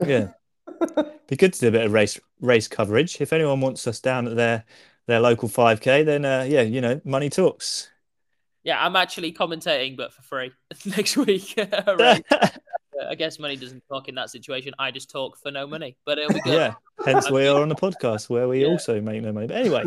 [0.04, 0.28] Yeah.
[1.28, 3.20] Be good to do a bit of race race coverage.
[3.20, 4.64] If anyone wants us down at their
[5.06, 7.88] their local 5k, then uh, yeah, you know, money talks.
[8.62, 10.52] Yeah, I'm actually commentating, but for free
[10.84, 11.54] next week.
[11.58, 14.74] I guess money doesn't talk in that situation.
[14.78, 16.52] I just talk for no money, but it'll be good.
[16.52, 16.74] yeah.
[17.04, 18.68] Hence we are on the podcast where we Yeah.
[18.68, 19.46] also make no money.
[19.46, 19.84] But anyway,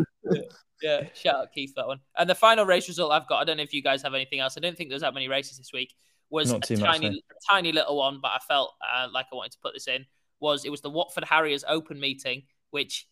[0.82, 2.00] Yeah, shout out Keith for that one.
[2.18, 4.40] And the final race result I've got, I don't know if you guys have anything
[4.40, 4.56] else.
[4.56, 5.94] I don't think there's that many races this week.
[6.34, 9.36] Was Not a much, tiny, a tiny little one, but I felt uh, like I
[9.36, 10.04] wanted to put this in.
[10.40, 12.42] Was it was the Watford Harriers Open meeting,
[12.72, 13.06] which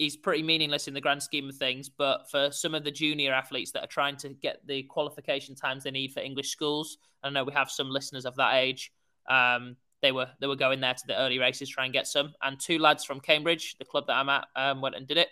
[0.00, 3.32] is pretty meaningless in the grand scheme of things, but for some of the junior
[3.32, 7.30] athletes that are trying to get the qualification times they need for English schools, I
[7.30, 8.90] know we have some listeners of that age.
[9.30, 12.34] Um, they were they were going there to the early races try and get some.
[12.42, 15.28] And two lads from Cambridge, the club that I'm at, um, went and did it.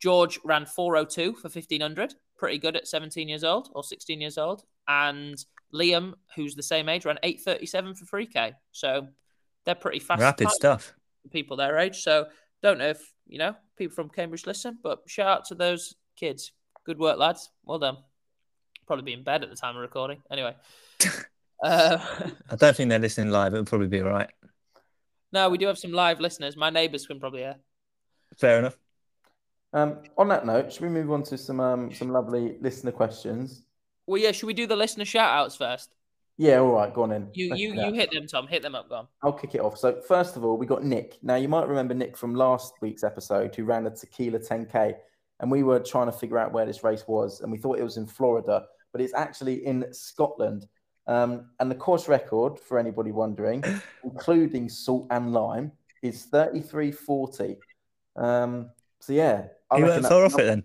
[0.00, 4.64] George ran 402 for 1500, pretty good at 17 years old or 16 years old.
[4.88, 5.36] And
[5.74, 8.54] Liam, who's the same age, ran 837 for 3k.
[8.72, 9.08] So
[9.64, 10.20] they're pretty fast.
[10.20, 10.94] Rapid stuff.
[11.30, 12.02] People their age.
[12.02, 12.26] So
[12.62, 16.52] don't know if you know people from Cambridge listen, but shout out to those kids.
[16.84, 17.50] Good work, lads.
[17.64, 17.98] Well done.
[18.86, 20.22] Probably be in bed at the time of recording.
[20.30, 20.54] Anyway.
[21.64, 21.98] uh,
[22.50, 23.54] I don't think they're listening live.
[23.54, 24.30] It'll probably be all right.
[25.32, 26.56] No, we do have some live listeners.
[26.56, 27.56] My neighbours can probably hear.
[28.36, 28.76] Fair enough.
[29.72, 33.63] Um, on that note, should we move on to some um, some lovely listener questions?
[34.06, 34.32] Well, yeah.
[34.32, 35.90] Should we do the listener shout outs first?
[36.36, 37.28] Yeah, all right, go on in.
[37.32, 38.48] You you you hit them, Tom.
[38.48, 39.08] Hit them up, go on.
[39.22, 39.78] I'll kick it off.
[39.78, 41.18] So first of all, we got Nick.
[41.22, 44.96] Now you might remember Nick from last week's episode, who ran the Tequila 10K,
[45.40, 47.84] and we were trying to figure out where this race was, and we thought it
[47.84, 50.66] was in Florida, but it's actually in Scotland.
[51.06, 53.62] Um, and the course record, for anybody wondering,
[54.04, 55.70] including salt and lime,
[56.02, 57.56] is 33.40.
[58.16, 58.70] Um,
[59.00, 60.64] so yeah, I You reckon went far off it then.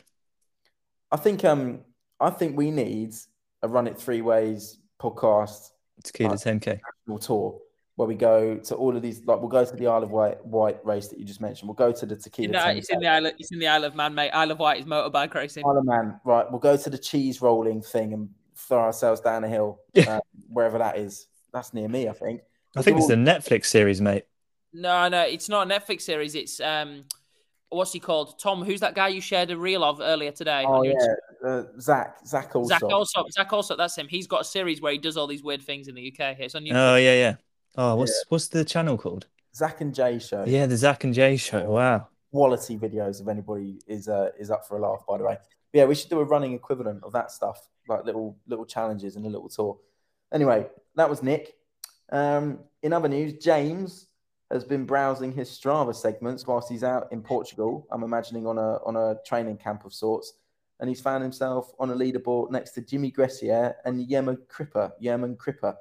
[1.12, 1.82] I think um
[2.20, 3.16] I think we need
[3.62, 5.72] a run it three ways podcast
[6.04, 6.40] Tequila Right.
[6.40, 6.80] 10k.
[7.08, 7.60] national tour
[7.96, 10.46] where we go to all of these like we'll go to the Isle of Wight
[10.46, 11.68] White race that you just mentioned.
[11.68, 12.54] We'll go to the tequila.
[12.54, 12.78] the, 10K.
[12.78, 13.26] it's in the Isle.
[13.26, 14.30] Of, it's in the Isle of Man, mate.
[14.32, 15.66] Isle of Wight is motorbike racing.
[15.66, 16.50] Isle of Man, right?
[16.50, 20.18] We'll go to the cheese rolling thing and throw ourselves down a hill, Yeah.
[20.18, 20.20] uh,
[20.50, 21.28] wherever that is.
[21.52, 22.42] That's near me, I think.
[22.78, 24.24] I think it's a Netflix series, mate.
[24.72, 26.36] No, no, it's not a Netflix series.
[26.36, 27.04] It's um,
[27.70, 28.40] what's he called?
[28.40, 28.64] Tom.
[28.64, 30.64] Who's that guy you shared a reel of earlier today?
[30.68, 30.94] Oh yeah,
[31.46, 32.70] uh, Zach, Zach also.
[32.70, 33.32] Zach Alsop.
[33.32, 34.08] Zach Alsop, that's him.
[34.08, 36.40] He's got a series where he does all these weird things in the UK.
[36.40, 36.76] It's on YouTube.
[36.76, 37.36] Oh yeah, yeah.
[37.76, 39.28] Oh, what's what's the channel called?
[39.56, 40.44] Zach and Jay show.
[40.46, 41.72] Yeah, the Zach and Jay show.
[41.72, 42.08] Wow.
[42.32, 45.36] quality videos if anybody is uh, is up for a laugh by the way
[45.72, 49.16] But yeah we should do a running equivalent of that stuff like little little challenges
[49.16, 49.80] and a little tour
[50.32, 51.56] anyway that was nick
[52.12, 54.06] um, in other news james
[54.52, 58.78] has been browsing his strava segments whilst he's out in portugal i'm imagining on a
[58.86, 60.34] on a training camp of sorts.
[60.82, 65.36] And he's found himself on a leaderboard next to jimmy gressier and Yeman Crippa Yeman
[65.36, 65.76] Crippa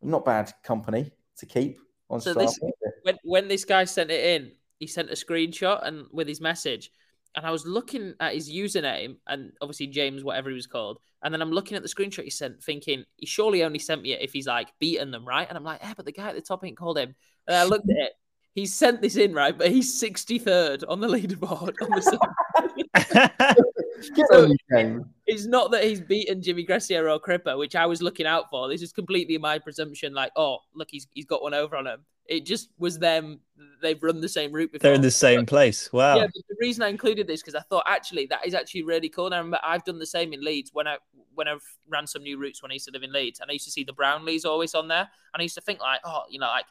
[0.00, 1.78] not bad company to keep
[2.08, 2.38] on So Strava.
[2.46, 2.58] this-
[3.02, 6.90] when when this guy sent it in, he sent a screenshot and with his message,
[7.38, 11.32] and I was looking at his username and obviously James, whatever he was called, and
[11.32, 14.22] then I'm looking at the screenshot he sent, thinking he surely only sent me it
[14.22, 15.46] if he's like beaten them, right?
[15.48, 17.14] And I'm like, yeah, but the guy at the top ain't called him.
[17.46, 18.12] And I looked at it.
[18.54, 19.56] He sent this in, right?
[19.56, 21.74] But he's 63rd on the leaderboard.
[21.80, 22.18] On the.
[24.14, 25.10] Get So- on.
[25.28, 28.66] It's not that he's beaten Jimmy Gressier or Crippa, which I was looking out for.
[28.66, 30.14] This is completely my presumption.
[30.14, 32.06] Like, oh, look, he's he's got one over on him.
[32.24, 33.40] It just was them.
[33.82, 34.84] They've run the same route before.
[34.84, 35.92] They're in the same place.
[35.92, 36.16] Wow.
[36.16, 39.26] Yeah, the reason I included this because I thought actually that is actually really cool.
[39.26, 40.96] And I remember I've done the same in Leeds when I
[41.34, 43.52] when I've ran some new routes when I used to live in Leeds, and I
[43.52, 46.22] used to see the Brownlees always on there, and I used to think like, oh,
[46.30, 46.64] you know, like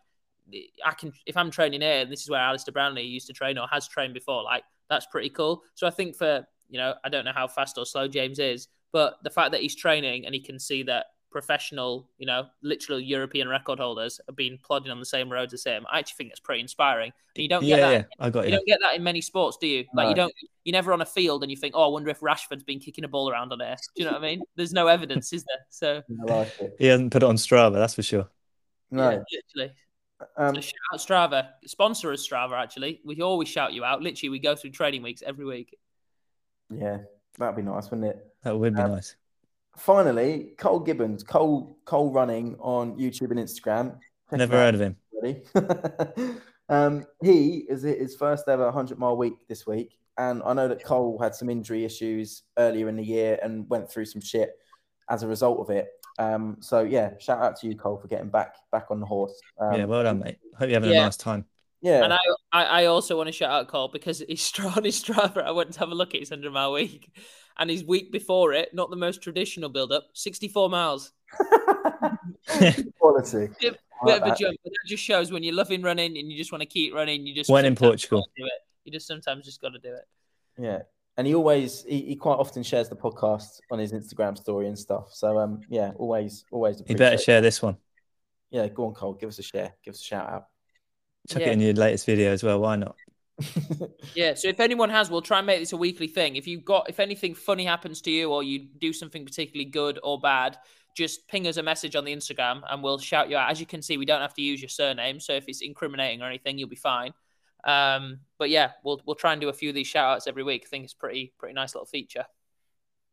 [0.84, 3.60] I can if I'm training here, and this is where Alistair Brownlee used to train
[3.60, 5.62] or has trained before, like that's pretty cool.
[5.76, 8.68] So I think for you know, I don't know how fast or slow James is,
[8.92, 13.00] but the fact that he's training and he can see that professional, you know, literal
[13.00, 16.30] European record holders have been plodding on the same roads as him, I actually think
[16.32, 17.12] that's pretty inspiring.
[17.36, 18.04] And you don't get yeah, that yeah.
[18.20, 18.56] I got you you.
[18.56, 19.86] don't get that in many sports, do you?
[19.94, 20.34] Like you don't.
[20.64, 23.04] You're never on a field and you think, "Oh, I wonder if Rashford's been kicking
[23.04, 24.42] a ball around on air." Do you know what I mean?
[24.56, 25.66] There's no evidence, is there?
[25.70, 26.54] So I like.
[26.80, 28.28] He hasn't put it on Strava, that's for sure.
[28.90, 29.12] No.
[29.12, 29.20] yeah,
[29.56, 29.76] literally.
[30.38, 32.54] Um, So shout out Strava, sponsor us Strava.
[32.54, 34.02] Actually, we always shout you out.
[34.02, 35.78] Literally, we go through training weeks every week.
[36.70, 37.00] Yeah,
[37.38, 38.26] that'd be nice, wouldn't it?
[38.44, 39.16] That would be Um, nice.
[39.78, 43.98] Finally, Cole Gibbons, Cole Cole running on YouTube and Instagram.
[44.30, 44.96] Check Never heard of him.
[45.16, 46.34] everybody.
[46.70, 49.98] um, he is at his first ever 100 mile week this week.
[50.18, 53.90] And I know that Cole had some injury issues earlier in the year and went
[53.90, 54.58] through some shit
[55.10, 55.90] as a result of it.
[56.18, 59.40] Um, so yeah, shout out to you, Cole, for getting back back on the horse.
[59.60, 60.40] Um, yeah, well done, mate.
[60.58, 61.02] Hope you're having Yeah.
[61.02, 61.46] a nice time.
[61.82, 62.18] Yeah, And I,
[62.52, 65.44] I, I also want to shout out Cole because he's Stra- on his Strava.
[65.44, 67.12] I went to have a look at his 100 mile week,
[67.60, 71.12] and his week before it, not the most traditional build up, 64 miles.
[73.00, 73.50] quality.
[73.60, 74.38] Bit, I bit like of a that.
[74.38, 76.94] jump, but that just shows when you're loving running and you just want to keep
[76.94, 77.26] running.
[77.26, 78.20] You just When in Portugal.
[78.22, 78.52] gotta do it.
[78.86, 80.06] You just sometimes just got to do it.
[80.60, 80.80] Yeah.
[81.18, 84.78] And he always he, he quite often shares the podcast on his Instagram story and
[84.78, 85.10] stuff.
[85.14, 87.22] So um yeah, always always You appreciate better it.
[87.22, 87.78] share this one.
[88.52, 89.14] Yeah, go on, Cole.
[89.14, 89.74] Give us a share.
[89.84, 90.46] Give us a shout out.
[91.28, 91.50] Chuck Yeah.
[91.50, 92.60] it in your latest video as well.
[92.60, 92.96] Why not?
[94.16, 94.34] Yeah.
[94.34, 96.38] So if anyone has, we'll try and make this a weekly thing.
[96.38, 100.00] If you've got, if anything funny happens to you or you do something particularly good
[100.02, 100.58] or bad,
[100.96, 103.52] just ping us a message on the Instagram and we'll shout you out.
[103.52, 106.24] As you can see, we don't have to use your surname, so if it's incriminating
[106.24, 107.14] or anything, you'll be fine.
[107.64, 110.42] Um, but yeah, we'll we'll try and do a few of these shout outs every
[110.44, 110.64] week.
[110.66, 112.26] I think it's pretty pretty nice little feature.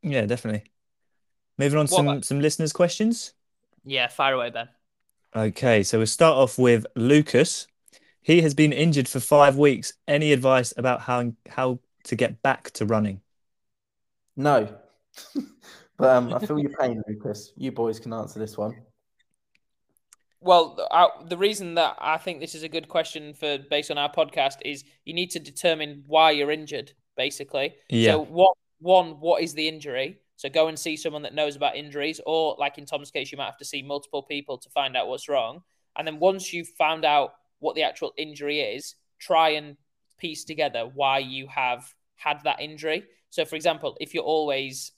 [0.02, 0.70] Yeah, definitely.
[1.58, 3.34] Moving on to What some, about- some listeners' questions.
[3.84, 4.68] Yeah, fire away, Ben.
[5.36, 7.66] Okay, so we'll start off with Lucas.
[8.24, 9.92] He has been injured for five weeks.
[10.08, 13.20] Any advice about how how to get back to running?
[14.34, 14.74] No.
[15.98, 17.52] but um, I feel your pain, Lucas.
[17.54, 18.74] You boys can answer this one.
[20.40, 23.98] Well, I, the reason that I think this is a good question for based on
[23.98, 27.74] our podcast is you need to determine why you're injured, basically.
[27.90, 28.12] Yeah.
[28.12, 30.18] So what one, what is the injury?
[30.36, 33.36] So go and see someone that knows about injuries, or like in Tom's case, you
[33.36, 35.60] might have to see multiple people to find out what's wrong.
[35.96, 37.34] And then once you've found out
[37.64, 39.78] what the actual injury is, try and
[40.18, 43.04] piece together why you have had that injury.
[43.30, 44.92] So, for example, if you're always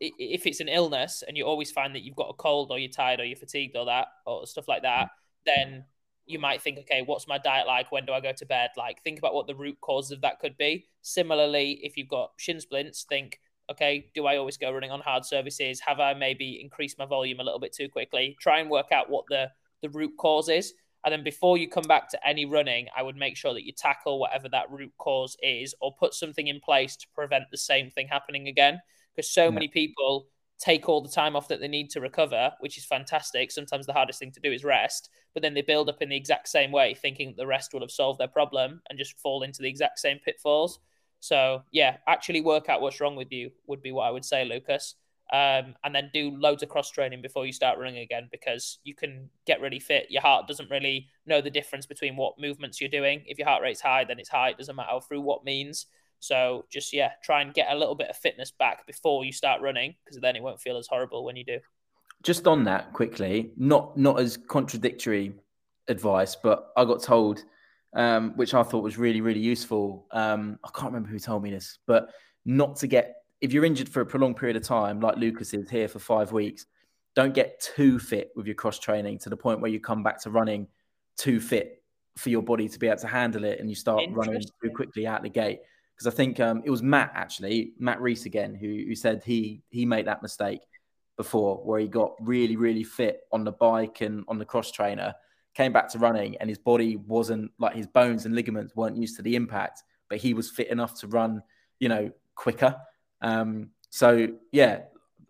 [0.00, 2.90] if it's an illness and you always find that you've got a cold or you're
[2.90, 5.10] tired or you're fatigued or that or stuff like that,
[5.44, 5.84] then
[6.24, 7.92] you might think, okay, what's my diet like?
[7.92, 8.70] When do I go to bed?
[8.78, 10.86] Like, think about what the root cause of that could be.
[11.02, 15.26] Similarly, if you've got shin splints, think, okay, do I always go running on hard
[15.26, 15.80] surfaces?
[15.80, 18.36] Have I maybe increased my volume a little bit too quickly?
[18.40, 19.50] Try and work out what the
[19.82, 20.72] the root cause is.
[21.04, 23.72] And then before you come back to any running, I would make sure that you
[23.72, 27.90] tackle whatever that root cause is or put something in place to prevent the same
[27.90, 28.80] thing happening again
[29.14, 29.50] because so yeah.
[29.50, 30.26] many people
[30.60, 33.50] take all the time off that they need to recover, which is fantastic.
[33.50, 36.16] Sometimes the hardest thing to do is rest, but then they build up in the
[36.16, 39.42] exact same way, thinking that the rest will have solved their problem and just fall
[39.42, 40.78] into the exact same pitfalls.
[41.20, 44.44] So, yeah, actually work out what's wrong with you would be what I would say,
[44.44, 44.96] Lucas.
[45.32, 48.96] Um, and then do loads of cross training before you start running again because you
[48.96, 50.06] can get really fit.
[50.10, 53.22] Your heart doesn't really know the difference between what movements you're doing.
[53.26, 54.50] If your heart rate's high, then it's high.
[54.50, 55.86] It doesn't matter through what means.
[56.18, 59.62] So just yeah, try and get a little bit of fitness back before you start
[59.62, 61.58] running, because then it won't feel as horrible when you do.
[62.22, 65.32] Just on that quickly, not not as contradictory
[65.88, 67.42] advice, but I got told,
[67.94, 70.06] um, which I thought was really really useful.
[70.10, 72.10] Um, I can't remember who told me this, but
[72.44, 75.70] not to get if you're injured for a prolonged period of time, like Lucas is
[75.70, 76.66] here for five weeks,
[77.14, 80.20] don't get too fit with your cross training to the point where you come back
[80.22, 80.66] to running
[81.16, 81.82] too fit
[82.16, 85.06] for your body to be able to handle it and you start running too quickly
[85.06, 85.60] out the gate
[86.00, 89.60] because I think um, it was Matt actually, Matt Rees again, who, who said he
[89.68, 90.60] he made that mistake
[91.18, 95.14] before, where he got really really fit on the bike and on the cross trainer,
[95.52, 99.16] came back to running, and his body wasn't like his bones and ligaments weren't used
[99.16, 101.42] to the impact, but he was fit enough to run,
[101.80, 102.74] you know, quicker.
[103.20, 104.82] Um, so yeah,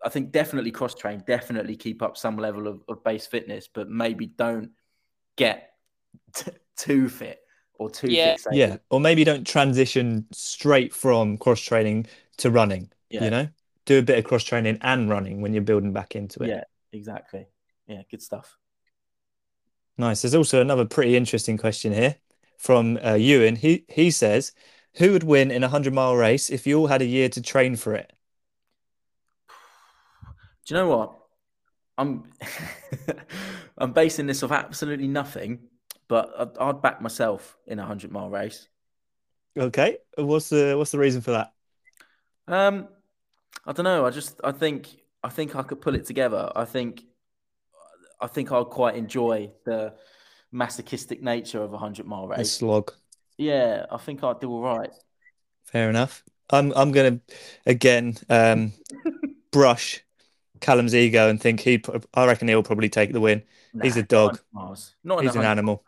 [0.03, 3.89] I think definitely cross train, definitely keep up some level of, of base fitness, but
[3.89, 4.71] maybe don't
[5.35, 5.71] get
[6.35, 7.39] t- too fit
[7.75, 8.35] or too yeah.
[8.35, 8.53] fixated.
[8.53, 12.07] Yeah, or maybe don't transition straight from cross training
[12.37, 12.91] to running.
[13.09, 13.25] Yeah.
[13.25, 13.47] You know,
[13.85, 16.49] do a bit of cross training and running when you're building back into it.
[16.49, 16.63] Yeah,
[16.93, 17.47] exactly.
[17.87, 18.57] Yeah, good stuff.
[19.97, 20.21] Nice.
[20.21, 22.15] There's also another pretty interesting question here
[22.57, 23.55] from uh, Ewan.
[23.55, 24.53] He he says,
[24.95, 27.41] "Who would win in a hundred mile race if you all had a year to
[27.41, 28.13] train for it?"
[30.65, 31.17] Do you know what?
[31.97, 32.31] I'm
[33.77, 35.59] I'm basing this off absolutely nothing
[36.11, 38.67] but I'd, I'd back myself in a hundred mile race.
[39.57, 41.53] Okay, what's the what's the reason for that?
[42.49, 42.89] Um,
[43.65, 44.05] I don't know.
[44.05, 44.89] I just I think
[45.23, 46.51] I think I could pull it together.
[46.53, 47.03] I think
[48.19, 49.93] I think I'll quite enjoy the
[50.51, 52.39] masochistic nature of a hundred mile race.
[52.39, 52.93] The slog.
[53.41, 54.91] Yeah, I think I'd do all right.
[55.63, 56.23] Fair enough.
[56.51, 57.19] I'm I'm gonna
[57.65, 58.73] again um,
[59.51, 60.03] brush
[60.59, 61.83] Callum's ego and think he.
[62.13, 63.41] I reckon he'll probably take the win.
[63.73, 64.39] Nah, He's a dog.
[64.53, 65.83] Not He's an animal.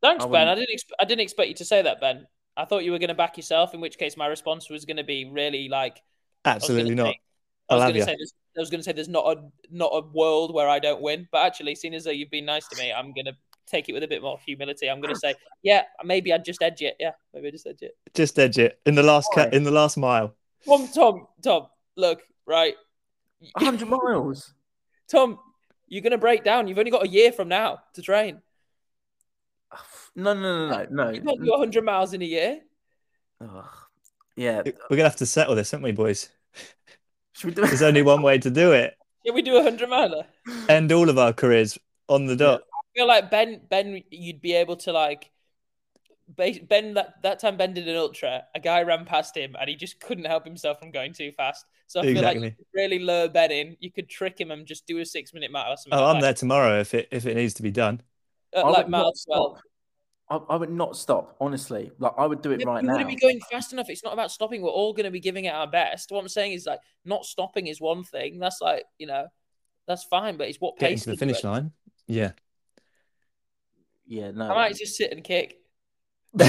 [0.00, 0.48] Thanks, I Ben.
[0.48, 0.74] I didn't.
[0.74, 2.26] Exp- I didn't expect you to say that, Ben.
[2.56, 3.74] I thought you were going to back yourself.
[3.74, 6.00] In which case, my response was going to be really like.
[6.46, 7.08] Absolutely not.
[7.08, 7.20] Say,
[7.68, 8.16] I was going to say.
[8.56, 11.28] I was going to say there's not a not a world where I don't win,
[11.30, 13.34] but actually, seeing as though you've been nice to me, I'm going to
[13.66, 14.88] take it with a bit more humility.
[14.88, 16.96] I'm going to say, yeah, maybe I'd just edge it.
[16.98, 17.96] Yeah, maybe I just edge it.
[18.14, 20.34] Just edge it in the last cut in the last mile.
[20.64, 21.66] Tom, Tom, Tom,
[21.96, 22.74] look, right.
[23.52, 24.54] 100 miles.
[25.08, 25.38] Tom,
[25.88, 26.68] you're going to break down.
[26.68, 28.42] You've only got a year from now to train.
[30.14, 31.10] No, no, no, no, no.
[31.10, 32.60] You can't do 100 miles in a year.
[33.40, 33.66] Ugh.
[34.34, 34.62] Yeah.
[34.64, 36.30] We're going to have to settle this, aren't we, boys?
[37.32, 38.96] Should we do There's only one way to do it.
[39.24, 40.24] Yeah, we do a 100 miler.
[40.68, 41.78] End all of our careers
[42.08, 42.62] on the dot.
[42.96, 45.30] I feel like Ben, Ben, you'd be able to like
[46.28, 48.44] Ben that, that time Ben did an ultra.
[48.54, 51.66] A guy ran past him and he just couldn't help himself from going too fast.
[51.86, 52.42] So I feel exactly.
[52.42, 53.76] like really lure Ben in.
[53.80, 55.98] You could trick him and just do a six minute mile or something.
[55.98, 58.00] Oh, like I'm there tomorrow if it if it needs to be done.
[58.56, 59.60] Uh, like mile twelve.
[60.28, 61.92] I, I, would not stop, honestly.
[62.00, 62.94] Like I would do it yeah, right you now.
[62.94, 63.88] You wouldn't be going fast enough.
[63.88, 64.60] It's not about stopping.
[64.60, 66.10] We're all going to be giving it our best.
[66.10, 68.40] What I'm saying is like not stopping is one thing.
[68.40, 69.28] That's like you know,
[69.86, 70.36] that's fine.
[70.36, 71.70] But it's what getting to the finish line.
[72.08, 72.32] Yeah.
[74.06, 74.30] Yeah.
[74.32, 74.50] No.
[74.50, 75.58] I might just sit and kick.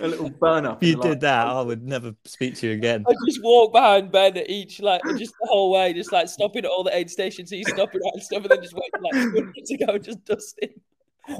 [0.00, 0.82] a little burn up.
[0.82, 3.04] If you in the did that, I would never speak to you again.
[3.08, 6.64] I just walk behind Ben at each like just the whole way, just like stopping
[6.64, 7.50] at all the aid stations.
[7.50, 10.24] He's stopping at and stuff, and then just waiting like two minutes to go, just
[10.24, 10.70] dusting.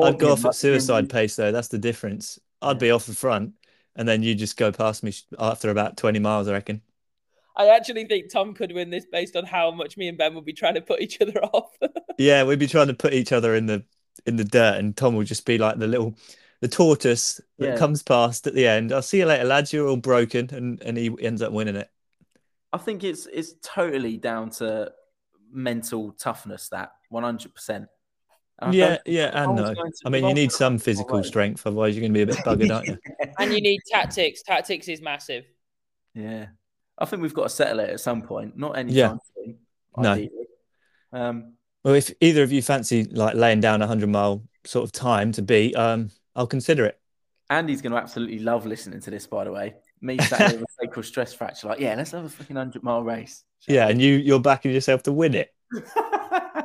[0.01, 1.53] I'd go off at suicide pace though.
[1.53, 2.39] That's the difference.
[2.63, 3.53] I'd be off the front,
[3.97, 6.49] and then you just go past me after about twenty miles.
[6.49, 6.83] I reckon.
[7.57, 10.45] I actually think Tom could win this based on how much me and Ben would
[10.45, 11.77] be trying to put each other off.
[12.19, 13.85] Yeah, we'd be trying to put each other in the
[14.27, 16.15] in the dirt, and Tom will just be like the little
[16.61, 17.77] the tortoise that Yeah.
[17.77, 18.93] comes past at the end.
[18.93, 19.73] I'll see you later, lads.
[19.73, 21.91] You're all broken, and and he ends up winning it.
[22.73, 24.93] I think it's it's totally down to
[25.53, 26.69] mental toughness.
[26.71, 27.87] That one hundred percent.
[28.71, 29.75] Yeah, yeah, I and no.
[30.07, 31.27] I mean, you need some physical Alright.
[31.27, 32.99] strength, otherwise you're going to be a bit buggered, aren't you?
[33.39, 34.43] and you need tactics.
[34.43, 35.45] Tactics is massive.
[36.15, 36.47] Yeah,
[36.99, 38.57] I think we've got to settle it at some point.
[38.57, 39.45] Not anytime Yeah.
[39.45, 39.59] soon.
[39.97, 40.29] No.
[41.13, 41.55] Um,
[41.85, 45.33] Well, if either of you fancy like laying down a hundred mile sort of time
[45.33, 46.99] to beat, um, I'll consider it.
[47.51, 49.27] Andy's going to absolutely love listening to this.
[49.27, 51.69] By the way, me sat with a sacral stress fracture.
[51.69, 53.45] Like, yeah, let's have a fucking hundred mile race.
[53.69, 53.93] Yeah, we?
[53.93, 55.51] and you you're backing yourself to win it.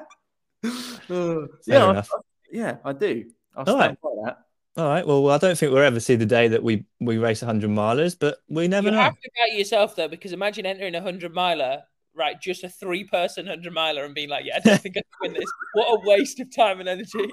[1.10, 1.97] Uh, yeah, I.
[1.99, 2.03] I-
[2.51, 3.26] yeah, I do.
[3.56, 4.38] I'll All stand by that.
[4.80, 5.06] All right.
[5.06, 8.15] Well, I don't think we'll ever see the day that we we race hundred milers,
[8.18, 8.97] but we never you know.
[8.99, 11.81] You have to back yourself though, because imagine entering a hundred miler,
[12.15, 12.39] right?
[12.39, 15.34] Just a three-person hundred miler, and being like, "Yeah, I don't think I can win
[15.34, 17.10] this." What a waste of time and energy.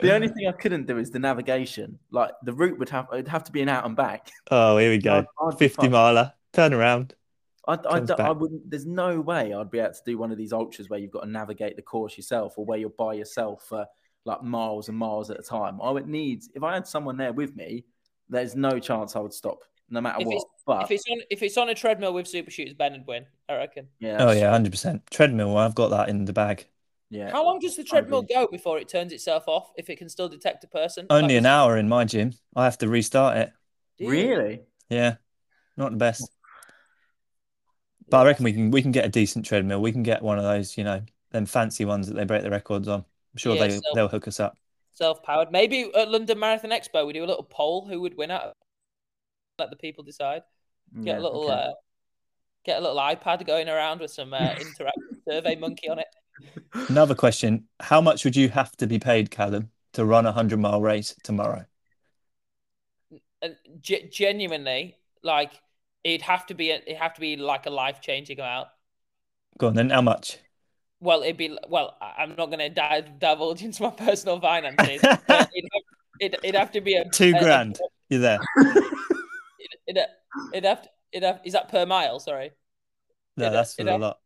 [0.00, 1.98] The only thing I couldn't do is the navigation.
[2.12, 4.30] Like the route would have it'd have to be an out and back.
[4.52, 5.24] Oh, here we I'd- go.
[5.42, 5.90] I'd Fifty fucked.
[5.90, 7.14] miler, turn around.
[7.66, 8.70] I, I, Comes I wouldn't.
[8.70, 11.24] There's no way I'd be able to do one of these ultras where you've got
[11.24, 13.84] to navigate the course yourself, or where you're by yourself for
[14.24, 15.80] like miles and miles at a time.
[15.82, 17.84] I would need if I had someone there with me.
[18.28, 20.34] There's no chance I would stop, no matter If what.
[20.36, 23.06] it's- But If it's on, if it's on a treadmill with super shooters, Ben would
[23.06, 23.24] win.
[23.48, 23.88] I reckon.
[24.00, 25.02] yeah, Oh yeah, hundred percent.
[25.10, 25.56] Treadmill.
[25.56, 26.66] I've got that in the bag.
[27.08, 27.30] yeah.
[27.30, 29.70] How long does the treadmill go before it turns itself off?
[29.78, 31.06] If it can still detect a person?
[31.08, 32.34] Only Like, an hour in my gym.
[32.54, 33.52] I have to restart it.
[33.98, 34.60] Really?
[34.90, 35.16] Yeah,
[35.78, 36.30] not the best.
[38.10, 39.80] But I reckon we can we can get a decent treadmill.
[39.80, 42.50] We can get one of those, you know, them fancy ones that they break the
[42.50, 43.04] records on.
[43.38, 44.56] Sure Yeah, they so- they'll hook us up.
[44.92, 45.52] Self-powered.
[45.52, 48.52] Maybe at London Marathon Expo, we do a little poll: who would win out?
[49.58, 50.42] Let the people decide.
[50.94, 51.52] Get Yeah, a little, okay.
[51.52, 51.72] uh,
[52.64, 56.06] get a little iPad going around with some uh, interactive survey monkey on it.
[56.88, 60.58] Another question: How much would you have to be paid, Callum, to run a hundred
[60.58, 61.64] mile race tomorrow?
[63.40, 65.52] And ge- genuinely, like
[66.02, 68.68] it'd have to be, a, it'd have to be like a life-changing amount.
[69.58, 69.90] Go on then.
[69.90, 70.38] How much?
[71.00, 71.96] Well, it'd be well.
[72.00, 75.00] I'm not going to dive, divulge into my personal finances.
[75.04, 75.48] it'd, have,
[76.20, 77.78] it'd, it'd have to be a Two a- a- grand.
[78.08, 78.38] You're there.
[79.86, 80.02] It'd,
[80.52, 80.88] it'd have to.
[81.12, 82.18] It'd have, is that per mile?
[82.20, 82.50] Sorry.
[83.36, 84.18] No, It'd- that's it'd a have- lot.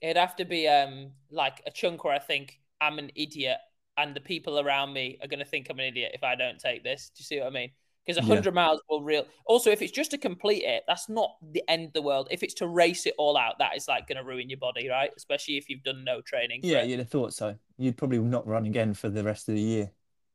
[0.00, 3.58] It'd have to be um like a chunk where I think I'm an idiot
[3.96, 6.58] and the people around me are going to think I'm an idiot if I don't
[6.58, 7.10] take this.
[7.14, 7.70] Do you see what I mean?
[8.08, 8.30] Because Yeah.
[8.30, 9.26] 100 miles will real.
[9.44, 12.26] Also, if it's just to complete it, that's not the end of the world.
[12.30, 14.88] If it's to race it all out, that is like going to ruin your body,
[14.88, 15.10] right?
[15.14, 16.60] Especially if you've done no training.
[16.62, 16.88] Yeah, it.
[16.88, 17.56] you'd have thought so.
[17.76, 19.90] You'd probably not run again for the rest of the year.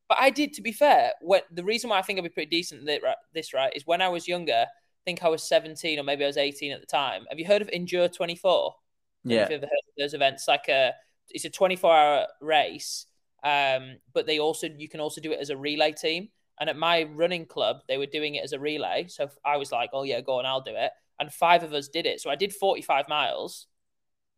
[0.08, 1.14] But I did, to be fair.
[1.22, 3.02] When the reason why I think I'd be pretty decent at
[3.34, 4.68] this, right, is when I was younger.
[4.68, 7.26] I think I was 17 or maybe I was 18 at the time.
[7.30, 8.76] Have you heard of Endure 24?
[9.24, 9.44] yeah.
[9.44, 10.94] If you've ever heard of those events, like a
[11.30, 13.06] it's a 24 hour race,
[13.44, 16.30] um, but they also you can also do it as a relay team.
[16.60, 19.08] And at my running club, they were doing it as a relay.
[19.08, 20.92] So I was like, oh yeah, go on, I'll do it.
[21.20, 22.22] And five of us did it.
[22.22, 23.68] So I did 45 miles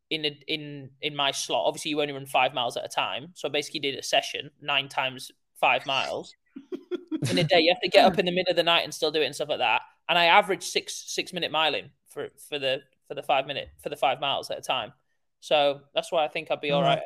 [0.09, 1.63] in a, in in my slot.
[1.65, 3.29] Obviously, you only run five miles at a time.
[3.33, 6.33] So I basically did a session nine times five miles
[7.29, 7.59] in a day.
[7.59, 9.25] You have to get up in the middle of the night and still do it
[9.25, 9.81] and stuff like that.
[10.07, 13.89] And I averaged six six minute miling for for the for the five minute for
[13.89, 14.93] the five miles at a time.
[15.39, 16.99] So that's why I think I'd be all Alright.
[16.99, 17.05] right.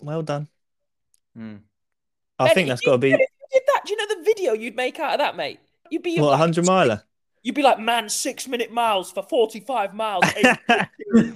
[0.00, 0.48] Well done.
[1.36, 1.56] Hmm.
[2.38, 3.12] I Ben, think that's got to be
[3.52, 3.82] did- you that.
[3.84, 5.60] Do you know the video you'd make out of that, mate?
[5.90, 7.02] You'd be what a like, hundred miler.
[7.42, 10.24] You'd be like, man, six minute miles for forty five miles.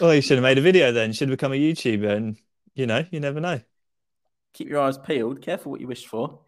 [0.00, 1.12] well, you should have made a video then.
[1.12, 2.36] Should have become a YouTuber, and
[2.74, 3.60] you know, you never know.
[4.52, 5.42] Keep your eyes peeled.
[5.42, 6.40] Careful what you wish for.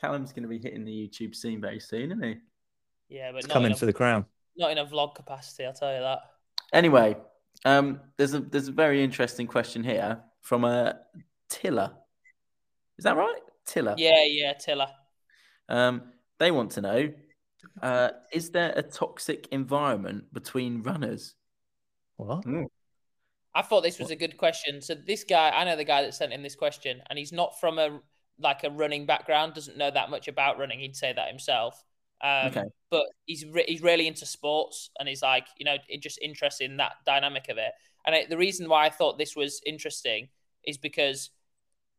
[0.00, 2.36] Callum's going to be hitting the YouTube scene very soon, isn't he?
[3.08, 4.26] yeah, but It's not coming a, for the crown.
[4.58, 5.64] not in a vlog capacity.
[5.64, 6.18] I'll tell you that.
[6.72, 7.16] Anyway,
[7.64, 10.98] um, there's a there's a very interesting question here from a
[11.48, 11.92] Tiller.
[12.98, 13.40] Is that right?
[13.66, 13.94] Tiller.
[13.98, 14.88] Yeah, yeah, Tiller.
[15.68, 16.02] Um,
[16.38, 17.12] they want to know:
[17.82, 21.34] uh, Is there a toxic environment between runners?
[22.16, 22.44] What?
[23.54, 24.82] I thought this was a good question.
[24.82, 27.58] So this guy, I know the guy that sent in this question, and he's not
[27.58, 28.00] from a
[28.38, 30.80] like a running background, doesn't know that much about running.
[30.80, 31.82] He'd say that himself.
[32.22, 32.64] Um, Okay.
[32.90, 36.76] But he's re- he's really into sports, and he's like, you know, just interested in
[36.76, 37.72] that dynamic of it.
[38.06, 40.28] And I, the reason why I thought this was interesting
[40.64, 41.30] is because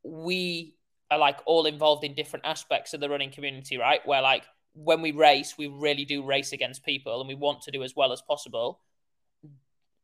[0.04, 0.77] we
[1.10, 4.06] are like all involved in different aspects of the running community, right?
[4.06, 4.44] Where like
[4.74, 7.96] when we race, we really do race against people and we want to do as
[7.96, 8.80] well as possible.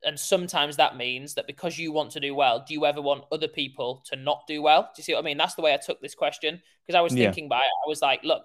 [0.05, 3.23] And sometimes that means that because you want to do well, do you ever want
[3.31, 4.83] other people to not do well?
[4.83, 5.37] Do you see what I mean?
[5.37, 7.29] That's the way I took this question because I was Yeah.
[7.31, 7.71] thinking about it.
[7.85, 8.43] I was like, look,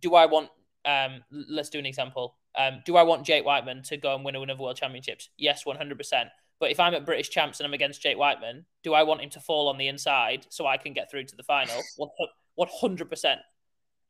[0.00, 0.50] do I want
[0.84, 2.36] um let's do an example.
[2.58, 5.30] Um, do I want Jake Wightman to go and win another world championships?
[5.38, 6.28] Yes, 100%.
[6.62, 9.30] But if I'm at British champs and I'm against Jake Wightman, do I want him
[9.30, 11.74] to fall on the inside so I can get through to the final?
[12.56, 13.36] 100%.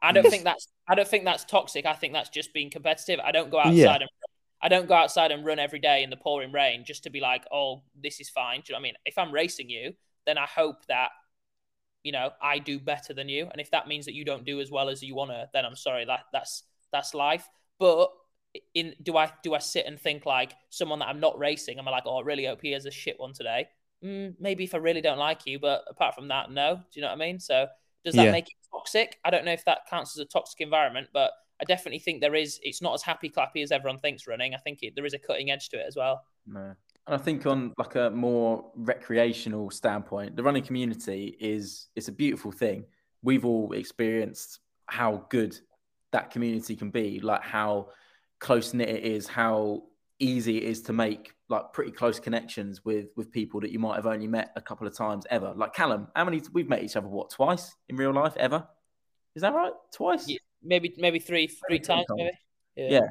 [0.03, 1.87] I don't think that's I don't think that's toxic.
[1.87, 3.21] I think that's just being competitive.
[3.25, 3.95] I don't go outside Yeah.
[3.95, 4.09] and
[4.61, 7.21] I don't go outside and run every day in the pouring rain just to be
[7.21, 8.61] like, oh, this is fine.
[8.61, 8.95] Do you know what I mean?
[9.07, 9.95] If I'm racing you,
[10.27, 11.09] then I hope that
[12.05, 13.49] you know I do better than you.
[13.51, 15.77] And if that means that you don't do as well as you wanna, then I'm
[15.77, 16.05] sorry.
[16.05, 17.49] That that's that's life.
[17.79, 18.11] But
[18.75, 21.79] in do I do I sit and think like someone that I'm not racing?
[21.79, 23.69] Am I like, oh, I really hope he has a shit one today?
[24.05, 26.77] Mm, maybe if I really don't like you, but apart from that, no.
[26.77, 27.39] Do you know what I mean?
[27.39, 27.67] So
[28.05, 28.33] does that Yeah.
[28.33, 29.19] make it toxic?
[29.25, 32.35] I don't know if that counts as a toxic environment, but I definitely think there
[32.35, 32.59] is.
[32.63, 34.55] It's not as happy clappy as everyone thinks running.
[34.55, 36.25] I think it, there is a cutting edge to it as well.
[36.47, 36.75] No.
[37.07, 42.13] And I think on like a more recreational standpoint, the running community is it's a
[42.13, 42.85] beautiful thing.
[43.23, 45.57] We've all experienced how good
[46.11, 47.89] that community can be, like how
[48.43, 49.85] close knit it is, how
[50.19, 53.97] easy it is to make like pretty close connections with with people that you might
[53.97, 55.55] have only met a couple of times ever.
[55.57, 58.67] Like Callum, how many we've met each other what twice in real life ever?
[59.37, 59.73] Is that right?
[59.93, 60.29] Twice?
[60.29, 60.39] Yeah.
[60.63, 61.87] Maybe maybe three times.
[61.87, 62.07] times.
[62.77, 62.95] Maybe.
[62.95, 63.09] Yeah.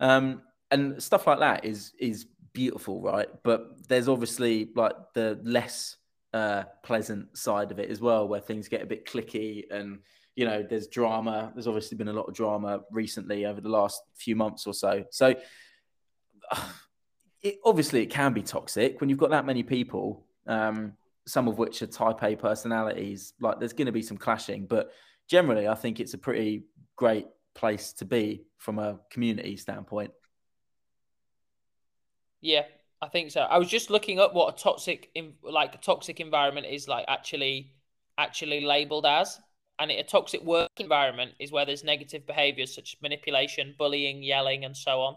[0.00, 3.28] Um, and stuff like that is is beautiful, right?
[3.42, 5.96] But there's obviously like the less
[6.34, 10.00] uh, pleasant side of it as well, where things get a bit clicky and
[10.36, 11.52] you know there's drama.
[11.54, 15.04] There's obviously been a lot of drama recently over the last few months or so.
[15.10, 15.34] So
[17.42, 20.94] it, obviously it can be toxic when you've got that many people, um,
[21.26, 23.34] some of which are type A personalities.
[23.40, 24.90] Like there's going to be some clashing, but
[25.28, 26.64] generally I think it's a pretty
[26.96, 30.10] great place to be from a community standpoint.
[32.40, 32.64] Yeah,
[33.00, 33.42] I think so.
[33.42, 35.10] I was just looking up what a toxic,
[35.42, 37.72] like a toxic environment is like actually,
[38.18, 39.40] actually labeled as,
[39.78, 44.64] and a toxic work environment is where there's negative behaviors such as manipulation, bullying, yelling,
[44.64, 45.14] and so on.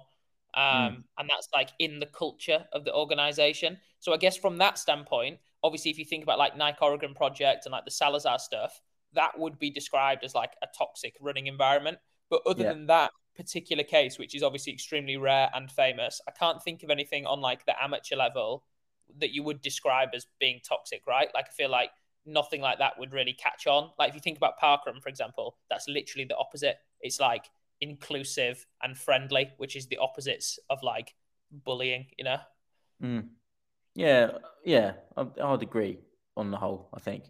[0.53, 3.77] Um, And that's like in the culture of the organization.
[3.99, 7.65] So I guess from that standpoint, obviously, if you think about like Nike Oregon Project
[7.65, 8.81] and like the Salazar stuff,
[9.13, 11.99] that would be described as like a toxic running environment.
[12.29, 12.73] But other Yeah.
[12.73, 16.89] than that particular case, which is obviously extremely rare and famous, I can't think of
[16.89, 18.63] anything on like the amateur level
[19.19, 21.29] that you would describe as being toxic, right?
[21.33, 21.91] Like I feel like
[22.27, 23.89] nothing like that would really catch on.
[23.97, 26.77] Like if you think about parkrun, for example, that's literally the opposite.
[27.01, 27.45] It's like
[27.81, 31.13] inclusive and friendly, which is the opposites of like
[31.51, 32.37] bullying, you know?
[33.01, 33.27] Mm.
[33.95, 34.31] Yeah,
[34.63, 35.99] yeah, I, I'd agree
[36.35, 36.89] on the whole.
[36.93, 37.23] I think.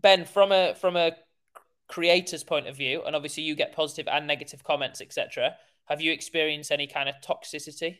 [0.00, 1.12] Ben, from a from a
[1.88, 5.54] creator's point of view, and obviously you get positive and negative comments, etc.
[5.86, 7.98] Have you experienced any kind of toxicity?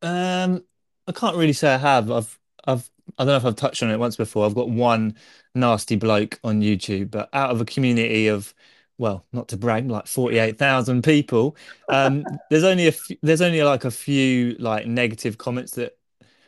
[0.00, 0.64] Um,
[1.06, 2.10] I can't really say I have.
[2.10, 4.46] I've, I've, I don't know if I've touched on it once before.
[4.46, 5.16] I've got one
[5.54, 8.54] nasty bloke on YouTube, but out of a community of,
[8.98, 11.56] well, not to brag, like 48,000 people,
[11.88, 15.96] um, there's only a there's only like a few like negative comments that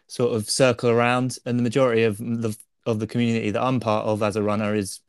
[0.09, 4.07] sort of circle around, and the majority of the of the community that I'm part
[4.07, 5.01] of as a runner is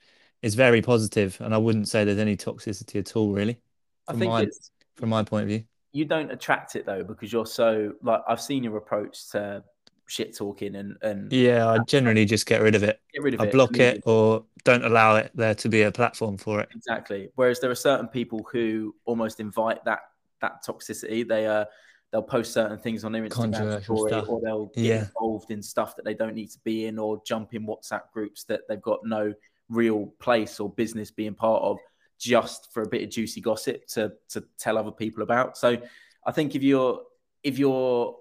[0.41, 3.59] is very positive, and I wouldn't say there's any toxicity at all, really,
[4.07, 4.47] I think my
[4.95, 5.65] from my point of view.
[5.93, 9.63] you don't attract it though because you're so like I've seen your approach to
[10.07, 12.99] shit talking and and Yeah, I generally just get rid of it.
[13.13, 13.51] get rid of I it.
[13.51, 16.69] block it or don't allow it there to be a platform for it.
[16.75, 17.29] Exactly.
[17.35, 19.99] Whereas there are certain people who almost invite that
[20.41, 21.27] that toxicity.
[21.27, 21.65] They uh
[22.11, 24.29] they'll post certain things on their Instagram story, stuff.
[24.29, 24.99] or they'll get Yeah.
[25.05, 28.43] involved in stuff that they don't need to be in, or jump in WhatsApp groups
[28.45, 29.33] that they've got no
[29.69, 31.77] real place or business being part of,
[32.19, 35.57] just for a bit of juicy gossip to to tell other people about.
[35.57, 35.77] So
[36.25, 37.01] I think if you're
[37.43, 38.15] if you're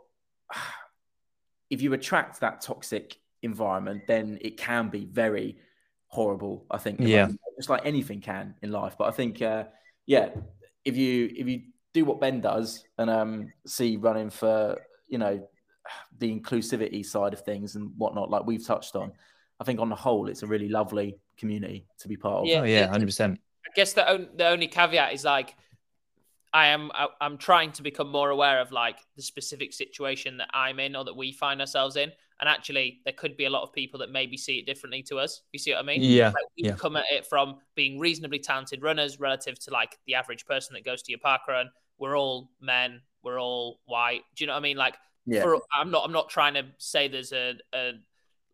[1.74, 5.56] if you attract that toxic environment, then it can be very
[6.06, 6.64] horrible.
[6.70, 7.00] I think.
[7.00, 7.28] Yeah.
[7.56, 8.94] just like anything can in life.
[8.96, 9.64] But I think, uh,
[10.06, 10.28] yeah,
[10.84, 15.48] if you if you do what Ben does and um, see running for you know
[16.18, 19.12] the inclusivity side of things and whatnot, like we've touched on,
[19.58, 22.46] I think on the whole it's a really lovely community to be part of.
[22.46, 22.60] Yeah.
[22.60, 23.40] Oh yeah, hundred percent.
[23.66, 25.56] I guess the on, the only caveat is like
[26.54, 30.48] I am I, I'm trying to become more aware of like the specific situation that
[30.54, 32.12] I'm in or that we find ourselves in.
[32.40, 35.18] And actually, there could be a lot of people that maybe see it differently to
[35.18, 35.42] us.
[35.52, 36.02] You see what I mean?
[36.02, 36.74] Yeah, Like we yeah.
[36.76, 40.84] come at it from being reasonably talented runners relative to like the average person that
[40.84, 41.70] goes to your park run.
[41.98, 43.02] We're all men.
[43.22, 44.22] We're all white.
[44.36, 44.76] Do you know what I mean?
[44.76, 45.42] Like, Yeah.
[45.42, 46.04] for, I'm not.
[46.04, 47.92] I'm not trying to say there's a, a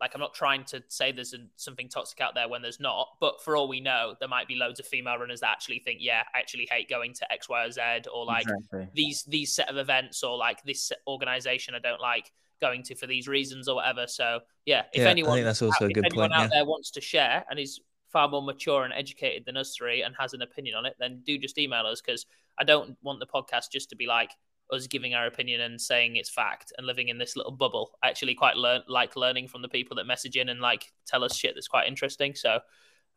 [0.00, 3.08] Like, I'm not trying to say there's a, something toxic out there when there's not,
[3.20, 5.98] but for all we know, there might be loads of female runners that actually think,
[6.00, 7.80] yeah, I actually hate going to X, Y, or Z,
[8.12, 8.88] or like Exactly.
[8.94, 13.06] these these set of events, or like this organization I don't like going to for
[13.06, 14.06] these reasons or whatever.
[14.06, 16.42] So yeah, if Yeah, I anyone think that's also a if good anyone point, out
[16.44, 16.58] yeah.
[16.60, 20.14] there wants to share and is far more mature and educated than us three and
[20.18, 22.26] has an opinion on it, then do just email us because
[22.58, 24.32] I don't want the podcast just to be like
[24.72, 27.92] us giving our opinion and saying it's fact and living in this little bubble.
[28.02, 31.24] I actually quite learn like learning from the people that message in and like tell
[31.24, 32.34] us shit that's quite interesting.
[32.34, 32.60] So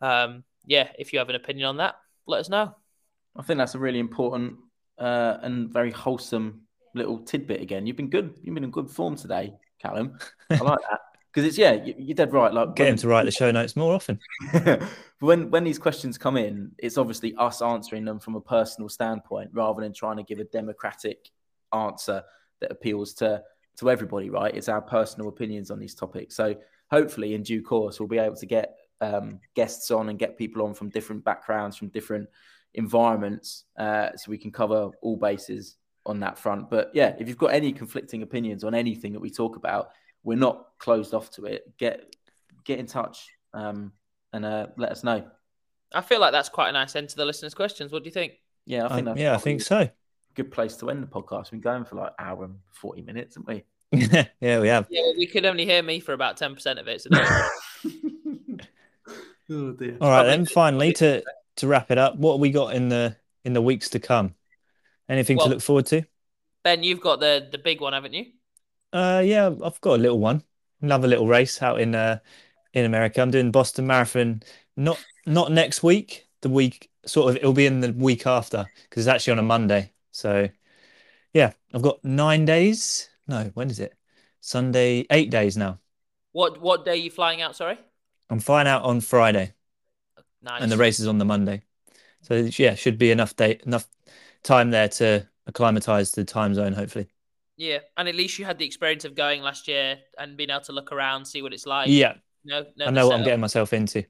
[0.02, 2.76] um yeah, if you have an opinion on that, let us know.
[3.36, 4.56] I think that's a really important
[4.98, 6.62] uh, and very wholesome
[6.94, 7.62] little tidbit.
[7.62, 8.36] Again, you've been good.
[8.44, 10.18] You've been in good form today, Callum.
[10.52, 11.00] I like that
[11.32, 12.54] because it's yeah, you- you're dead right.
[12.54, 14.20] Like Get when- him to write the show notes more often.
[15.20, 19.50] when when these questions come in, it's obviously us answering them from a personal standpoint
[19.54, 21.30] rather than trying to give a democratic
[21.74, 22.24] answer
[22.62, 23.44] that appeals to
[23.78, 24.30] to everybody.
[24.30, 24.56] Right?
[24.56, 26.36] It's our personal opinions on these topics.
[26.36, 26.56] So
[26.92, 30.64] hopefully, in due course, we'll be able to get um, guests on and get people
[30.64, 32.30] on from different backgrounds, from different
[32.74, 36.70] environments, uh, so we can cover all bases on that front.
[36.70, 39.92] But yeah, if you've got any conflicting opinions on anything that we talk about,
[40.24, 41.72] we're not closed off to it.
[41.78, 42.16] Get
[42.64, 43.92] get in touch um,
[44.32, 45.26] and uh, let us know.
[45.94, 47.92] I feel like that's quite a nice end to the listeners' questions.
[47.92, 48.34] What do you think?
[48.66, 49.90] Yeah, I think Um, that's yeah, I think so.
[50.34, 51.52] A good place to end the podcast.
[51.52, 53.64] We've been going for like hour and forty minutes, haven't we?
[54.42, 54.88] yeah, we have.
[54.90, 57.02] Yeah, we could only hear me for about ten percent of it.
[57.02, 57.10] So
[59.52, 59.98] oh dear.
[60.02, 60.46] All right, probably then.
[60.46, 61.24] Finally, to
[61.58, 64.36] to wrap it up, what have we got in the in the weeks to come?
[65.10, 66.04] Anything Well- to look forward to?
[66.64, 68.26] ben, you've got the the big one, haven't you?
[68.92, 70.44] Uh, yeah, I've got a little one.
[70.82, 72.20] Another little race out in uh
[72.74, 73.22] in America.
[73.22, 74.44] I'm doing Boston Marathon.
[74.76, 76.28] Not not next week.
[76.42, 79.44] The week sort of it'll be in the week after because it's actually on a
[79.44, 79.92] Monday.
[80.14, 80.48] So
[81.34, 83.10] yeah, I've got nine days.
[83.28, 83.94] No, when is it?
[84.40, 85.80] Sunday, eight days now.
[86.32, 87.56] What what day are you flying out?
[87.56, 87.78] Sorry,
[88.30, 89.54] I'm flying out on Friday
[90.44, 90.62] nice.
[90.62, 91.64] and the race is on the Monday.
[92.22, 93.88] So yeah, should be enough day enough
[94.44, 97.08] time there to acclimatize to the time zone, hopefully.
[97.58, 100.62] Yeah, and at least you had the experience of going last year and being able
[100.62, 101.90] to look around, see what it's like.
[101.90, 104.06] Yeah, no, no, I know what I'm getting myself into.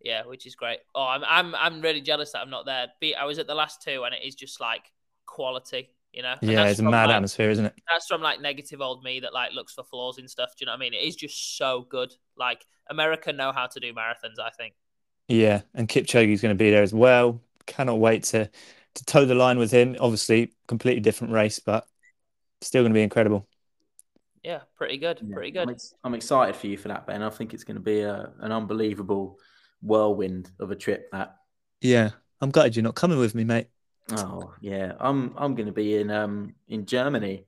[0.00, 0.78] Yeah, which is great.
[0.94, 2.88] Oh, I'm I'm I'm really jealous that I'm not there.
[3.00, 4.92] Be I was at the last two, and it is just like
[5.26, 6.34] quality, you know.
[6.34, 7.74] And Yeah, it's a mad like, atmosphere, isn't it?
[7.92, 10.50] That's from like negative old me that like looks for flaws in stuff.
[10.56, 10.94] Do you know what I mean?
[10.94, 12.14] It is just so good.
[12.36, 14.38] Like America know how to do marathons.
[14.40, 14.74] I think.
[15.28, 17.40] Yeah, and Kipchoge's going to be there as well.
[17.66, 18.50] Cannot wait to
[18.94, 19.96] to toe the line with him.
[20.00, 21.86] Obviously, completely different race, but
[22.62, 23.48] still going to be incredible.
[24.42, 25.20] Yeah, pretty good.
[25.20, 25.70] Yeah, Pretty I'm, good.
[25.70, 27.22] ex- I'm excited for you for that, Ben.
[27.22, 29.38] I think it's going to be a, an unbelievable
[29.82, 31.10] whirlwind of a trip.
[31.12, 31.36] That.
[31.80, 33.68] Yeah, I'm glad you're not coming with me, mate.
[34.12, 37.46] Oh yeah, I'm I'm going to be in um in Germany.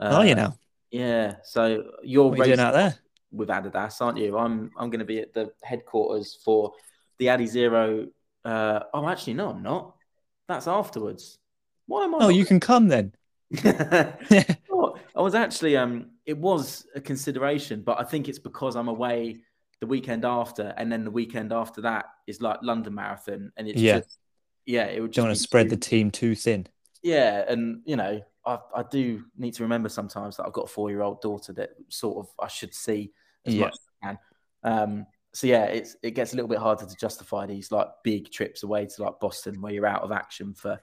[0.00, 0.54] Oh, you know.
[0.90, 1.36] Yeah.
[1.42, 2.94] So you're What are you doing out there?
[3.30, 4.38] with Adidas, aren't you?
[4.38, 6.72] I'm I'm going to be at the headquarters for
[7.18, 8.08] the Adizero.
[8.44, 9.94] Uh, oh, actually, no, I'm not.
[10.46, 11.38] That's afterwards.
[11.86, 12.18] Why am I?
[12.22, 13.12] Oh, you can come then.
[13.64, 19.38] I was actually um it was a consideration, but I think it's because I'm away
[19.80, 23.80] the weekend after, and then the weekend after that is like London Marathon, and it's
[23.80, 23.98] Yeah.
[23.98, 24.18] just
[24.68, 26.66] yeah, it would just Don't want to spread too- the team too thin.
[27.02, 30.68] yeah, and you know, I I do need to remember sometimes that I've got a
[30.68, 33.12] four year old daughter that sort of I should see
[33.46, 33.60] as Yeah.
[33.64, 34.18] much as I can.
[34.64, 38.30] Um, so yeah, it's it gets a little bit harder to justify these like big
[38.30, 40.80] trips away to like Boston where you're out of action for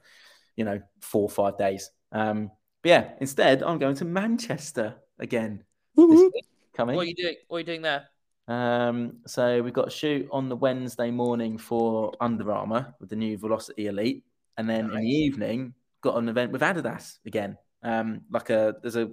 [0.56, 1.90] you know four or five days.
[2.12, 2.50] Um,
[2.82, 5.64] but yeah, instead I'm going to Manchester again
[5.96, 6.44] this week
[6.74, 6.96] coming.
[6.96, 7.36] What are you doing?
[7.48, 8.08] What are you doing there?
[8.48, 13.16] Um, so we've got a shoot on the Wednesday morning for Under Armour with the
[13.16, 14.24] new Velociti Elite,
[14.56, 17.58] and then in the evening got an event with Adidas again.
[17.82, 19.10] Um, like a there's a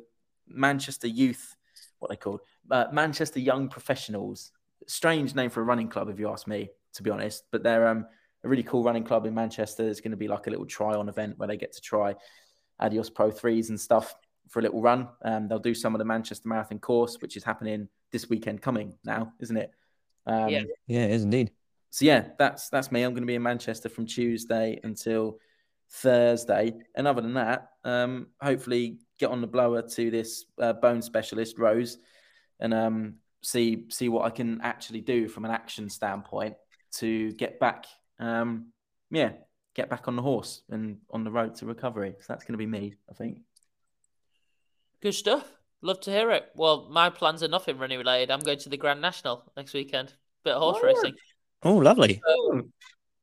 [0.47, 1.55] Manchester Youth,
[1.99, 4.51] what they called uh, Manchester Young Professionals.
[4.85, 7.45] Strange name for a running club, if you ask me, to be honest.
[7.51, 8.05] But they're um,
[8.43, 9.87] a really cool running club in Manchester.
[9.87, 12.15] It's going to be like a little try-on event where they get to try
[12.79, 14.15] Adios Pro threes and stuff
[14.49, 15.07] for a little run.
[15.23, 18.95] Um, they'll do some of the Manchester Marathon course, which is happening this weekend coming
[19.03, 19.71] now, isn't it?
[20.25, 20.63] Um, Yeah.
[20.87, 21.51] Yeah, it is indeed.
[21.89, 23.03] So yeah, that's that's me.
[23.03, 25.37] I'm going to be in Manchester from Tuesday until
[25.91, 31.03] Thursday, and other than that, um, hopefully get on the blower to this uh, bone
[31.03, 31.99] specialist Rose,
[32.59, 36.55] and um, see see what I can actually do from an action standpoint
[36.93, 37.85] to get back.
[38.17, 38.71] Um,
[39.11, 39.33] yeah,
[39.75, 42.15] get back on the horse and on the road to recovery.
[42.19, 43.41] So that's going to be me, I think.
[45.03, 45.45] Good stuff.
[45.81, 46.45] Love to hear it.
[46.55, 48.31] Well, my plans are nothing running related.
[48.31, 50.13] I'm going to the Grand National next weekend.
[50.45, 51.13] Bit of horse Oh, racing.
[51.61, 52.21] Oh, lovely.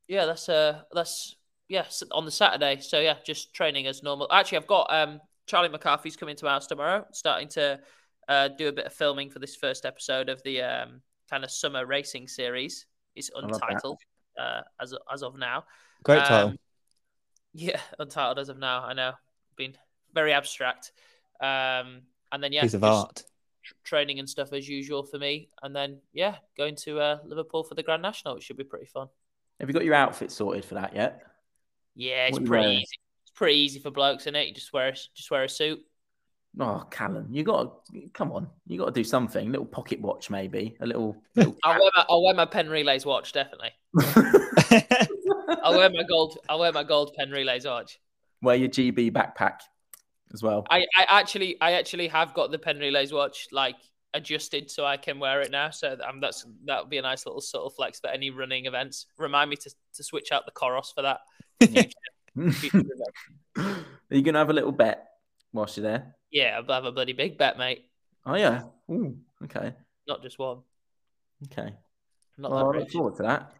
[0.06, 1.36] Yeah, that's uh that's
[1.68, 2.80] yeah, on the Saturday.
[2.82, 4.28] So yeah, just training as normal.
[4.30, 7.80] Actually, I've got um Charlie McCarthy's coming to our house tomorrow, starting to
[8.28, 11.00] uh, do a bit of filming for this first episode of the um,
[11.30, 12.84] kind of summer racing series.
[13.16, 13.98] It's untitled
[14.38, 15.64] uh, as as of now.
[16.04, 16.50] Great title.
[16.50, 16.58] Um,
[17.52, 18.84] Yeah, untitled as of now.
[18.84, 19.14] I know,
[19.56, 19.76] been
[20.14, 20.92] very abstract.
[21.40, 22.02] Um,
[22.32, 23.22] and then yeah, Piece of art.
[23.84, 25.48] training and stuff as usual for me.
[25.62, 28.86] And then yeah, going to uh, Liverpool for the Grand National, which should be pretty
[28.86, 29.08] fun.
[29.58, 31.22] Have you got your outfit sorted for that yet?
[31.94, 32.78] Yeah, it's What are you pretty wearing?
[32.78, 32.96] easy.
[33.24, 34.48] It's pretty easy for blokes, isn't it?
[34.48, 35.80] You just wear a, just wear a suit.
[36.58, 38.48] Oh, Callum, you got to come on.
[38.66, 39.50] You got to do something.
[39.50, 41.16] little pocket watch, maybe a little.
[41.36, 43.70] little I'll wear my I'll wear my Penn Relays watch definitely.
[45.62, 48.00] I'll wear my gold I'll wear my gold Penn Relays watch.
[48.42, 49.60] Wear your GB backpack
[50.32, 50.66] as well.
[50.70, 53.76] I, I actually I actually have got the Penn Relays watch like
[54.14, 55.70] adjusted so I can wear it now.
[55.70, 59.06] So um, that's that would be a nice little subtle flex for any running events.
[59.18, 61.20] Remind me to, to switch out the Coros for that.
[63.56, 65.06] Are you gonna have a little bet
[65.52, 66.14] whilst you're there?
[66.30, 67.84] yeah, I'll have a bloody big bet, mate.
[68.24, 68.62] Oh yeah.
[68.90, 69.74] Ooh, okay.
[70.06, 70.58] Not just one.
[71.50, 71.74] Okay.
[72.38, 72.92] Not Well, I that look rich.
[72.92, 73.52] forward to that.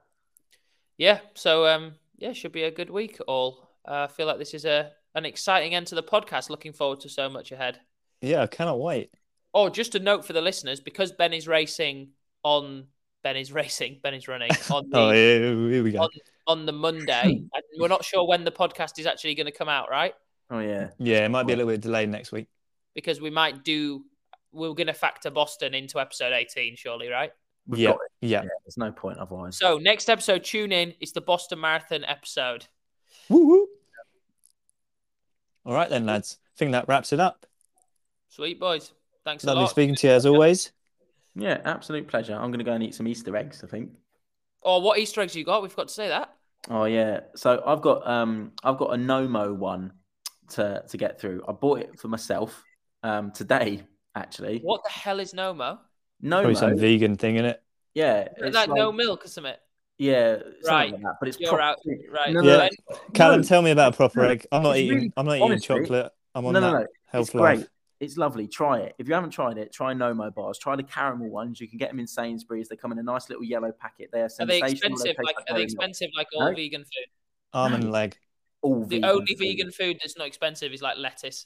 [0.99, 1.21] Yeah.
[1.35, 3.19] So um yeah, should be a good week.
[3.27, 6.51] All uh, I feel like this is a an exciting end to the podcast.
[6.51, 7.81] Looking forward to so much ahead.
[8.21, 9.11] yeah, I cannot wait.
[9.53, 12.11] Oh, just a note for the listeners because Ben is racing
[12.45, 12.87] on
[13.23, 16.01] Ben is racing, Ben is running on oh, the Oh, here, here we go.
[16.03, 16.09] on,
[16.47, 17.23] on the Monday.
[17.55, 20.15] and we're not sure when the podcast is actually going to come out, right?
[20.51, 20.91] Oh yeah.
[20.99, 22.47] Yeah, it might be a little bit delayed next week.
[22.95, 24.05] Because we might do
[24.53, 27.31] we're going to factor Boston into episode 18 surely, right?
[27.69, 28.27] We've Yeah, got it.
[28.27, 28.43] yeah.
[28.43, 29.57] Yeah, There's no point otherwise.
[29.59, 32.67] So, next episode tune in is the Boston Marathon episode.
[33.29, 33.69] Woo woo.
[35.65, 36.39] All right then, lads.
[36.47, 37.47] I think that wraps it up.
[38.29, 38.93] Sweet boys.
[39.25, 40.73] Thanks a Lovely speaking to you as always.
[41.35, 42.35] Yeah, absolute pleasure.
[42.35, 43.63] I'm gonna go and eat some Easter eggs.
[43.63, 43.91] I think.
[44.63, 45.63] Oh, what Easter eggs you got?
[45.63, 46.35] We've got to say that.
[46.69, 47.21] Oh yeah.
[47.37, 49.93] So I've got um I've got a Nomo one
[50.51, 51.43] to to get through.
[51.49, 52.63] I bought it for myself
[53.03, 53.83] um today
[54.15, 54.61] actually.
[54.61, 55.79] What the hell is Nomo?
[56.23, 57.63] Probably some vegan thing in it.
[57.95, 58.23] Yeah.
[58.23, 59.55] Is it's that no like- milk or something?
[60.01, 60.39] Yeah.
[60.67, 60.93] Right.
[60.93, 61.79] Like that, but it's You're proper- out.
[62.11, 62.33] Right.
[62.33, 62.69] No, Yeah.
[62.91, 63.47] no, Callum, No.
[63.47, 64.47] tell me about a proper egg.
[64.51, 64.95] I'm not it's eating.
[64.97, 66.13] really- I'm not eating honestly- chocolate.
[66.35, 66.87] I'm on no, that no, no.
[67.07, 67.59] health It's life.
[67.59, 67.69] great.
[68.01, 68.49] It's lovely.
[68.49, 68.95] Try it.
[68.99, 70.59] If you haven't tried it, try Nomo bars.
[70.59, 71.61] Try the caramel ones.
[71.61, 72.69] You can get them in Sainsbury's.
[72.69, 74.09] They come in a nice little yellow packet.
[74.11, 74.71] They are are they sensational.
[74.71, 75.07] expensive?
[75.17, 76.55] taste Like, are they very expensive like all No.
[76.55, 77.07] vegan food?
[77.53, 78.17] Almond leg.
[78.63, 79.39] All The vegan only food.
[79.39, 81.45] vegan food that's not expensive is like lettuce.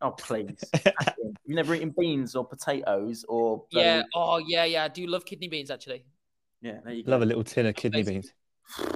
[0.00, 0.58] Oh please!
[1.46, 4.02] You've never eaten beans or potatoes or um, Yeah.
[4.14, 4.84] Oh, yeah, yeah.
[4.84, 6.04] I do love kidney beans actually.
[6.62, 6.78] Yeah.
[6.84, 7.10] There you go.
[7.10, 8.32] Love a little tin of kidney beans.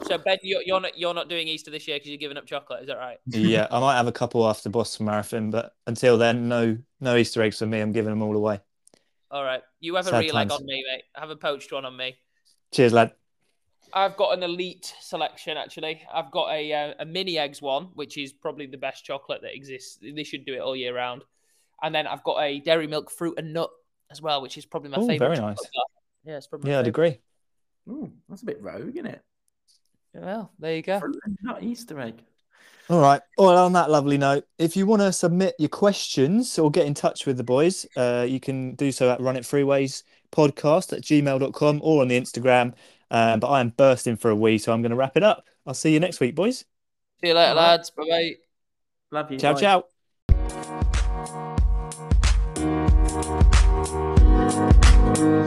[0.07, 2.47] So Ben, you're, you're not you're not doing Easter this year because you're giving up
[2.47, 2.81] chocolate.
[2.83, 3.19] Is that right?
[3.27, 7.43] Yeah, I might have a couple after Boston Marathon, but until then, no, no Easter
[7.43, 7.81] eggs for me.
[7.81, 8.61] I'm giving them all away.
[9.31, 9.63] All right.
[9.81, 10.53] You have a Sad releg times.
[10.53, 11.03] on me, mate.
[11.15, 12.17] Have a poached one on me.
[12.73, 13.13] Cheers, lad.
[13.93, 16.03] I've got an elite selection actually.
[16.13, 19.55] I've got a uh, a mini eggs one, which is probably the best chocolate that
[19.55, 19.99] exists.
[20.01, 21.23] They should do it all year round.
[21.83, 23.71] And then I've got a dairy milk fruit and nut
[24.11, 25.27] as well, which is probably my Ooh, favorite.
[25.29, 25.59] very nice.
[25.59, 25.85] bar.
[26.25, 26.71] Yeah, it's probably.
[26.71, 27.19] Yeah, I'd agree.
[27.89, 29.23] Ooh, that's a bit rogue, isn't it?
[30.15, 31.01] Well, there you go.
[31.43, 32.23] Not Easter egg.
[32.89, 33.21] All right.
[33.37, 36.95] Well, on that lovely note, if you want to submit your questions or get in
[36.95, 40.93] touch with the boys, uh, you can do so at Run It Three Ways podcast
[40.93, 42.75] at gmail.com or on the Instagram.
[43.11, 45.45] Um, but I am bursting for a wee, so I'm going to wrap it up.
[45.67, 46.65] I'll see you next week, boys.
[47.21, 47.71] See you later, All right.
[47.71, 47.91] lads.
[47.91, 48.35] Bye bye.
[49.11, 49.39] Love you.
[49.39, 49.83] Ciao, Bye.